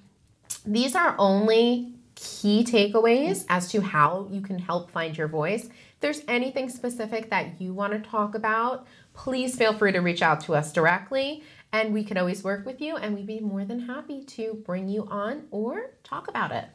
these 0.66 0.96
are 0.96 1.16
only 1.20 1.94
key 2.16 2.64
takeaways 2.64 3.46
as 3.48 3.70
to 3.72 3.82
how 3.82 4.28
you 4.32 4.42
can 4.42 4.58
help 4.58 4.90
find 4.90 5.16
your 5.16 5.28
voice. 5.28 5.66
If 5.66 6.00
there's 6.00 6.22
anything 6.28 6.68
specific 6.68 7.30
that 7.30 7.62
you 7.62 7.74
want 7.74 7.94
to 7.94 8.10
talk 8.10 8.34
about, 8.34 8.88
please 9.14 9.56
feel 9.56 9.78
free 9.78 9.92
to 9.92 10.00
reach 10.00 10.24
out 10.24 10.42
to 10.42 10.56
us 10.56 10.74
directly 10.74 11.44
and 11.72 11.94
we 11.94 12.04
can 12.04 12.18
always 12.18 12.44
work 12.44 12.66
with 12.66 12.82
you 12.82 12.98
and 12.98 13.14
we'd 13.14 13.28
be 13.28 13.40
more 13.40 13.64
than 13.64 13.82
happy 13.82 14.24
to 14.24 14.56
bring 14.66 14.90
you 14.90 15.06
on 15.12 15.44
or 15.52 15.92
talk 16.04 16.28
about 16.28 16.52
it. 16.52 16.66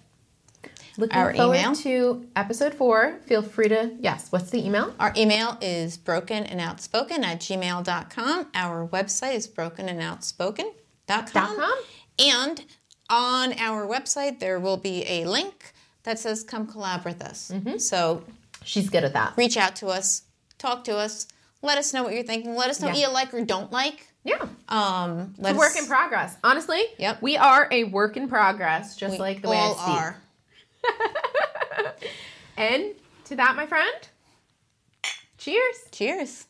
Looking 0.97 1.17
Our 1.19 1.35
forward 1.35 1.57
email? 1.57 1.75
to 1.77 2.27
episode 2.37 2.75
four. 2.75 3.19
Feel 3.27 3.43
free 3.43 3.69
to, 3.69 3.93
yes, 4.01 4.31
what's 4.31 4.51
the 4.51 4.65
email? 4.65 4.95
Our 5.01 5.13
email 5.17 5.59
is 5.61 5.97
broken 5.97 6.45
and 6.45 6.61
outspoken 6.61 7.25
at 7.25 7.41
gmail.com. 7.41 8.47
Our 8.55 8.87
website 8.89 9.35
is 9.35 9.47
broken 9.49 9.89
and 9.89 10.01
outspoken.com. 10.01 10.75
Dot 11.07 11.33
com? 11.35 11.75
And 12.19 12.65
on 13.11 13.53
our 13.59 13.87
website, 13.87 14.39
there 14.39 14.59
will 14.61 14.77
be 14.77 15.05
a 15.09 15.25
link 15.27 15.73
that 16.05 16.19
says 16.19 16.43
come 16.43 16.67
collab 16.67 17.05
with 17.05 17.23
us. 17.23 17.51
Mm-hmm. 17.53 17.79
So 17.79 18.23
She's 18.65 18.89
good 18.89 19.05
at 19.05 19.13
that. 19.15 19.35
reach 19.37 19.57
out 19.57 19.77
to 19.77 19.89
us, 19.89 20.23
talk 20.59 20.85
to 20.85 20.97
us, 20.97 21.27
let 21.61 21.77
us 21.77 21.93
know 21.93 22.03
what 22.05 22.15
you're 22.15 22.23
thinking, 22.23 22.55
let 22.55 22.71
us 22.71 22.81
know 22.81 22.89
what 22.89 22.99
you 22.99 23.11
like 23.13 23.35
or 23.35 23.45
don't 23.45 23.71
like. 23.73 24.07
Yeah. 24.23 24.47
Um, 24.71 25.35
It's 25.39 25.51
a 25.51 25.55
work 25.55 25.77
in 25.77 25.85
progress. 25.87 26.37
Honestly, 26.43 26.83
Yep. 26.99 27.21
we 27.21 27.37
are 27.37 27.69
a 27.71 27.85
work 27.85 28.17
in 28.17 28.27
progress, 28.29 28.97
just 28.97 29.13
we 29.13 29.19
like 29.19 29.43
the 29.43 29.51
way 29.51 29.59
all 29.59 29.77
I 29.79 29.85
see. 29.87 29.93
are. 29.99 30.17
And 32.57 32.95
to 33.25 33.37
that, 33.37 33.57
my 33.57 33.67
friend, 33.67 34.09
cheers. 35.39 35.77
Cheers. 35.91 36.47